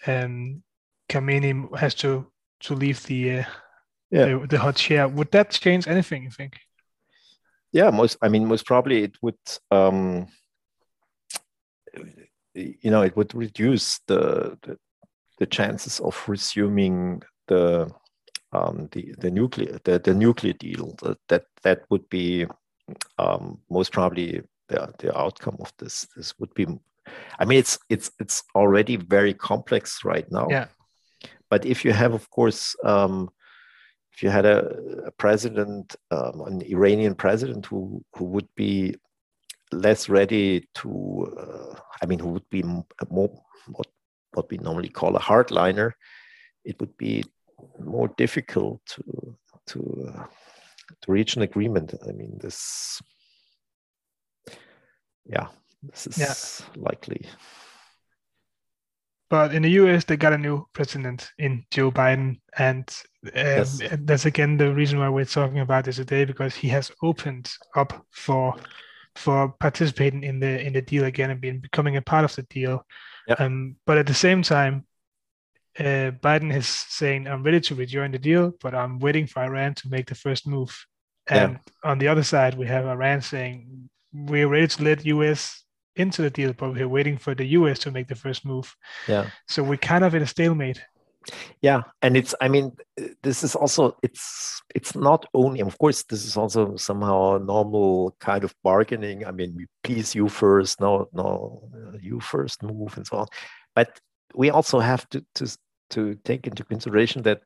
um, 0.08 0.64
Khamenei 1.10 1.78
has 1.78 1.94
to 1.96 2.32
to 2.62 2.76
leave 2.76 3.04
the, 3.04 3.40
uh, 3.40 3.44
yeah. 4.12 4.26
the, 4.26 4.48
the 4.50 4.60
hot 4.60 4.76
chair. 4.76 5.08
Would 5.08 5.32
that 5.32 5.52
change 5.52 5.88
anything? 5.88 6.24
You 6.24 6.32
think? 6.32 6.58
yeah 7.72 7.90
most 7.90 8.18
i 8.22 8.30
mean 8.30 8.46
most 8.46 8.66
probably 8.66 9.04
it 9.04 9.16
would 9.22 9.38
um 9.72 10.28
you 12.54 12.92
know 12.92 13.02
it 13.02 13.16
would 13.16 13.34
reduce 13.34 14.00
the 14.08 14.58
the, 14.64 14.78
the 15.40 15.46
chances 15.46 16.00
of 16.00 16.22
resuming 16.28 17.22
the 17.48 17.90
um 18.52 18.90
the 18.92 19.14
the 19.20 19.32
nuclear 19.32 19.80
the, 19.84 20.00
the 20.00 20.14
nuclear 20.14 20.54
deal. 20.54 20.96
That 21.30 21.46
that 21.64 21.84
would 21.90 22.08
be 22.10 22.46
um 23.18 23.60
most 23.70 23.92
probably 23.92 24.42
the 24.68 24.94
the 25.00 25.18
outcome 25.18 25.58
of 25.60 25.72
this. 25.78 26.08
This 26.16 26.38
would 26.40 26.54
be 26.54 26.68
i 27.40 27.46
mean 27.46 27.58
it's 27.58 27.80
it's 27.90 28.12
it's 28.20 28.44
already 28.56 28.96
very 28.96 29.34
complex 29.34 30.06
right 30.06 30.30
now. 30.32 30.48
Yeah. 30.50 30.68
But 31.50 31.66
if 31.66 31.84
you 31.84 31.94
have 31.94 32.14
of 32.14 32.30
course 32.30 32.76
um 32.84 33.30
if 34.14 34.24
you 34.24 34.30
had 34.30 34.46
a, 34.46 34.76
a 35.06 35.12
president, 35.12 35.96
um, 36.12 36.42
an 36.42 36.62
Iranian 36.62 37.16
president 37.16 37.66
who, 37.66 38.04
who 38.16 38.26
would 38.26 38.48
be 38.56 38.96
less 39.72 40.10
ready 40.10 40.68
to, 40.76 41.36
uh, 41.40 41.80
I 42.02 42.06
mean, 42.06 42.20
who 42.20 42.30
would 42.30 42.50
be 42.50 42.64
more 42.64 42.84
what, 43.68 43.88
what 44.34 44.50
we 44.50 44.58
normally 44.58 44.90
call 44.90 45.16
a 45.16 45.20
hardliner, 45.20 45.92
it 46.64 46.80
would 46.80 46.96
be 46.98 47.24
more 47.80 48.08
difficult 48.18 48.82
to 48.88 49.38
to 49.68 50.12
uh, 50.14 50.26
to 51.02 51.12
reach 51.12 51.36
an 51.36 51.44
agreement. 51.44 51.94
I 52.08 52.12
mean, 52.12 52.38
this, 52.42 53.02
yeah, 55.26 55.48
this 55.84 56.08
is 56.08 56.18
yeah. 56.18 56.82
likely. 56.82 57.26
But 59.30 59.56
in 59.56 59.62
the 59.62 59.70
US, 59.70 60.04
they 60.04 60.18
got 60.18 60.34
a 60.34 60.38
new 60.38 60.66
president 60.74 61.32
in 61.38 61.64
Joe 61.72 61.90
Biden. 61.90 62.42
And 62.58 62.94
um, 63.24 63.32
yes. 63.34 63.82
that's 64.02 64.26
again 64.26 64.58
the 64.58 64.74
reason 64.74 65.00
why 65.00 65.08
we're 65.08 65.24
talking 65.24 65.60
about 65.60 65.86
this 65.86 65.96
today, 65.96 66.26
because 66.26 66.54
he 66.54 66.68
has 66.68 66.92
opened 67.02 67.50
up 67.78 68.06
for 68.10 68.56
for 69.16 69.50
participating 69.60 70.24
in 70.24 70.40
the 70.40 70.62
in 70.66 70.74
the 70.74 70.82
deal 70.82 71.06
again 71.06 71.32
and 71.32 71.42
being 71.42 71.60
becoming 71.60 71.98
a 71.98 72.02
part 72.02 72.26
of 72.26 72.36
the 72.36 72.44
deal. 72.44 72.86
Yep. 73.28 73.40
Um, 73.40 73.76
but 73.86 73.98
at 73.98 74.08
the 74.08 74.14
same 74.14 74.42
time, 74.42 74.86
uh, 75.80 76.12
Biden 76.24 76.54
is 76.56 76.68
saying, 76.68 77.28
"I'm 77.28 77.44
ready 77.44 77.60
to 77.62 77.76
rejoin 77.76 78.12
the 78.12 78.20
deal, 78.20 78.54
but 78.62 78.74
I'm 78.74 79.00
waiting 79.00 79.28
for 79.28 79.42
Iran 79.44 79.76
to 79.76 79.90
make 79.90 80.08
the 80.08 80.16
first 80.16 80.48
move." 80.48 80.86
And 81.28 81.60
on 81.84 82.00
the 82.00 82.08
other 82.08 82.24
side, 82.24 82.56
we 82.56 82.68
have 82.68 82.86
Iran 82.86 83.22
saying, 83.22 83.90
"We're 84.12 84.48
ready 84.48 84.68
to 84.68 84.84
let 84.84 85.06
US 85.06 85.62
into 85.96 86.22
the 86.22 86.30
deal, 86.30 86.54
but 86.54 86.74
we're 86.74 86.88
waiting 86.88 87.18
for 87.18 87.36
the 87.36 87.46
US 87.46 87.80
to 87.80 87.92
make 87.92 88.08
the 88.08 88.16
first 88.16 88.46
move. 88.46 88.76
Yeah. 89.08 89.30
So 89.48 89.64
we're 89.64 89.78
kind 89.78 90.04
of 90.04 90.16
in 90.16 90.22
a 90.22 90.28
stalemate. 90.28 90.82
Yeah, 91.62 91.84
and 92.02 92.18
it's 92.18 92.34
I 92.42 92.48
mean 92.48 92.72
this 93.22 93.44
is 93.44 93.56
also 93.56 93.96
it's 94.02 94.62
it's 94.74 94.96
not 94.96 95.26
only 95.34 95.62
of 95.62 95.78
course 95.78 96.04
this 96.04 96.26
is 96.26 96.36
also 96.36 96.76
somehow 96.78 97.36
a 97.36 97.40
normal 97.40 98.16
kind 98.20 98.44
of 98.44 98.56
bargaining. 98.64 99.26
I 99.26 99.32
mean, 99.32 99.68
please 99.84 100.16
you 100.16 100.30
first, 100.30 100.82
no 100.82 101.08
no 101.14 101.70
you 102.02 102.20
first 102.20 102.64
move 102.64 102.98
and 102.98 103.06
so 103.06 103.18
on. 103.18 103.28
But 103.76 104.00
we 104.34 104.50
also 104.50 104.80
have 104.80 105.08
to 105.10 105.24
to 105.36 105.58
to 105.92 106.16
take 106.24 106.48
into 106.48 106.64
consideration 106.64 107.22
that 107.24 107.42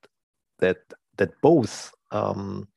that 0.60 0.78
that 1.18 1.32
both 1.42 1.92
um, 2.12 2.68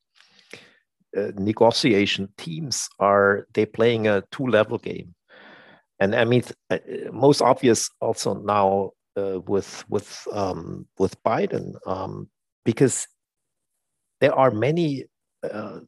uh, 1.17 1.31
negotiation 1.37 2.29
teams 2.37 2.89
are 2.99 3.47
they 3.55 3.67
playing 3.67 4.07
a 4.09 4.23
two 4.31 4.47
level 4.47 4.79
game 4.79 5.15
and 6.01 6.15
i 6.15 6.25
mean 6.25 6.43
uh, 6.71 6.79
most 7.13 7.41
obvious 7.41 7.91
also 8.01 8.35
now 8.35 8.91
uh, 9.19 9.41
with 9.41 9.85
with 9.89 10.27
um, 10.33 10.87
with 10.99 11.23
biden 11.23 11.75
um, 11.87 12.29
because 12.65 13.07
there 14.21 14.35
are 14.35 14.51
many 14.51 15.05
uh, 15.43 15.81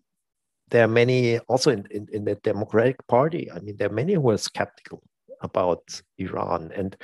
there 0.71 0.85
are 0.85 0.95
many 1.03 1.39
also 1.41 1.71
in, 1.71 1.85
in, 1.91 2.07
in 2.13 2.25
the 2.25 2.35
democratic 2.37 2.97
party 3.07 3.51
i 3.53 3.59
mean 3.61 3.77
there 3.77 3.89
are 3.89 4.01
many 4.03 4.15
who 4.15 4.31
are 4.31 4.39
skeptical 4.39 5.03
about 5.43 5.83
iran 6.19 6.71
and 6.75 6.97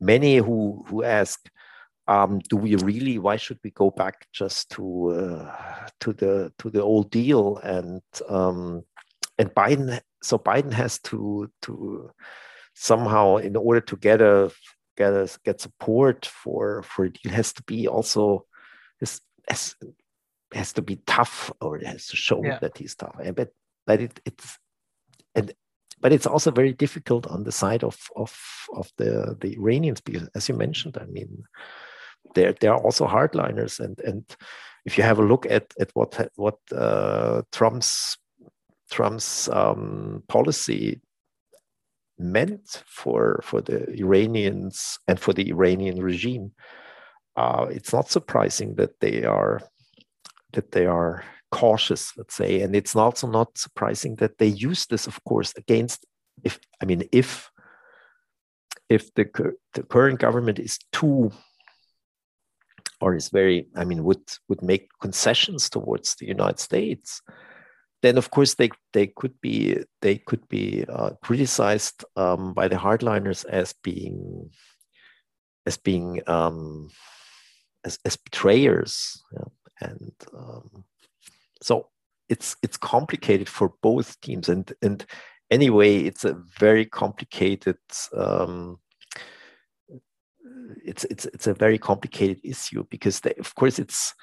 many 0.00 0.36
who 0.36 0.84
who 0.88 1.02
ask 1.04 1.40
um, 2.06 2.40
do 2.50 2.56
we 2.56 2.76
really 2.76 3.18
why 3.18 3.36
should 3.36 3.58
we 3.64 3.70
go 3.70 3.90
back 3.90 4.26
just 4.32 4.70
to 4.72 5.10
uh, 5.10 5.88
to 6.00 6.12
the 6.12 6.52
to 6.58 6.70
the 6.70 6.82
old 6.82 7.10
deal? 7.10 7.58
And 7.58 8.02
um, 8.28 8.82
and 9.38 9.50
Biden 9.54 10.00
so 10.22 10.38
Biden 10.38 10.72
has 10.72 10.98
to 11.00 11.50
to 11.62 12.10
somehow 12.74 13.36
in 13.36 13.56
order 13.56 13.80
to 13.80 13.96
get 13.96 14.20
a 14.20 14.50
get 14.96 15.12
a 15.12 15.28
get 15.44 15.60
support 15.60 16.26
for 16.26 16.82
for 16.82 17.06
it 17.06 17.18
has 17.26 17.52
to 17.52 17.62
be 17.64 17.88
also 17.88 18.44
has, 19.00 19.20
has, 19.48 19.74
has 20.52 20.72
to 20.72 20.82
be 20.82 20.96
tough 21.06 21.52
or 21.60 21.76
it 21.78 21.86
has 21.86 22.06
to 22.06 22.16
show 22.16 22.42
yeah. 22.44 22.58
that 22.60 22.78
he's 22.78 22.94
tough 22.94 23.16
but 23.34 23.50
but 23.86 24.00
it, 24.00 24.20
it's 24.24 24.58
and 25.34 25.52
but 26.00 26.12
it's 26.12 26.26
also 26.26 26.50
very 26.50 26.72
difficult 26.72 27.26
on 27.26 27.44
the 27.44 27.52
side 27.52 27.84
of 27.84 27.98
of 28.16 28.36
of 28.74 28.90
the 28.96 29.36
the 29.40 29.56
Iranians 29.56 30.00
because 30.00 30.28
as 30.34 30.48
you 30.48 30.54
mentioned 30.54 30.98
I 31.00 31.06
mean 31.06 31.44
there 32.34 32.54
there 32.60 32.72
are 32.72 32.82
also 32.82 33.06
hardliners 33.06 33.80
and 33.80 33.98
and 34.00 34.24
if 34.84 34.98
you 34.98 35.04
have 35.04 35.18
a 35.18 35.24
look 35.24 35.46
at 35.46 35.72
at 35.80 35.90
what 35.94 36.30
what 36.36 36.58
uh, 36.72 37.42
Trump's 37.52 38.18
Trump's 38.90 39.48
um, 39.48 40.22
policy 40.28 41.00
meant 42.18 42.82
for 42.86 43.40
for 43.42 43.60
the 43.60 43.90
Iranians 43.92 44.98
and 45.08 45.18
for 45.18 45.32
the 45.32 45.48
Iranian 45.50 46.02
regime, 46.02 46.52
uh, 47.36 47.66
it's 47.70 47.92
not 47.92 48.10
surprising 48.10 48.74
that 48.76 49.00
they 49.00 49.24
are 49.24 49.60
that 50.52 50.72
they 50.72 50.86
are 50.86 51.24
cautious, 51.50 52.12
let's 52.16 52.34
say, 52.34 52.62
and 52.62 52.74
it's 52.74 52.96
also 52.96 53.26
not 53.26 53.58
surprising 53.58 54.16
that 54.16 54.38
they 54.38 54.46
use 54.46 54.86
this, 54.86 55.06
of 55.06 55.22
course, 55.24 55.52
against 55.56 56.06
if 56.42 56.58
I 56.82 56.84
mean 56.84 57.08
if 57.12 57.50
if 58.88 59.12
the 59.14 59.26
the 59.74 59.82
current 59.82 60.20
government 60.20 60.58
is 60.58 60.78
too 60.92 61.32
or 63.00 63.14
is 63.14 63.28
very, 63.28 63.66
I 63.76 63.84
mean, 63.84 64.04
would 64.04 64.24
would 64.48 64.62
make 64.62 64.88
concessions 65.00 65.68
towards 65.68 66.14
the 66.14 66.26
United 66.26 66.58
States, 66.58 67.20
then 68.04 68.18
of 68.18 68.30
course 68.30 68.54
they 68.54 68.70
they 68.92 69.06
could 69.06 69.40
be 69.40 69.78
they 70.02 70.18
could 70.18 70.46
be 70.48 70.84
uh, 70.88 71.10
criticized 71.22 72.04
um, 72.16 72.52
by 72.52 72.68
the 72.68 72.76
hardliners 72.76 73.44
as 73.46 73.74
being 73.82 74.50
as 75.66 75.76
being 75.78 76.20
um, 76.26 76.90
as, 77.84 77.98
as 78.04 78.16
betrayers, 78.16 79.22
yeah. 79.32 79.88
and 79.88 80.12
um, 80.36 80.84
so 81.62 81.88
it's 82.28 82.56
it's 82.62 82.76
complicated 82.76 83.48
for 83.48 83.72
both 83.82 84.20
teams, 84.20 84.48
and 84.48 84.72
and 84.82 85.06
anyway, 85.50 85.98
it's 85.98 86.24
a 86.24 86.34
very 86.58 86.84
complicated 86.84 87.78
um, 88.14 88.78
it's 90.84 91.04
it's 91.04 91.24
it's 91.26 91.46
a 91.46 91.54
very 91.54 91.78
complicated 91.78 92.40
issue 92.44 92.84
because 92.90 93.20
they, 93.20 93.32
of 93.38 93.54
course 93.54 93.78
it's 93.78 94.14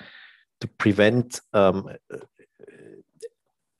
to 0.59 0.67
prevent 0.67 1.39
um, 1.53 1.89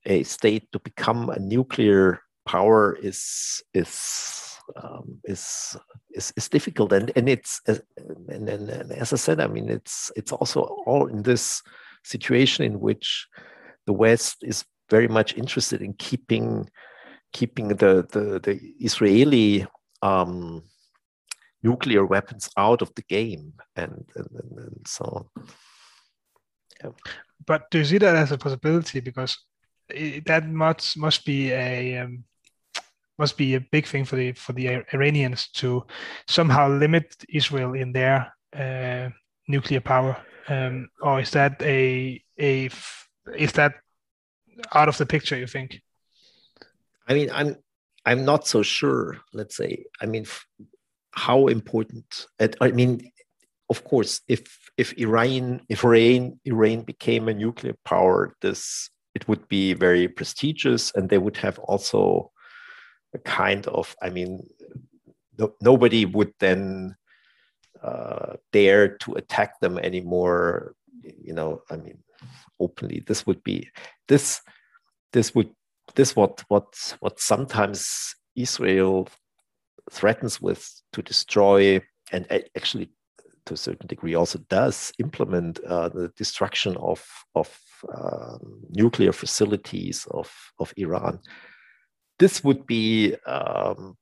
a 0.06 0.24
state 0.24 0.72
to 0.72 0.80
become 0.80 1.30
a 1.30 1.40
nuclear 1.40 2.22
power 2.46 2.98
is 3.02 3.62
is 3.74 4.58
um, 4.82 5.20
is, 5.26 5.76
is 6.12 6.34
is 6.36 6.50
difficult 6.50 6.94
and 6.94 7.12
and 7.16 7.28
it's 7.30 7.62
and, 7.68 7.82
and, 8.30 8.50
and 8.50 8.92
as 8.92 9.14
I 9.14 9.18
said 9.18 9.40
I 9.40 9.48
mean 9.48 9.70
it's 9.70 10.12
it's 10.16 10.32
also 10.32 10.62
all 10.86 11.08
in 11.08 11.24
this 11.24 11.62
situation 12.04 12.66
in 12.66 12.80
which 12.80 13.28
the 13.86 13.94
West 13.94 14.38
is 14.44 14.66
very 14.90 15.08
much 15.08 15.38
interested 15.38 15.82
in 15.82 15.94
keeping 15.94 16.70
keeping 17.34 17.70
the 17.70 18.08
the, 18.12 18.40
the 18.44 18.60
Israeli 18.80 19.68
um, 20.02 20.64
nuclear 21.64 22.06
weapons 22.06 22.50
out 22.58 22.82
of 22.82 22.94
the 22.96 23.04
game 23.04 23.54
and, 23.76 24.06
and, 24.16 24.28
and, 24.32 24.58
and 24.58 24.88
so 24.88 25.06
on. 25.06 25.46
Yeah. 26.84 26.92
But 27.46 27.70
do 27.70 27.80
you 27.80 27.86
see 27.86 27.98
that 28.00 28.16
as 28.16 28.32
a 28.32 28.38
possibility? 28.38 29.00
Because 29.00 29.38
that 30.26 30.48
must 30.48 30.98
must 30.98 31.26
be 31.26 31.52
a 31.52 32.00
um, 32.00 32.24
must 33.18 33.38
be 33.38 33.56
a 33.56 33.62
big 33.62 33.86
thing 33.86 34.06
for 34.06 34.16
the 34.16 34.34
for 34.34 34.54
the 34.54 34.84
Iranians 34.94 35.48
to 35.54 35.86
somehow 36.28 36.70
limit 36.70 37.16
Israel 37.30 37.74
in 37.74 37.92
their 37.92 38.34
uh, 38.56 39.10
nuclear 39.48 39.82
power, 39.82 40.18
um, 40.48 40.90
or 41.02 41.20
is 41.20 41.32
that 41.32 41.62
a 41.62 42.22
a 42.40 42.70
is 43.38 43.54
that 43.54 43.76
out 44.74 44.90
of 44.90 44.98
the 44.98 45.06
picture? 45.06 45.38
You 45.38 45.48
think? 45.48 45.82
I 47.08 47.14
mean, 47.14 47.30
I'm 47.34 47.58
I'm 48.06 48.26
not 48.26 48.48
so 48.48 48.64
sure. 48.64 49.18
Let's 49.34 49.56
say, 49.56 49.86
I 50.02 50.06
mean, 50.06 50.26
how 51.14 51.48
important 51.48 52.28
i 52.62 52.72
mean 52.72 53.12
of 53.70 53.84
course 53.84 54.22
if 54.28 54.72
if 54.78 54.94
iran 54.98 55.62
if 55.70 55.84
iran 55.84 56.40
iran 56.46 56.82
became 56.82 57.28
a 57.28 57.34
nuclear 57.34 57.76
power 57.84 58.34
this 58.42 58.90
it 59.16 59.28
would 59.28 59.48
be 59.48 59.74
very 59.74 60.08
prestigious 60.08 60.92
and 60.96 61.10
they 61.10 61.18
would 61.18 61.38
have 61.38 61.60
also 61.60 62.32
a 63.14 63.20
kind 63.20 63.68
of 63.68 63.96
i 64.02 64.10
mean 64.10 64.48
no, 65.38 65.54
nobody 65.62 66.06
would 66.06 66.34
then 66.40 66.96
uh, 67.84 68.36
dare 68.52 68.96
to 68.98 69.14
attack 69.14 69.60
them 69.60 69.78
anymore 69.80 70.76
you 71.02 71.34
know 71.34 71.62
i 71.70 71.76
mean 71.76 71.98
openly. 72.60 73.04
This 73.06 73.26
would 73.26 73.44
be 73.44 73.70
this 74.08 74.42
this 75.14 75.36
would 75.36 75.50
this 75.96 76.16
what 76.16 76.44
what 76.48 76.96
what 77.00 77.20
sometimes 77.20 78.16
israel 78.36 79.10
threatens 79.92 80.40
with 80.40 80.64
to 80.94 81.02
destroy 81.02 81.82
and 82.14 82.26
actually 82.56 82.90
to 83.52 83.56
a 83.56 83.58
certain 83.58 83.88
degree 83.88 84.16
also 84.16 84.40
does 84.50 84.94
implement 85.00 85.60
uh, 85.66 85.90
the 85.90 86.08
destruction 86.16 86.78
of 86.78 87.04
of 87.36 87.50
um, 87.94 88.64
nuclear 88.70 89.12
facilities 89.12 90.08
of 90.12 90.32
of 90.60 90.74
Iran. 90.78 91.20
This 92.20 92.44
would 92.44 92.66
be 92.66 93.16
um, 93.26 93.98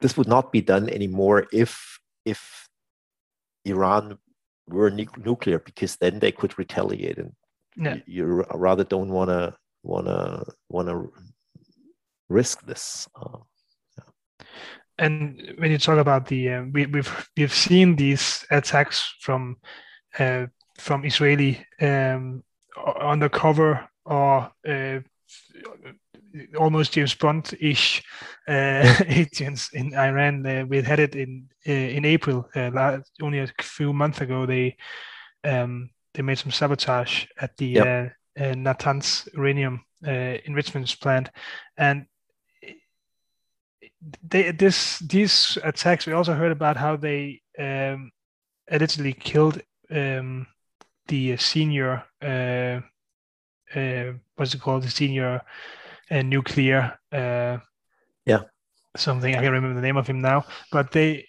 this 0.00 0.16
would 0.16 0.28
not 0.28 0.52
be 0.52 0.60
done 0.60 0.88
anymore 0.88 1.46
if 1.52 1.98
if 2.24 2.68
Iran 3.64 4.18
were 4.68 4.90
nu- 4.90 5.24
nuclear 5.24 5.58
because 5.58 5.96
then 5.96 6.18
they 6.18 6.32
could 6.32 6.58
retaliate 6.58 7.18
and 7.18 7.32
yeah. 7.76 7.94
you, 7.94 8.02
you, 8.06 8.44
rather 8.54 8.84
don't 8.84 9.10
want 9.10 9.30
to 9.30 9.54
want 9.82 10.06
to 10.06 10.44
want 10.68 10.88
to 10.88 11.12
risk 12.28 12.66
this. 12.66 13.08
Uh, 13.14 13.38
and 14.98 15.54
when 15.58 15.70
you 15.70 15.78
talk 15.78 15.98
about 15.98 16.26
the 16.26 16.50
uh, 16.50 16.62
we, 16.72 16.86
we've 16.86 17.30
we've 17.36 17.52
seen 17.54 17.96
these 17.96 18.44
attacks 18.50 19.14
from 19.20 19.56
uh, 20.18 20.46
from 20.78 21.04
Israeli 21.04 21.64
um, 21.80 22.42
undercover 23.00 23.88
or 24.04 24.50
uh, 24.66 25.00
almost 26.58 26.92
James 26.92 27.14
Bond-ish 27.14 28.02
uh, 28.48 28.94
agents 29.06 29.72
in 29.72 29.94
Iran. 29.94 30.46
Uh, 30.46 30.64
we 30.66 30.82
had 30.82 31.00
it 31.00 31.14
in 31.14 31.48
uh, 31.66 31.72
in 31.72 32.04
April, 32.04 32.48
last, 32.54 33.10
only 33.22 33.40
a 33.40 33.48
few 33.60 33.92
months 33.92 34.20
ago. 34.20 34.46
They 34.46 34.76
um, 35.44 35.90
they 36.14 36.22
made 36.22 36.38
some 36.38 36.52
sabotage 36.52 37.26
at 37.40 37.56
the 37.56 37.66
yep. 37.66 38.12
Natanz 38.38 39.28
uranium 39.34 39.84
enrichment 40.02 40.94
plant, 41.00 41.30
and 41.76 42.06
they, 44.22 44.50
this 44.52 44.98
these 45.00 45.58
attacks 45.64 46.06
we 46.06 46.12
also 46.12 46.34
heard 46.34 46.52
about 46.52 46.76
how 46.76 46.96
they 46.96 47.40
um, 47.58 48.10
allegedly 48.70 49.12
killed 49.12 49.60
um, 49.90 50.46
the 51.08 51.36
senior 51.36 52.04
uh, 52.22 52.80
uh, 53.78 54.12
what's 54.36 54.54
it 54.54 54.60
called 54.60 54.82
the 54.82 54.90
senior 54.90 55.42
uh, 56.10 56.22
nuclear 56.22 56.98
uh, 57.12 57.58
yeah 58.24 58.42
something 58.96 59.34
I 59.34 59.40
can't 59.40 59.52
remember 59.52 59.74
the 59.74 59.86
name 59.86 59.96
of 59.96 60.06
him 60.06 60.20
now, 60.20 60.44
but 60.72 60.92
they 60.92 61.26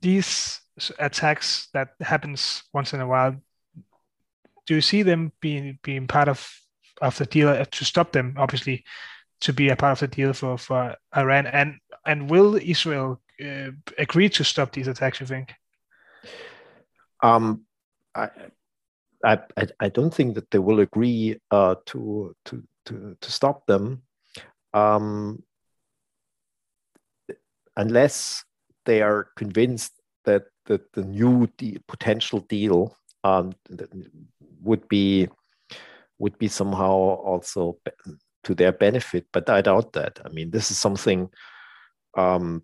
these 0.00 0.60
attacks 0.98 1.68
that 1.74 1.90
happens 2.00 2.62
once 2.72 2.92
in 2.92 3.00
a 3.00 3.06
while. 3.06 3.36
Do 4.66 4.74
you 4.74 4.80
see 4.80 5.02
them 5.02 5.32
being 5.40 5.78
being 5.82 6.06
part 6.06 6.28
of 6.28 6.48
of 7.00 7.18
the 7.18 7.26
deal 7.26 7.48
uh, 7.48 7.64
to 7.64 7.84
stop 7.84 8.12
them? 8.12 8.34
Obviously, 8.38 8.84
to 9.42 9.52
be 9.52 9.68
a 9.68 9.76
part 9.76 10.02
of 10.02 10.10
the 10.10 10.16
deal 10.16 10.32
for 10.32 10.58
for 10.58 10.96
Iran, 11.16 11.46
and 11.46 11.78
and 12.06 12.30
will 12.30 12.56
Israel 12.56 13.20
uh, 13.40 13.70
agree 13.98 14.28
to 14.30 14.44
stop 14.44 14.72
these 14.72 14.88
attacks? 14.88 15.20
You 15.20 15.26
think? 15.26 15.54
Um, 17.22 17.64
I, 18.14 18.28
I, 19.24 19.38
I 19.78 19.88
don't 19.88 20.12
think 20.12 20.34
that 20.34 20.50
they 20.50 20.58
will 20.58 20.80
agree 20.80 21.38
uh, 21.50 21.76
to, 21.86 22.34
to, 22.46 22.62
to, 22.86 23.16
to 23.20 23.30
stop 23.30 23.66
them 23.66 24.02
um, 24.74 25.42
unless 27.76 28.44
they 28.84 29.02
are 29.02 29.28
convinced 29.36 29.92
that, 30.24 30.44
that 30.66 30.92
the 30.92 31.04
new 31.04 31.48
de- 31.56 31.78
potential 31.86 32.40
deal 32.40 32.96
um, 33.24 33.52
would 34.60 34.88
be 34.88 35.28
would 36.18 36.38
be 36.38 36.46
somehow 36.46 36.92
also 36.92 37.78
to 38.44 38.54
their 38.54 38.72
benefit. 38.72 39.26
But 39.32 39.48
I 39.48 39.60
doubt 39.60 39.92
that. 39.92 40.20
I 40.24 40.28
mean, 40.28 40.50
this 40.50 40.70
is 40.70 40.78
something 40.78 41.30
um, 42.16 42.62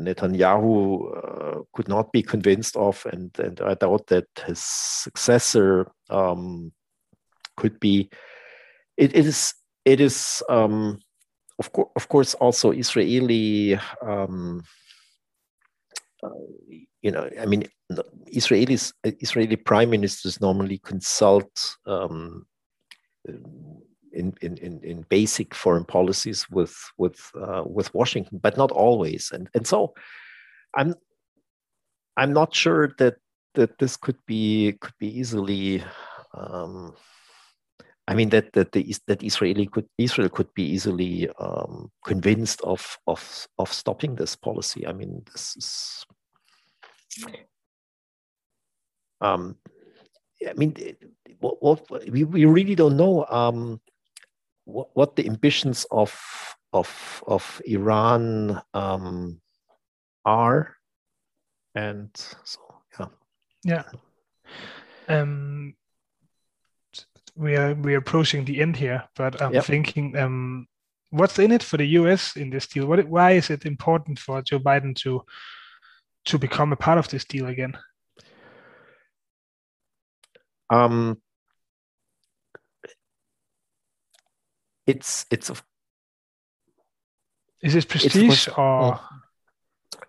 Netanyahu 0.00 1.16
uh, 1.16 1.62
could 1.72 1.88
not 1.88 2.12
be 2.12 2.22
convinced 2.22 2.76
of, 2.76 3.04
and, 3.12 3.36
and 3.38 3.60
I 3.60 3.74
doubt 3.74 4.06
that 4.08 4.26
his 4.46 4.60
successor 4.60 5.90
um, 6.10 6.72
could 7.56 7.80
be. 7.80 8.08
It, 8.96 9.14
is 9.14 9.54
it 9.84 10.00
is 10.00 10.42
um, 10.48 10.98
of 11.58 11.72
course 11.72 11.90
of 11.96 12.08
course 12.08 12.34
also 12.34 12.70
Israeli. 12.70 13.78
Um, 14.02 14.62
uh, 16.22 16.30
you 17.00 17.12
know, 17.12 17.30
I 17.40 17.46
mean, 17.46 17.64
Israelis 18.34 18.92
Israeli 19.04 19.56
prime 19.56 19.90
ministers 19.90 20.40
normally 20.40 20.78
consult 20.78 21.76
um, 21.86 22.46
in, 24.18 24.34
in, 24.42 24.56
in, 24.58 24.80
in 24.82 25.02
basic 25.08 25.54
foreign 25.54 25.84
policies 25.84 26.50
with 26.50 26.76
with 26.98 27.30
uh, 27.40 27.62
with 27.64 27.94
Washington, 27.94 28.38
but 28.42 28.56
not 28.56 28.70
always. 28.72 29.30
And 29.32 29.48
and 29.54 29.66
so 29.66 29.94
I'm 30.74 30.94
I'm 32.16 32.32
not 32.32 32.54
sure 32.54 32.94
that 32.98 33.16
that 33.54 33.78
this 33.78 33.96
could 33.96 34.18
be 34.26 34.72
could 34.80 34.98
be 34.98 35.18
easily. 35.18 35.82
Um, 36.34 36.94
I 38.08 38.14
mean 38.14 38.30
that 38.30 38.52
that 38.54 38.72
the 38.72 38.94
that 39.06 39.22
Israeli 39.22 39.66
could 39.66 39.88
Israel 39.96 40.28
could 40.28 40.52
be 40.54 40.64
easily 40.64 41.28
um, 41.38 41.90
convinced 42.04 42.60
of 42.62 42.98
of 43.06 43.48
of 43.58 43.72
stopping 43.72 44.16
this 44.16 44.34
policy. 44.34 44.86
I 44.86 44.92
mean 44.92 45.22
this 45.32 45.56
is. 45.56 46.04
Um, 49.20 49.56
I 50.46 50.52
mean, 50.52 50.74
what, 51.40 51.60
what 51.60 52.08
we, 52.10 52.22
we 52.22 52.44
really 52.44 52.76
don't 52.76 52.96
know. 52.96 53.26
Um, 53.28 53.80
what, 54.68 54.88
what 54.92 55.16
the 55.16 55.26
ambitions 55.26 55.86
of 55.90 56.14
of 56.72 57.24
of 57.26 57.62
Iran 57.64 58.60
um, 58.74 59.40
are, 60.24 60.76
and 61.74 62.10
so 62.44 62.60
yeah, 63.00 63.06
yeah. 63.64 63.82
Um, 65.08 65.74
we 67.34 67.56
are 67.56 67.74
we 67.74 67.94
are 67.94 67.98
approaching 67.98 68.44
the 68.44 68.60
end 68.60 68.76
here, 68.76 69.04
but 69.16 69.40
I'm 69.40 69.54
yep. 69.54 69.64
thinking, 69.64 70.16
um, 70.16 70.66
what's 71.10 71.38
in 71.38 71.52
it 71.52 71.62
for 71.62 71.78
the 71.78 71.86
U.S. 72.00 72.36
in 72.36 72.50
this 72.50 72.66
deal? 72.66 72.86
What 72.86 73.08
why 73.08 73.32
is 73.32 73.48
it 73.50 73.64
important 73.64 74.18
for 74.18 74.42
Joe 74.42 74.58
Biden 74.58 74.94
to 74.96 75.22
to 76.26 76.38
become 76.38 76.72
a 76.72 76.76
part 76.76 76.98
of 76.98 77.08
this 77.08 77.24
deal 77.24 77.46
again? 77.46 77.72
Um, 80.68 81.22
it's 84.88 85.26
it's 85.30 85.50
is 87.62 87.74
it 87.74 87.88
prestige 87.88 88.48
or 88.56 88.98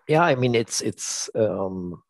yeah 0.08 0.22
i 0.22 0.34
mean 0.34 0.54
it's 0.54 0.80
it's 0.80 1.28
um 1.34 2.02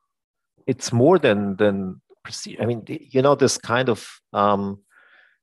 it's 0.67 0.93
more 0.93 1.19
than 1.19 1.57
than 1.57 2.01
prestige 2.23 2.57
i 2.61 2.65
mean 2.65 2.83
you 2.87 3.21
know 3.21 3.35
this 3.35 3.59
kind 3.59 3.89
of 3.89 4.09
um 4.33 4.79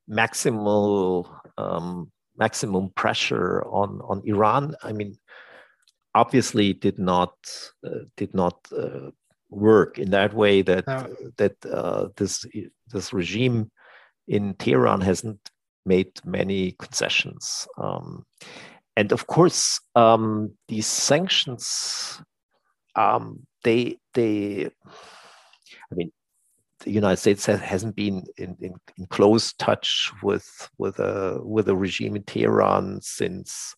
maximal 0.09 1.27
um 1.57 2.11
maximum 2.37 2.89
pressure 2.95 3.63
on 3.65 3.99
on 4.07 4.21
iran 4.25 4.73
i 4.83 4.91
mean 4.91 5.17
obviously 6.15 6.73
did 6.73 6.97
not 6.97 7.33
uh, 7.85 8.05
did 8.15 8.33
not 8.33 8.55
uh, 8.71 9.11
work 9.49 9.99
in 9.99 10.09
that 10.11 10.33
way 10.33 10.61
that 10.61 10.87
no. 10.87 11.15
that 11.37 11.55
uh, 11.65 12.07
this 12.15 12.45
this 12.91 13.13
regime 13.13 13.69
in 14.27 14.53
Tehran 14.55 15.01
hasn't 15.01 15.39
made 15.87 16.11
many 16.25 16.73
concessions. 16.73 17.67
Um, 17.77 18.25
and 18.95 19.11
of 19.11 19.27
course, 19.27 19.79
um, 19.95 20.51
these 20.67 20.87
sanctions, 20.87 22.21
um, 22.95 23.45
they, 23.63 23.97
they, 24.13 24.65
I 24.65 25.95
mean, 25.95 26.11
the 26.81 26.91
United 26.91 27.17
States 27.17 27.45
has, 27.45 27.83
not 27.83 27.95
been 27.95 28.23
in, 28.37 28.55
in, 28.59 28.73
in, 28.97 29.05
close 29.07 29.53
touch 29.53 30.11
with 30.21 30.69
with 30.77 30.99
a 30.99 31.39
with 31.43 31.69
a 31.69 31.75
regime 31.75 32.15
in 32.15 32.23
Tehran 32.23 33.01
since, 33.01 33.75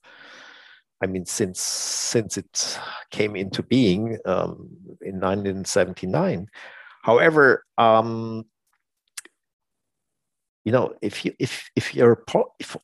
I 1.01 1.07
mean, 1.07 1.25
since 1.25 1.61
since 1.61 2.37
it 2.37 2.79
came 3.11 3.35
into 3.35 3.63
being 3.63 4.17
um, 4.25 4.69
in 5.01 5.19
1979. 5.19 6.47
However, 7.03 7.63
um, 7.77 8.45
you 10.65 10.71
know, 10.71 10.93
if 11.01 11.25
you 11.25 11.33
if 11.39 11.69
if 11.75 11.95
you're 11.95 12.23
if 12.59 12.75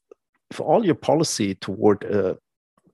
if 0.52 0.60
all 0.60 0.86
your 0.86 0.96
policy 0.96 1.56
toward 1.56 2.06
uh, 2.06 2.36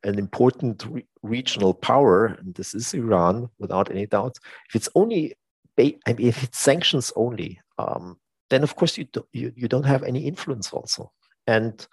an 0.03 0.17
important 0.17 0.85
re- 0.89 1.05
regional 1.21 1.73
power, 1.73 2.25
and 2.25 2.55
this 2.55 2.73
is 2.73 2.93
Iran, 2.93 3.49
without 3.59 3.91
any 3.91 4.05
doubt, 4.05 4.37
if 4.69 4.75
it's 4.75 4.89
only 4.95 5.35
I 5.79 6.13
mean, 6.13 6.27
if 6.27 6.43
it's 6.43 6.59
sanctions 6.59 7.11
only, 7.15 7.59
um, 7.77 8.17
then 8.49 8.63
of 8.63 8.75
course 8.75 8.97
you, 8.97 9.05
do, 9.05 9.25
you 9.33 9.51
you 9.55 9.67
don't 9.67 9.85
have 9.85 10.03
any 10.03 10.27
influence 10.27 10.71
also, 10.71 11.11
and 11.47 11.85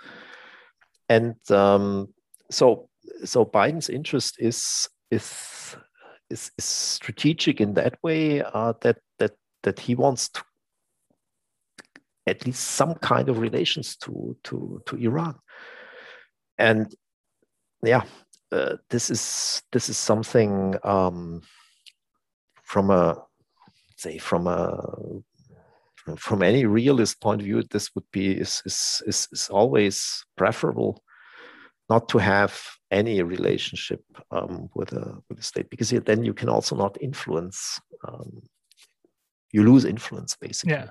and 1.09 1.37
um, 1.51 2.09
so 2.51 2.89
so 3.25 3.45
Biden's 3.45 3.89
interest 3.89 4.37
is 4.39 4.89
is 5.11 5.77
is, 6.31 6.51
is 6.59 6.65
strategic 6.65 7.61
in 7.61 7.75
that 7.75 7.99
way 8.03 8.43
uh, 8.43 8.75
that 8.83 8.99
that 9.19 9.33
that 9.63 9.79
he 9.79 9.95
wants 9.95 10.29
to 10.31 10.43
at 12.29 12.47
least 12.47 12.63
some 12.63 12.95
kind 12.95 13.29
of 13.29 13.39
relations 13.39 13.97
to 13.97 14.37
to 14.45 14.83
to 14.87 14.97
Iran. 14.97 15.35
And 16.59 16.95
yeah, 17.83 18.03
uh, 18.53 18.77
this 18.91 19.11
is 19.11 19.63
this 19.73 19.89
is 19.89 19.97
something 19.97 20.75
um, 20.85 21.43
from 22.63 22.91
a 22.91 23.23
say 23.97 24.19
from 24.19 24.47
a 24.47 25.23
from 26.17 26.43
any 26.43 26.65
realist 26.65 27.21
point 27.21 27.41
of 27.41 27.45
view, 27.45 27.63
this 27.63 27.95
would 27.95 28.11
be 28.13 28.33
is 28.33 28.63
is 28.65 29.03
is, 29.07 29.29
is 29.33 29.49
always 29.51 30.25
preferable 30.37 31.03
not 31.91 32.09
to 32.09 32.19
have 32.19 32.61
any 32.91 33.23
relationship 33.23 34.03
um, 34.31 34.69
with 34.75 34.93
a 34.93 35.19
with 35.29 35.39
a 35.39 35.43
state 35.43 35.69
because 35.71 35.91
then 35.91 36.25
you 36.25 36.35
can 36.35 36.49
also 36.49 36.77
not 36.77 37.01
influence. 37.01 37.81
Um, 38.07 38.43
you 39.53 39.65
lose 39.65 39.85
influence 39.85 40.37
basically. 40.37 40.75
Yeah. 40.75 40.91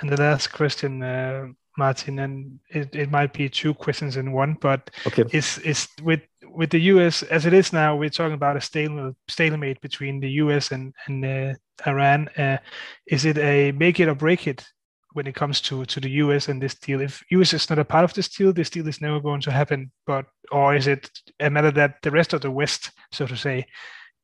And 0.00 0.10
the 0.10 0.16
last 0.16 0.52
question, 0.52 1.02
uh, 1.02 1.46
Martin, 1.76 2.18
and 2.18 2.58
it, 2.70 2.94
it 2.94 3.10
might 3.10 3.32
be 3.32 3.48
two 3.48 3.74
questions 3.74 4.16
in 4.16 4.32
one, 4.32 4.56
but 4.60 4.90
okay. 5.06 5.24
is 5.32 5.58
is 5.58 5.88
with 6.02 6.20
with 6.42 6.70
the 6.70 6.80
U.S. 6.92 7.22
as 7.22 7.46
it 7.46 7.52
is 7.52 7.72
now, 7.72 7.96
we're 7.96 8.10
talking 8.10 8.34
about 8.34 8.56
a 8.56 8.60
stalemate, 8.60 9.14
stalemate 9.28 9.80
between 9.80 10.20
the 10.20 10.30
U.S. 10.42 10.72
and 10.72 10.92
and 11.06 11.24
uh, 11.24 11.54
Iran. 11.86 12.28
Uh, 12.36 12.58
is 13.06 13.24
it 13.24 13.38
a 13.38 13.72
make 13.72 14.00
it 14.00 14.08
or 14.08 14.14
break 14.14 14.46
it 14.46 14.64
when 15.12 15.26
it 15.26 15.34
comes 15.34 15.60
to 15.62 15.84
to 15.84 16.00
the 16.00 16.10
U.S. 16.10 16.48
and 16.48 16.60
this 16.60 16.74
deal? 16.74 17.00
If 17.00 17.22
U.S. 17.30 17.52
is 17.52 17.70
not 17.70 17.78
a 17.78 17.84
part 17.84 18.04
of 18.04 18.14
this 18.14 18.28
deal, 18.28 18.52
this 18.52 18.70
deal 18.70 18.88
is 18.88 19.00
never 19.00 19.20
going 19.20 19.40
to 19.42 19.52
happen. 19.52 19.92
But 20.06 20.26
or 20.50 20.74
is 20.74 20.86
it 20.86 21.10
a 21.40 21.48
matter 21.48 21.70
that 21.72 22.02
the 22.02 22.10
rest 22.10 22.32
of 22.32 22.40
the 22.40 22.50
West, 22.50 22.90
so 23.12 23.26
to 23.26 23.36
say, 23.36 23.66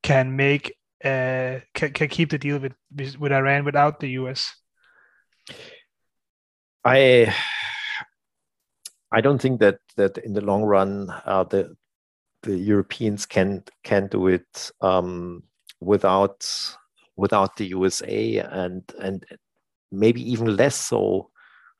can 0.03 0.35
make 0.37 0.77
uh, 1.05 1.61
can, 1.75 1.93
can 1.93 2.09
keep 2.09 2.31
the 2.31 2.39
deal 2.39 2.59
with 2.59 2.75
with 3.19 3.33
Iran 3.33 3.65
without 3.65 4.01
the 4.01 4.11
U.S. 4.11 4.55
I 6.85 7.35
I 9.11 9.21
don't 9.21 9.41
think 9.41 9.61
that 9.61 9.79
that 9.97 10.19
in 10.19 10.33
the 10.33 10.41
long 10.41 10.63
run 10.63 11.11
uh, 11.25 11.45
the 11.45 11.77
the 12.43 12.57
Europeans 12.57 13.27
can 13.27 13.65
can 13.83 14.09
do 14.09 14.27
it 14.29 14.71
um, 14.81 15.43
without 15.81 16.47
without 17.17 17.57
the 17.57 17.67
USA 17.67 18.39
and 18.39 18.83
and 19.01 19.25
maybe 19.91 20.21
even 20.31 20.57
less 20.57 20.77
so 20.77 21.31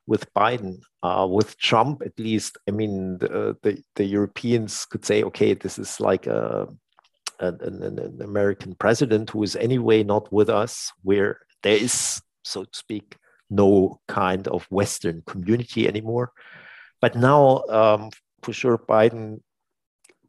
with 0.07 0.31
Biden. 0.33 0.81
Uh, 1.03 1.27
with 1.27 1.57
Trump, 1.59 2.01
at 2.03 2.17
least, 2.17 2.57
I 2.67 2.71
mean, 2.71 3.19
the, 3.19 3.55
the, 3.61 3.83
the 3.95 4.05
Europeans 4.05 4.85
could 4.85 5.05
say, 5.05 5.21
okay, 5.23 5.53
this 5.53 5.77
is 5.77 5.99
like 5.99 6.25
a, 6.25 6.67
an, 7.39 7.59
an, 7.61 7.99
an, 7.99 8.21
American 8.21 8.73
president 8.75 9.29
who 9.29 9.43
is 9.43 9.55
anyway 9.55 10.03
not 10.03 10.31
with 10.33 10.49
us, 10.49 10.91
where 11.03 11.39
there 11.61 11.77
is, 11.77 12.21
so 12.43 12.63
to 12.63 12.69
speak, 12.73 13.17
no 13.49 13.99
kind 14.07 14.47
of 14.47 14.65
Western 14.71 15.23
community 15.25 15.87
anymore. 15.87 16.31
But 17.01 17.15
now, 17.15 17.63
um, 17.69 18.09
for 18.41 18.53
sure, 18.53 18.77
Biden 18.77 19.41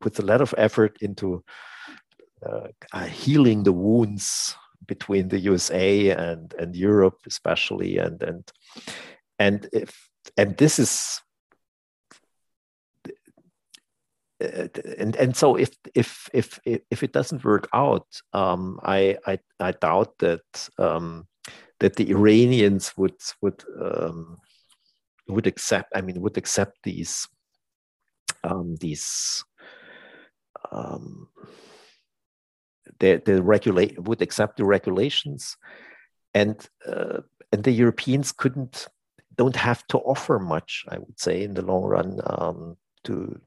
puts 0.00 0.18
a 0.18 0.24
lot 0.24 0.40
of 0.40 0.54
effort 0.58 0.98
into 1.00 1.42
uh, 2.44 2.68
uh 2.92 3.06
healing 3.06 3.62
the 3.62 3.72
wounds 3.72 4.54
between 4.86 5.28
the 5.28 5.38
USA 5.38 6.10
and, 6.10 6.54
and 6.58 6.76
Europe, 6.76 7.18
especially, 7.26 7.98
and 7.98 8.22
and 8.22 8.52
and 9.38 9.68
if 9.72 10.08
and 10.36 10.56
this 10.56 10.78
is 10.78 11.20
and 14.40 15.16
and 15.16 15.36
so 15.36 15.56
if 15.56 15.70
if 15.94 16.28
if 16.34 16.58
if 16.64 17.02
it 17.02 17.12
doesn't 17.12 17.44
work 17.44 17.68
out, 17.72 18.06
um, 18.32 18.78
I, 18.82 19.16
I 19.26 19.38
I 19.58 19.72
doubt 19.72 20.18
that 20.18 20.68
um, 20.78 21.26
that 21.80 21.96
the 21.96 22.10
Iranians 22.10 22.92
would 22.96 23.20
would 23.42 23.62
um, 23.80 24.38
would 25.28 25.46
accept. 25.46 25.92
I 25.94 26.00
mean, 26.00 26.20
would 26.20 26.36
accept 26.36 26.78
these 26.82 27.28
um, 28.44 28.76
these 28.80 29.44
um, 30.72 31.28
the 32.98 33.22
the 33.24 33.42
regulate 33.42 33.98
would 34.02 34.22
accept 34.22 34.56
the 34.56 34.64
regulations, 34.64 35.56
and 36.34 36.56
uh, 36.86 37.20
and 37.52 37.62
the 37.62 37.72
Europeans 37.72 38.32
couldn't 38.32 38.86
don't 39.36 39.56
have 39.56 39.86
to 39.88 39.98
offer 39.98 40.38
much. 40.38 40.84
I 40.88 40.98
would 40.98 41.18
say 41.18 41.42
in 41.42 41.54
the 41.54 41.62
long 41.62 41.84
run 41.84 42.20
um, 42.26 42.76
to 43.04 43.40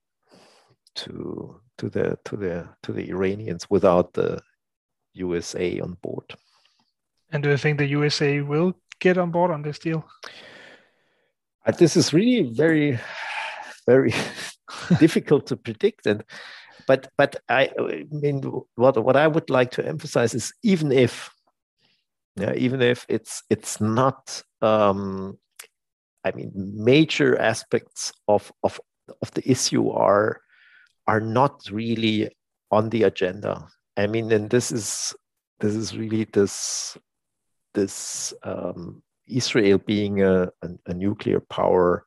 to 0.96 1.62
to 1.78 1.90
the 1.90 2.18
to 2.26 2.38
the 2.38 2.70
to 2.84 2.92
the 2.94 3.10
Iranians 3.10 3.70
without 3.70 4.14
the 4.14 4.42
USA 5.14 5.80
on 5.80 5.98
board. 6.02 6.36
And 7.32 7.44
do 7.44 7.50
you 7.50 7.58
think 7.58 7.78
the 7.78 7.88
USA 7.88 8.42
will 8.42 8.74
get 9.00 9.18
on 9.18 9.32
board 9.32 9.52
on 9.52 9.62
this 9.62 9.80
deal? 9.80 10.06
Uh, 11.66 11.72
this 11.72 11.96
is 11.96 12.14
really 12.14 12.54
very, 12.54 13.00
very 13.86 14.14
difficult 15.00 15.48
to 15.48 15.58
predict. 15.58 16.08
And 16.08 16.24
but 16.88 17.12
but 17.18 17.36
I, 17.50 17.70
I 17.80 18.06
mean, 18.12 18.42
what 18.76 19.04
what 19.04 19.16
I 19.16 19.28
would 19.28 19.50
like 19.50 19.72
to 19.72 19.86
emphasize 19.86 20.34
is 20.34 20.54
even 20.64 20.92
if, 20.92 21.30
yeah, 22.36 22.54
even 22.56 22.82
if 22.82 23.06
it's 23.10 23.44
it's 23.50 23.80
not, 23.80 24.42
um, 24.62 25.38
I 26.24 26.32
mean, 26.32 26.52
major 26.56 27.38
aspects 27.40 28.12
of 28.28 28.52
of 28.64 28.80
of 29.22 29.32
the 29.32 29.50
issue 29.50 29.90
are 29.90 30.42
are 31.06 31.22
not 31.22 31.62
really 31.72 32.30
on 32.72 32.90
the 32.90 33.04
agenda. 33.04 33.68
I 33.98 34.08
mean, 34.08 34.32
and 34.32 34.50
this 34.50 34.72
is 34.72 35.14
this 35.60 35.76
is 35.76 35.96
really 35.96 36.24
this 36.24 36.98
this 37.74 38.34
um, 38.44 39.02
Israel 39.28 39.78
being 39.78 40.22
a, 40.24 40.50
a, 40.62 40.70
a, 40.88 40.94
nuclear 40.94 41.40
power 41.40 42.06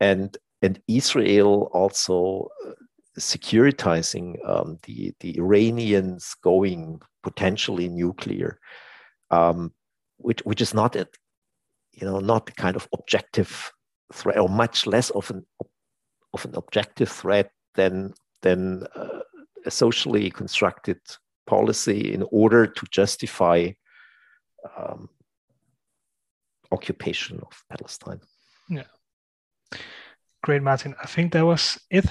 and 0.00 0.36
and 0.62 0.80
Israel 0.88 1.70
also 1.72 2.48
uh, 2.66 2.72
securitizing 3.18 4.36
um, 4.48 4.78
the 4.84 5.12
the 5.20 5.38
Iranians 5.38 6.34
going 6.42 7.00
potentially 7.22 7.88
nuclear, 7.88 8.58
um, 9.30 9.72
which 10.18 10.40
which 10.44 10.60
is 10.60 10.74
not 10.74 10.96
a, 10.96 11.08
you 11.92 12.06
know 12.06 12.20
not 12.20 12.46
the 12.46 12.52
kind 12.52 12.76
of 12.76 12.88
objective 12.92 13.72
threat 14.12 14.38
or 14.38 14.48
much 14.48 14.86
less 14.86 15.10
of 15.10 15.30
an 15.30 15.44
of 16.34 16.44
an 16.44 16.54
objective 16.54 17.08
threat 17.08 17.50
than 17.74 18.12
than 18.42 18.84
uh, 18.94 19.20
a 19.66 19.70
socially 19.70 20.30
constructed 20.30 21.00
policy 21.46 22.12
in 22.12 22.24
order 22.30 22.66
to 22.66 22.86
justify 22.90 23.68
um, 24.76 25.08
occupation 26.70 27.40
of 27.40 27.64
Palestine. 27.68 28.20
Yeah. 28.68 28.84
Great, 30.42 30.62
Martin. 30.62 30.94
I 31.02 31.06
think 31.06 31.32
that 31.32 31.44
was 31.44 31.78
it 31.90 32.06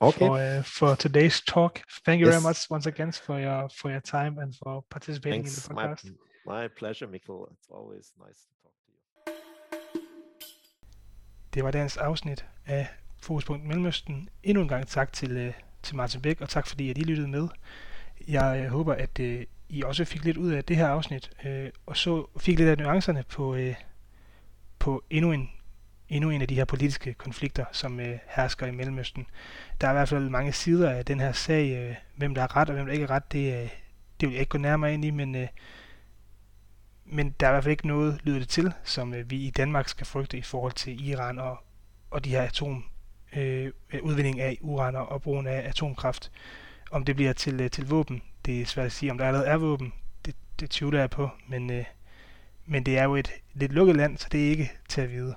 okay. 0.00 0.26
for, 0.26 0.38
uh, 0.38 0.62
for 0.62 0.96
today's 0.96 1.40
talk. 1.40 1.82
Thank 2.04 2.20
you 2.20 2.26
yes. 2.26 2.34
very 2.34 2.42
much 2.42 2.70
once 2.70 2.86
again 2.86 3.12
for 3.12 3.38
your 3.40 3.68
for 3.68 3.90
your 3.90 4.00
time 4.00 4.38
and 4.38 4.54
for 4.62 4.84
participating 4.90 5.44
Thanks. 5.44 5.68
in 5.68 5.74
the 5.74 5.80
podcast. 5.80 6.04
My, 6.46 6.62
my 6.62 6.68
pleasure, 6.68 7.06
Mikkel. 7.06 7.50
It's 7.52 7.68
always 7.70 8.12
nice 8.18 8.40
to 8.46 8.52
talk 8.62 8.74
to 8.84 8.90
you. 8.92 10.02
Det 11.54 11.64
var 11.64 11.70
dagens 11.70 11.96
afsnit 11.96 12.44
af 12.66 12.88
Fokuspunkt 13.22 13.64
Mellemøsten. 13.66 14.28
Endnu 14.42 14.62
en 14.62 14.68
gang 14.68 14.86
tak 14.86 15.12
til, 15.12 15.48
uh, 15.48 15.54
til 15.82 15.96
Martin 15.96 16.22
Beck, 16.22 16.40
og 16.40 16.48
tak 16.48 16.66
fordi 16.66 16.90
at 16.90 16.98
I 16.98 17.02
lyttede 17.02 17.28
med. 17.28 17.48
Jeg 18.28 18.62
uh, 18.64 18.72
håber, 18.72 18.94
at 18.94 19.18
uh, 19.20 19.42
I 19.72 19.82
også 19.82 20.04
fik 20.04 20.24
lidt 20.24 20.36
ud 20.36 20.52
af 20.52 20.64
det 20.64 20.76
her 20.76 20.88
afsnit, 20.88 21.30
øh, 21.44 21.70
og 21.86 21.96
så 21.96 22.26
fik 22.38 22.58
lidt 22.58 22.68
af 22.68 22.78
nuancerne 22.78 23.24
på, 23.28 23.54
øh, 23.54 23.74
på 24.78 25.04
endnu 25.10 25.32
en, 25.32 25.50
endnu 26.08 26.30
en 26.30 26.42
af 26.42 26.48
de 26.48 26.54
her 26.54 26.64
politiske 26.64 27.14
konflikter, 27.14 27.64
som 27.72 28.00
øh, 28.00 28.18
hersker 28.28 28.66
i 28.66 28.70
Mellemøsten. 28.70 29.26
Der 29.80 29.86
er 29.86 29.90
i 29.90 29.94
hvert 29.94 30.08
fald 30.08 30.28
mange 30.28 30.52
sider 30.52 30.90
af 30.90 31.04
den 31.04 31.20
her 31.20 31.32
sag, 31.32 31.70
øh, 31.70 31.96
hvem 32.16 32.34
der 32.34 32.42
er 32.42 32.56
ret 32.56 32.68
og 32.68 32.74
hvem 32.74 32.86
der 32.86 32.92
ikke 32.92 33.04
er 33.04 33.10
ret, 33.10 33.32
det, 33.32 33.62
øh, 33.62 33.68
det 34.20 34.28
vil 34.28 34.30
jeg 34.30 34.40
ikke 34.40 34.50
gå 34.50 34.58
nærmere 34.58 34.94
ind 34.94 35.04
i, 35.04 35.10
men, 35.10 35.34
øh, 35.34 35.48
men 37.04 37.34
der 37.40 37.46
er 37.46 37.50
i 37.50 37.54
hvert 37.54 37.64
fald 37.64 37.72
ikke 37.72 37.86
noget, 37.86 38.20
lyder 38.22 38.38
det 38.38 38.48
til, 38.48 38.72
som 38.84 39.14
øh, 39.14 39.30
vi 39.30 39.36
i 39.36 39.50
Danmark 39.50 39.88
skal 39.88 40.06
frygte 40.06 40.38
i 40.38 40.42
forhold 40.42 40.72
til 40.72 41.08
Iran 41.08 41.38
og, 41.38 41.58
og 42.10 42.24
de 42.24 42.30
her 42.30 42.42
atom, 42.42 42.84
øh, 43.36 43.72
udvinding 44.02 44.40
af 44.40 44.58
uran 44.60 44.96
og 44.96 45.22
brugen 45.22 45.46
af 45.46 45.68
atomkraft. 45.68 46.32
Om 46.90 47.04
det 47.04 47.16
bliver 47.16 47.32
til, 47.32 47.60
øh, 47.60 47.70
til 47.70 47.88
våben, 47.88 48.22
det 48.50 48.60
er 48.60 48.66
svært 48.66 48.86
at 48.86 48.92
sige, 48.92 49.10
om 49.10 49.18
der 49.18 49.26
allerede 49.26 49.48
er 49.48 49.56
våben. 49.56 49.92
Det, 50.24 50.34
det 50.60 50.70
tvivler 50.70 51.00
jeg 51.00 51.10
på, 51.10 51.28
men, 51.48 51.70
øh, 51.70 51.84
men 52.66 52.86
det 52.86 52.98
er 52.98 53.04
jo 53.04 53.16
et 53.16 53.30
lidt 53.54 53.72
lukket 53.72 53.96
land, 53.96 54.18
så 54.18 54.28
det 54.32 54.46
er 54.46 54.50
ikke 54.50 54.72
til 54.88 55.00
at 55.00 55.10
vide. 55.10 55.34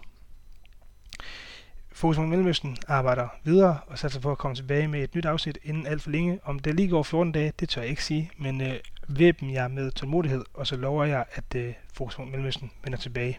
Fokus 1.92 2.16
på 2.16 2.22
Mellemøsten 2.22 2.78
arbejder 2.88 3.28
videre 3.44 3.80
og 3.88 4.00
satser 4.00 4.20
på 4.20 4.32
at 4.32 4.38
komme 4.38 4.56
tilbage 4.56 4.88
med 4.88 5.04
et 5.04 5.16
nyt 5.16 5.26
afsnit 5.26 5.58
inden 5.64 5.88
alt 5.88 6.02
for 6.02 6.10
længe. 6.10 6.40
Om 6.44 6.60
det 6.60 6.76
lige 6.76 6.90
går 6.90 7.04
14 7.04 7.32
dage, 7.32 7.54
det 7.60 7.70
tør 7.70 7.82
jeg 7.82 7.90
ikke 7.90 8.04
sige, 8.04 8.32
men 8.38 8.62
øh, 8.62 8.74
væben 9.08 9.52
jeg 9.52 9.72
med 9.72 9.92
tålmodighed, 9.92 10.46
og 10.54 10.68
så 10.68 10.76
lover 10.76 11.06
jeg, 11.06 11.26
at 11.34 11.56
øh, 11.56 11.74
Fokus 11.94 12.16
på 12.16 12.26
Mellemøsten 12.26 12.72
vender 12.84 12.98
tilbage. 12.98 13.38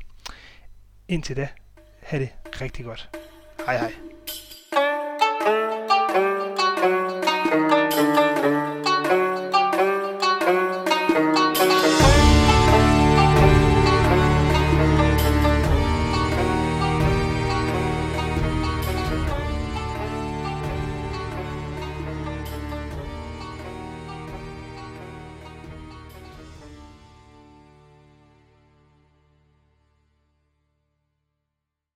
Indtil 1.09 1.37
da, 1.37 1.49
have 2.03 2.23
det 2.23 2.61
rigtig 2.61 2.85
godt. 2.85 3.11
Hej 3.67 3.79
hej. 3.79 4.14